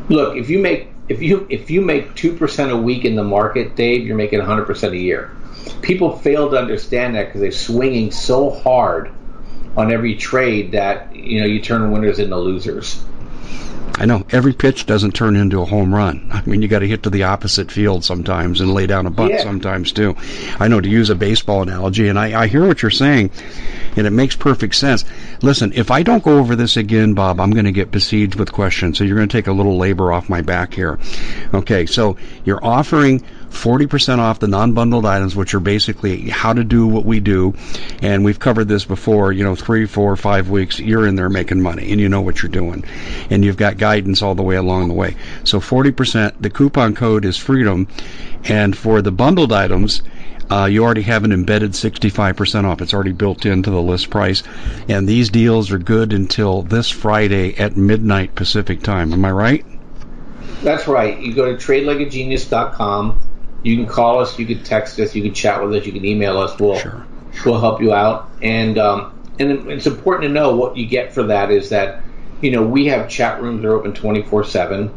Look, 0.09 0.36
if 0.36 0.49
you 0.49 0.59
make 0.59 0.89
if 1.09 1.22
you 1.22 1.47
if 1.51 1.70
you 1.70 1.80
make 1.80 2.14
two 2.14 2.34
percent 2.34 2.70
a 2.70 2.76
week 2.76 3.05
in 3.05 3.16
the 3.16 3.24
market, 3.24 3.76
Dave, 3.76 4.07
you're 4.07 4.16
making 4.16 4.39
100 4.39 4.66
percent 4.66 4.95
a 4.95 4.99
year. 4.99 5.34
People 5.82 6.16
fail 6.16 6.51
to 6.51 6.57
understand 6.57 7.14
that 7.14 7.26
because 7.26 7.41
they're 7.41 7.51
swinging 7.51 8.11
so 8.11 8.51
hard 8.51 9.11
on 9.76 9.93
every 9.93 10.14
trade 10.14 10.72
that 10.72 11.14
you 11.14 11.41
know 11.41 11.47
you 11.47 11.61
turn 11.61 11.91
winners 11.91 12.18
into 12.18 12.36
losers. 12.36 13.03
I 14.01 14.07
know 14.07 14.24
every 14.30 14.53
pitch 14.53 14.86
doesn't 14.86 15.12
turn 15.12 15.34
into 15.34 15.61
a 15.61 15.64
home 15.64 15.92
run. 15.92 16.28
I 16.30 16.42
mean, 16.46 16.62
you 16.62 16.68
got 16.68 16.78
to 16.80 16.86
hit 16.86 17.03
to 17.03 17.11
the 17.11 17.24
opposite 17.24 17.72
field 17.72 18.05
sometimes 18.05 18.61
and 18.61 18.72
lay 18.72 18.86
down 18.86 19.07
a 19.07 19.11
bunt 19.11 19.32
yeah. 19.32 19.42
sometimes 19.42 19.90
too. 19.90 20.16
I 20.61 20.68
know 20.68 20.80
to 20.80 20.88
use 20.88 21.11
a 21.11 21.16
baseball 21.16 21.62
analogy, 21.62 22.07
and 22.07 22.16
I, 22.16 22.42
I 22.42 22.46
hear 22.46 22.64
what 22.64 22.80
you're 22.80 22.90
saying, 22.92 23.32
and 23.96 24.07
it 24.07 24.11
makes 24.11 24.36
perfect 24.36 24.76
sense. 24.76 25.05
Listen, 25.42 25.72
if 25.74 25.90
I 25.90 26.05
don't 26.05 26.22
go 26.22 26.38
over 26.38 26.55
this 26.55 26.76
again, 26.76 27.14
Bob, 27.14 27.40
I'm 27.40 27.51
going 27.51 27.64
to 27.64 27.72
get 27.72 27.90
besieged 27.90 28.36
with 28.36 28.53
questions. 28.53 28.99
So 28.99 29.05
you're 29.05 29.16
going 29.16 29.28
to 29.28 29.36
take 29.36 29.49
a 29.49 29.53
little 29.53 29.76
labor 29.76 30.12
off 30.12 30.28
my 30.28 30.42
back 30.42 30.74
here. 30.74 30.99
Okay, 31.53 31.84
so 31.86 32.16
you're 32.44 32.64
offering 32.64 33.22
40% 33.51 34.18
off 34.18 34.38
the 34.38 34.49
non-bundled 34.49 35.07
items, 35.07 35.34
which 35.34 35.55
are 35.55 35.61
basically 35.61 36.28
how 36.28 36.53
to 36.53 36.64
do 36.64 36.86
what 36.86 37.05
we 37.05 37.20
do. 37.20 37.55
And 38.03 38.24
we've 38.24 38.38
covered 38.38 38.66
this 38.66 38.84
before, 38.84 39.32
you 39.32 39.44
know, 39.44 39.55
three, 39.55 39.86
four, 39.86 40.14
five 40.16 40.49
weeks, 40.49 40.78
you're 40.78 41.07
in 41.07 41.16
there 41.16 41.28
making 41.28 41.61
money 41.61 41.90
and 41.90 42.01
you 42.01 42.09
know 42.09 42.20
what 42.20 42.42
you're 42.42 42.51
doing. 42.51 42.84
And 43.30 43.44
you've 43.44 43.57
got 43.57 43.78
guidance 43.78 44.22
all 44.22 44.34
the 44.34 44.42
way 44.42 44.57
along 44.57 44.88
the 44.88 44.94
way. 44.94 45.16
So 45.44 45.61
40%, 45.61 46.34
the 46.40 46.51
coupon 46.51 46.94
code 46.94 47.24
is 47.24 47.36
freedom. 47.36 47.88
And 48.44 48.76
for 48.76 49.03
the 49.03 49.12
bundled 49.12 49.53
items, 49.53 50.03
uh, 50.51 50.64
you 50.64 50.84
already 50.84 51.03
have 51.03 51.24
an 51.24 51.32
embedded 51.32 51.72
65% 51.72 52.64
off. 52.64 52.80
It's 52.80 52.94
already 52.94 53.12
built 53.12 53.44
into 53.44 53.70
the 53.70 53.82
list 53.82 54.11
price. 54.11 54.42
And 54.88 55.09
these 55.09 55.30
deals 55.30 55.70
are 55.72 55.78
good 55.78 56.12
until 56.12 56.62
this 56.62 56.88
Friday 56.88 57.59
at 57.59 57.76
midnight 57.76 58.34
Pacific 58.34 58.82
time. 58.82 59.12
Am 59.12 59.24
I 59.24 59.32
right? 59.32 59.64
That's 60.62 60.88
right. 60.88 61.18
You 61.20 61.34
go 61.34 61.55
to 61.55 61.57
tradelikeagenius.com 61.57 63.20
you 63.68 63.76
can 63.76 63.86
call 63.86 64.20
us, 64.20 64.38
you 64.38 64.46
can 64.46 64.62
text 64.62 64.98
us, 64.98 65.14
you 65.14 65.22
can 65.22 65.34
chat 65.34 65.62
with 65.62 65.74
us, 65.74 65.86
you 65.86 65.92
can 65.92 66.04
email 66.04 66.38
us. 66.38 66.58
We'll 66.58 66.78
sure. 66.78 67.06
we'll 67.44 67.60
help 67.60 67.82
you 67.82 67.92
out. 67.92 68.28
And 68.40 68.78
um, 68.78 69.12
and 69.38 69.70
it's 69.70 69.86
important 69.86 70.28
to 70.28 70.32
know 70.32 70.56
what 70.56 70.76
you 70.76 70.86
get 70.86 71.12
for 71.12 71.24
that 71.24 71.50
is 71.50 71.68
that 71.68 72.02
you 72.40 72.50
know 72.50 72.62
we 72.62 72.86
have 72.86 73.08
chat 73.08 73.42
rooms 73.42 73.62
that 73.62 73.68
are 73.68 73.74
open 73.74 73.92
twenty 73.92 74.22
four 74.22 74.44
seven. 74.44 74.90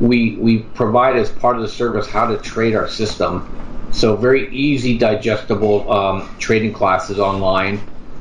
we 0.00 0.36
we 0.36 0.58
provide 0.58 1.16
as 1.16 1.30
part 1.30 1.56
of 1.56 1.62
the 1.62 1.68
service 1.68 2.06
how 2.08 2.26
to 2.26 2.38
trade 2.38 2.74
our 2.74 2.88
system. 2.88 3.48
So 3.92 4.16
very 4.16 4.54
easy, 4.54 4.98
digestible 4.98 5.92
um, 5.92 6.36
trading 6.38 6.72
classes 6.72 7.18
online, 7.18 7.80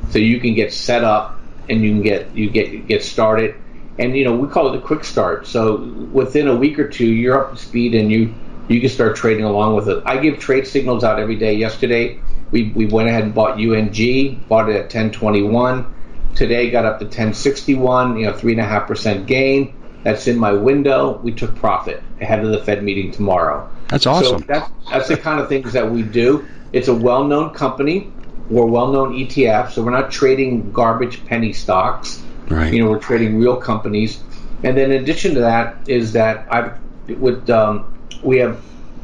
so 0.09 0.19
you 0.19 0.39
can 0.39 0.53
get 0.53 0.73
set 0.73 1.03
up 1.03 1.39
and 1.69 1.81
you 1.81 1.91
can 1.91 2.01
get 2.01 2.35
you 2.35 2.49
get 2.49 2.87
get 2.87 3.03
started. 3.03 3.55
And 3.97 4.15
you 4.15 4.25
know 4.25 4.35
we 4.35 4.47
call 4.47 4.73
it 4.73 4.79
the 4.79 4.85
quick 4.85 5.03
start. 5.03 5.47
So 5.47 5.77
within 6.11 6.47
a 6.47 6.55
week 6.55 6.79
or 6.79 6.87
two, 6.87 7.07
you're 7.07 7.39
up 7.39 7.51
to 7.51 7.57
speed 7.57 7.95
and 7.95 8.11
you 8.11 8.35
you 8.71 8.79
can 8.81 8.89
start 8.89 9.15
trading 9.15 9.43
along 9.43 9.75
with 9.75 9.89
it. 9.89 10.03
I 10.05 10.17
give 10.17 10.39
trade 10.39 10.67
signals 10.67 11.03
out 11.03 11.19
every 11.19 11.35
day. 11.35 11.55
Yesterday, 11.55 12.19
we, 12.51 12.71
we 12.71 12.85
went 12.85 13.09
ahead 13.09 13.23
and 13.23 13.33
bought 13.33 13.59
UNG, 13.59 14.45
bought 14.47 14.69
it 14.69 14.75
at 14.75 14.83
1021. 14.83 15.93
Today, 16.35 16.69
got 16.69 16.85
up 16.85 16.99
to 16.99 17.05
1061, 17.05 18.17
you 18.17 18.25
know, 18.25 18.33
3.5% 18.33 19.25
gain. 19.25 19.75
That's 20.03 20.27
in 20.27 20.37
my 20.37 20.53
window. 20.53 21.19
We 21.19 21.33
took 21.33 21.55
profit 21.55 22.01
ahead 22.19 22.43
of 22.43 22.51
the 22.51 22.63
Fed 22.63 22.83
meeting 22.83 23.11
tomorrow. 23.11 23.69
That's 23.89 24.05
awesome. 24.05 24.39
So 24.39 24.45
that's, 24.47 24.71
that's 24.89 25.07
the 25.09 25.17
kind 25.17 25.39
of 25.39 25.49
things 25.49 25.73
that 25.73 25.91
we 25.91 26.01
do. 26.01 26.47
It's 26.71 26.87
a 26.87 26.93
well 26.93 27.25
known 27.25 27.53
company. 27.53 28.11
We're 28.49 28.65
well 28.65 28.91
known 28.91 29.13
ETF, 29.13 29.71
so 29.71 29.83
we're 29.83 29.91
not 29.91 30.11
trading 30.11 30.71
garbage 30.71 31.25
penny 31.25 31.53
stocks. 31.53 32.21
Right. 32.47 32.73
You 32.73 32.83
know, 32.83 32.89
we're 32.89 32.99
trading 32.99 33.39
real 33.39 33.57
companies. 33.57 34.21
And 34.63 34.77
then 34.77 34.91
in 34.91 35.03
addition 35.03 35.35
to 35.35 35.41
that 35.41 35.89
is 35.89 36.13
that 36.13 36.47
I've 36.51 36.79
with 37.19 37.49
um, 37.49 37.93
we 38.23 38.37
have 38.37 38.61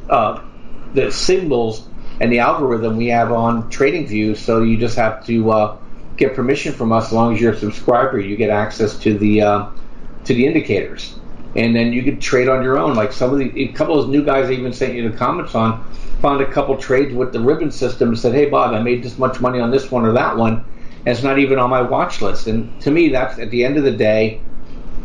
uh, 0.10 0.42
the 0.94 1.12
signals 1.12 1.88
and 2.20 2.32
the 2.32 2.40
algorithm 2.40 2.98
we 2.98 3.08
have 3.08 3.32
on 3.32 3.70
TradingView. 3.72 4.38
So 4.38 4.62
you 4.62 4.78
just 4.78 4.96
have 4.96 5.26
to 5.26 5.52
uh, 5.52 5.78
get 6.16 6.36
permission 6.36 6.74
from 6.74 6.92
us. 6.92 7.08
As 7.08 7.14
long 7.14 7.34
as 7.34 7.42
you're 7.42 7.54
a 7.54 7.58
subscriber, 7.58 8.20
you 8.20 8.36
get 8.36 8.50
access 8.50 8.98
to 9.00 9.18
the 9.18 9.42
uh, 9.42 9.70
to 10.26 10.34
the 10.34 10.46
indicators, 10.46 11.16
and 11.56 11.76
then 11.76 11.94
you 11.94 12.04
can 12.04 12.20
trade 12.20 12.50
on 12.50 12.64
your 12.64 12.78
own. 12.78 12.96
Like 12.96 13.14
some 13.14 13.32
of 13.32 13.40
the 13.40 13.64
a 13.64 13.68
couple 13.74 14.00
of 14.00 14.10
new 14.10 14.24
guys 14.24 14.50
I 14.50 14.54
even 14.54 14.74
sent 14.74 14.96
you 14.96 15.10
the 15.10 15.18
comments 15.18 15.56
on 15.56 15.86
found 16.22 16.42
a 16.42 16.52
couple 16.52 16.76
trades 16.78 17.14
with 17.14 17.32
the 17.32 17.40
ribbon 17.40 17.72
system 17.72 18.10
and 18.10 18.20
said, 18.20 18.34
"Hey 18.34 18.50
Bob, 18.50 18.74
I 18.74 18.82
made 18.82 19.04
this 19.04 19.18
much 19.18 19.40
money 19.40 19.60
on 19.60 19.72
this 19.72 19.92
one 19.92 20.06
or 20.06 20.14
that 20.14 20.38
one." 20.38 20.66
And 21.06 21.16
it's 21.16 21.24
not 21.24 21.40
even 21.40 21.58
on 21.60 21.70
my 21.70 21.82
watch 21.82 22.22
list. 22.22 22.48
And 22.48 22.82
to 22.82 22.92
me, 22.92 23.10
that's 23.10 23.40
at 23.40 23.50
the 23.50 23.64
end 23.64 23.78
of 23.78 23.84
the 23.84 23.92
day, 23.92 24.42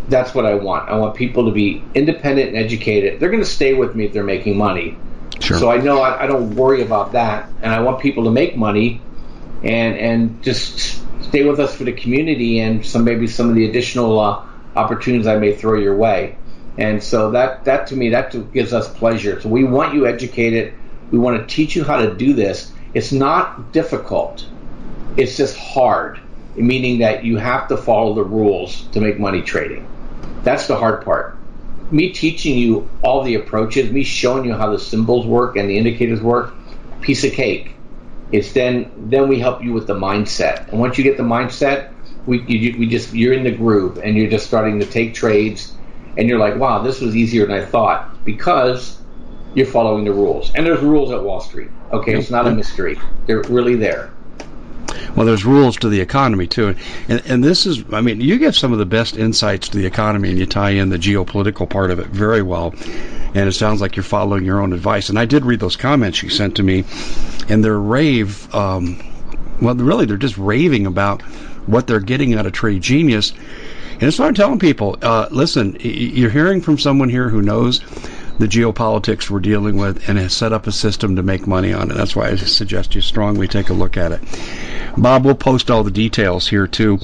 that's 0.09 0.35
what 0.35 0.47
I 0.47 0.55
want. 0.55 0.89
I 0.89 0.97
want 0.97 1.15
people 1.15 1.47
to 1.47 1.53
be 1.53 1.83
independent 1.95 2.49
and 2.49 2.57
educated. 2.57 3.21
They're 3.21 3.31
going 3.31 3.43
to 3.43 3.49
stay 3.49 3.75
with 3.75 3.95
me 3.95 4.07
if 4.07 4.13
they're 4.13 4.25
making 4.25 4.57
money. 4.57 4.97
Sure. 5.41 5.59
So 5.59 5.71
I 5.71 5.79
know 5.79 6.01
I, 6.01 6.25
I, 6.25 6.27
don't 6.27 6.55
worry 6.55 6.83
about 6.83 7.13
that, 7.13 7.49
and 7.63 7.73
I 7.73 7.81
want 7.81 8.01
people 8.01 8.25
to 8.25 8.31
make 8.31 8.57
money, 8.57 9.01
and 9.63 9.97
and 9.97 10.43
just 10.43 11.03
stay 11.25 11.45
with 11.45 11.59
us 11.59 11.75
for 11.75 11.85
the 11.85 11.93
community 11.93 12.61
and 12.61 12.85
some 12.85 13.05
maybe 13.05 13.27
some 13.27 13.49
of 13.49 13.55
the 13.55 13.69
additional 13.69 14.21
uh, 14.21 14.45
opportunities 14.77 15.27
I 15.27 15.39
may 15.39 15.55
throw 15.55 15.79
your 15.79 15.97
way. 15.97 16.37
And 16.79 17.03
so 17.03 17.33
that 17.33 17.65
that 17.65 17.89
to 17.89 17.97
me 17.97 18.11
that 18.11 18.53
gives 18.53 18.73
us 18.73 18.89
pleasure. 18.89 19.41
So 19.41 19.49
we 19.49 19.65
want 19.65 19.95
you 19.95 20.07
educated. 20.07 20.75
We 21.11 21.19
want 21.19 21.41
to 21.41 21.55
teach 21.55 21.77
you 21.77 21.85
how 21.85 21.99
to 21.99 22.15
do 22.15 22.33
this. 22.33 22.73
It's 22.95 23.13
not 23.13 23.73
difficult. 23.73 24.47
It's 25.17 25.37
just 25.37 25.57
hard, 25.57 26.21
meaning 26.57 26.99
that 26.99 27.25
you 27.25 27.37
have 27.37 27.69
to 27.69 27.77
follow 27.77 28.15
the 28.15 28.25
rules 28.25 28.83
to 28.89 29.01
make 29.01 29.19
money 29.19 29.43
trading. 29.43 29.87
That's 30.43 30.67
the 30.67 30.77
hard 30.77 31.05
part. 31.05 31.37
Me 31.91 32.11
teaching 32.11 32.57
you 32.59 32.89
all 33.03 33.23
the 33.23 33.35
approaches, 33.35 33.91
me 33.91 34.03
showing 34.03 34.45
you 34.45 34.55
how 34.55 34.71
the 34.71 34.79
symbols 34.79 35.27
work 35.27 35.57
and 35.57 35.69
the 35.69 35.77
indicators 35.77 36.21
work, 36.21 36.55
piece 37.01 37.25
of 37.25 37.33
cake. 37.33 37.75
It's 38.31 38.53
then 38.53 38.91
then 39.11 39.29
we 39.29 39.39
help 39.39 39.63
you 39.63 39.73
with 39.75 39.87
the 39.87 39.95
mindset, 39.95 40.69
and 40.69 40.81
once 40.81 40.97
you 40.97 41.05
get 41.05 41.19
the 41.19 41.23
mindset, 41.23 41.93
we 42.25 42.41
you, 42.43 42.79
we 42.79 42.87
just 42.87 43.13
you're 43.13 43.35
in 43.35 43.45
the 43.45 43.51
groove 43.51 43.99
and 43.99 44.17
you're 44.17 44.31
just 44.31 44.47
starting 44.47 44.81
to 44.81 44.87
take 44.87 45.13
trades, 45.13 45.75
and 46.17 46.29
you're 46.29 46.39
like, 46.39 46.57
wow, 46.57 46.83
this 46.83 47.01
was 47.01 47.15
easier 47.15 47.47
than 47.47 47.57
I 47.57 47.65
thought 47.65 48.25
because 48.25 48.99
you're 49.55 49.67
following 49.67 50.05
the 50.05 50.13
rules. 50.13 50.51
And 50.55 50.67
there's 50.67 50.81
rules 50.81 51.11
at 51.11 51.23
Wall 51.23 51.41
Street. 51.41 51.69
Okay, 51.93 52.15
it's 52.15 52.31
not 52.31 52.47
a 52.47 52.51
mystery. 52.51 52.99
They're 53.27 53.43
really 53.43 53.77
there. 53.77 54.11
Well, 55.17 55.27
there's 55.27 55.45
rules 55.45 55.77
to 55.79 55.89
the 55.89 56.01
economy 56.01 56.47
too, 56.47 56.75
and 57.09 57.23
and 57.27 57.45
this 57.45 57.67
is, 57.67 57.85
I 57.93 58.01
mean, 58.01 58.21
you 58.21 58.39
give 58.39 58.57
some 58.57 58.73
of 58.73 58.79
the 58.79 58.87
best 58.87 59.17
insights 59.17 59.69
to 59.69 59.79
the 59.79 59.87
economy, 59.87 60.31
and 60.31 60.39
you 60.39 60.47
tie 60.47 60.71
in 60.71 60.89
the 60.89 60.99
geopolitical 60.99 61.69
part 61.69 61.91
of 61.91 61.99
it 61.99 62.07
very 62.09 62.43
well. 62.43 62.75
And 63.35 63.49
it 63.49 63.53
sounds 63.53 63.81
like 63.81 63.97
you're 63.97 64.03
following 64.03 64.45
your 64.45 64.61
own 64.61 64.75
advice. 64.75 65.09
And 65.09 65.19
I 65.19 65.25
did 65.25 65.47
read 65.47 65.61
those 65.61 65.77
comments 65.77 66.23
you 66.23 66.29
sent 66.29 66.57
to 66.57 66.63
me, 66.63 66.85
and 67.49 67.65
they're 67.65 67.79
rave. 67.79 68.53
Um, 68.55 69.03
well, 69.61 69.75
really, 69.75 70.05
they're 70.05 70.17
just 70.19 70.37
raving 70.37 70.87
about 70.87 71.23
what 71.67 71.87
they're 71.87 72.01
getting 72.01 72.35
out 72.35 72.45
of 72.45 72.53
Trade 72.53 72.83
Genius. 72.83 73.33
And 73.93 74.03
it's 74.03 74.19
what 74.19 74.29
I'm 74.29 74.35
telling 74.35 74.59
people. 74.59 74.99
Uh, 75.01 75.29
listen, 75.31 75.77
you're 75.81 76.31
hearing 76.31 76.61
from 76.61 76.77
someone 76.79 77.09
here 77.09 77.29
who 77.29 77.41
knows 77.41 77.81
the 78.39 78.47
geopolitics 78.47 79.31
we're 79.31 79.41
dealing 79.41 79.77
with 79.77 80.09
and 80.09 80.19
has 80.19 80.35
set 80.35 80.53
up 80.53 80.67
a 80.67 80.73
system 80.73 81.17
to 81.17 81.23
make 81.23 81.47
money 81.47 81.73
on 81.73 81.91
it. 81.91 81.95
That's 81.95 82.17
why 82.17 82.29
I 82.29 82.37
suggest 82.37 82.95
you 82.95 83.01
strongly 83.01 83.49
take 83.49 83.69
a 83.69 83.75
look 83.75 83.97
at 83.97 84.13
it. 84.13 84.21
Bob, 84.97 85.25
we'll 85.25 85.35
post 85.35 85.71
all 85.71 85.85
the 85.85 85.91
details 85.91 86.47
here 86.47 86.67
too. 86.67 86.99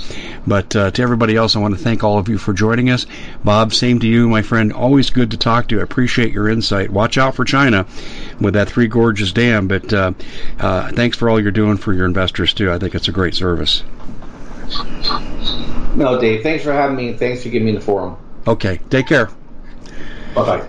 But 0.47 0.75
uh, 0.75 0.91
to 0.91 1.03
everybody 1.03 1.37
else, 1.37 1.57
I 1.57 1.61
want 1.61 1.77
to 1.77 1.83
thank 1.83 2.05
all 2.05 2.19
of 2.19 2.29
you 2.29 2.39
for 2.39 2.53
joining 2.53 2.91
us. 2.91 3.07
Bob, 3.45 3.73
same 3.73 3.99
to 4.01 4.07
you, 4.07 4.29
my 4.29 4.43
friend. 4.43 4.73
Always 4.73 5.11
good 5.11 5.31
to 5.31 5.37
talk 5.37 5.69
to 5.69 5.77
you. 5.77 5.81
I 5.81 5.85
appreciate 5.85 6.33
your 6.33 6.49
insight. 6.49 6.91
Watch 6.91 7.19
out 7.19 7.35
for 7.35 7.45
China 7.45 7.87
with 8.41 8.55
that 8.55 8.69
Three 8.69 8.89
Gorges 8.89 9.33
Dam. 9.33 9.69
But 9.69 9.93
uh, 9.93 10.13
uh, 10.59 10.93
thanks 10.93 11.17
for 11.17 11.31
all 11.31 11.41
you're 11.41 11.51
doing 11.51 11.77
for 11.77 11.93
your 11.93 12.07
investors 12.07 12.53
too. 12.53 12.71
I 12.71 12.79
think 12.79 12.95
it's 12.95 13.09
a 13.09 13.13
great 13.13 13.35
service. 13.35 13.83
No, 15.95 16.21
Dave. 16.21 16.43
Thanks 16.43 16.63
for 16.63 16.73
having 16.73 16.97
me, 16.97 17.09
and 17.09 17.19
thanks 17.19 17.43
for 17.43 17.49
giving 17.49 17.67
me 17.67 17.73
the 17.73 17.81
forum. 17.81 18.17
Okay. 18.47 18.81
Take 18.91 19.07
care. 19.07 19.31
Bye 20.35 20.45
bye. 20.59 20.69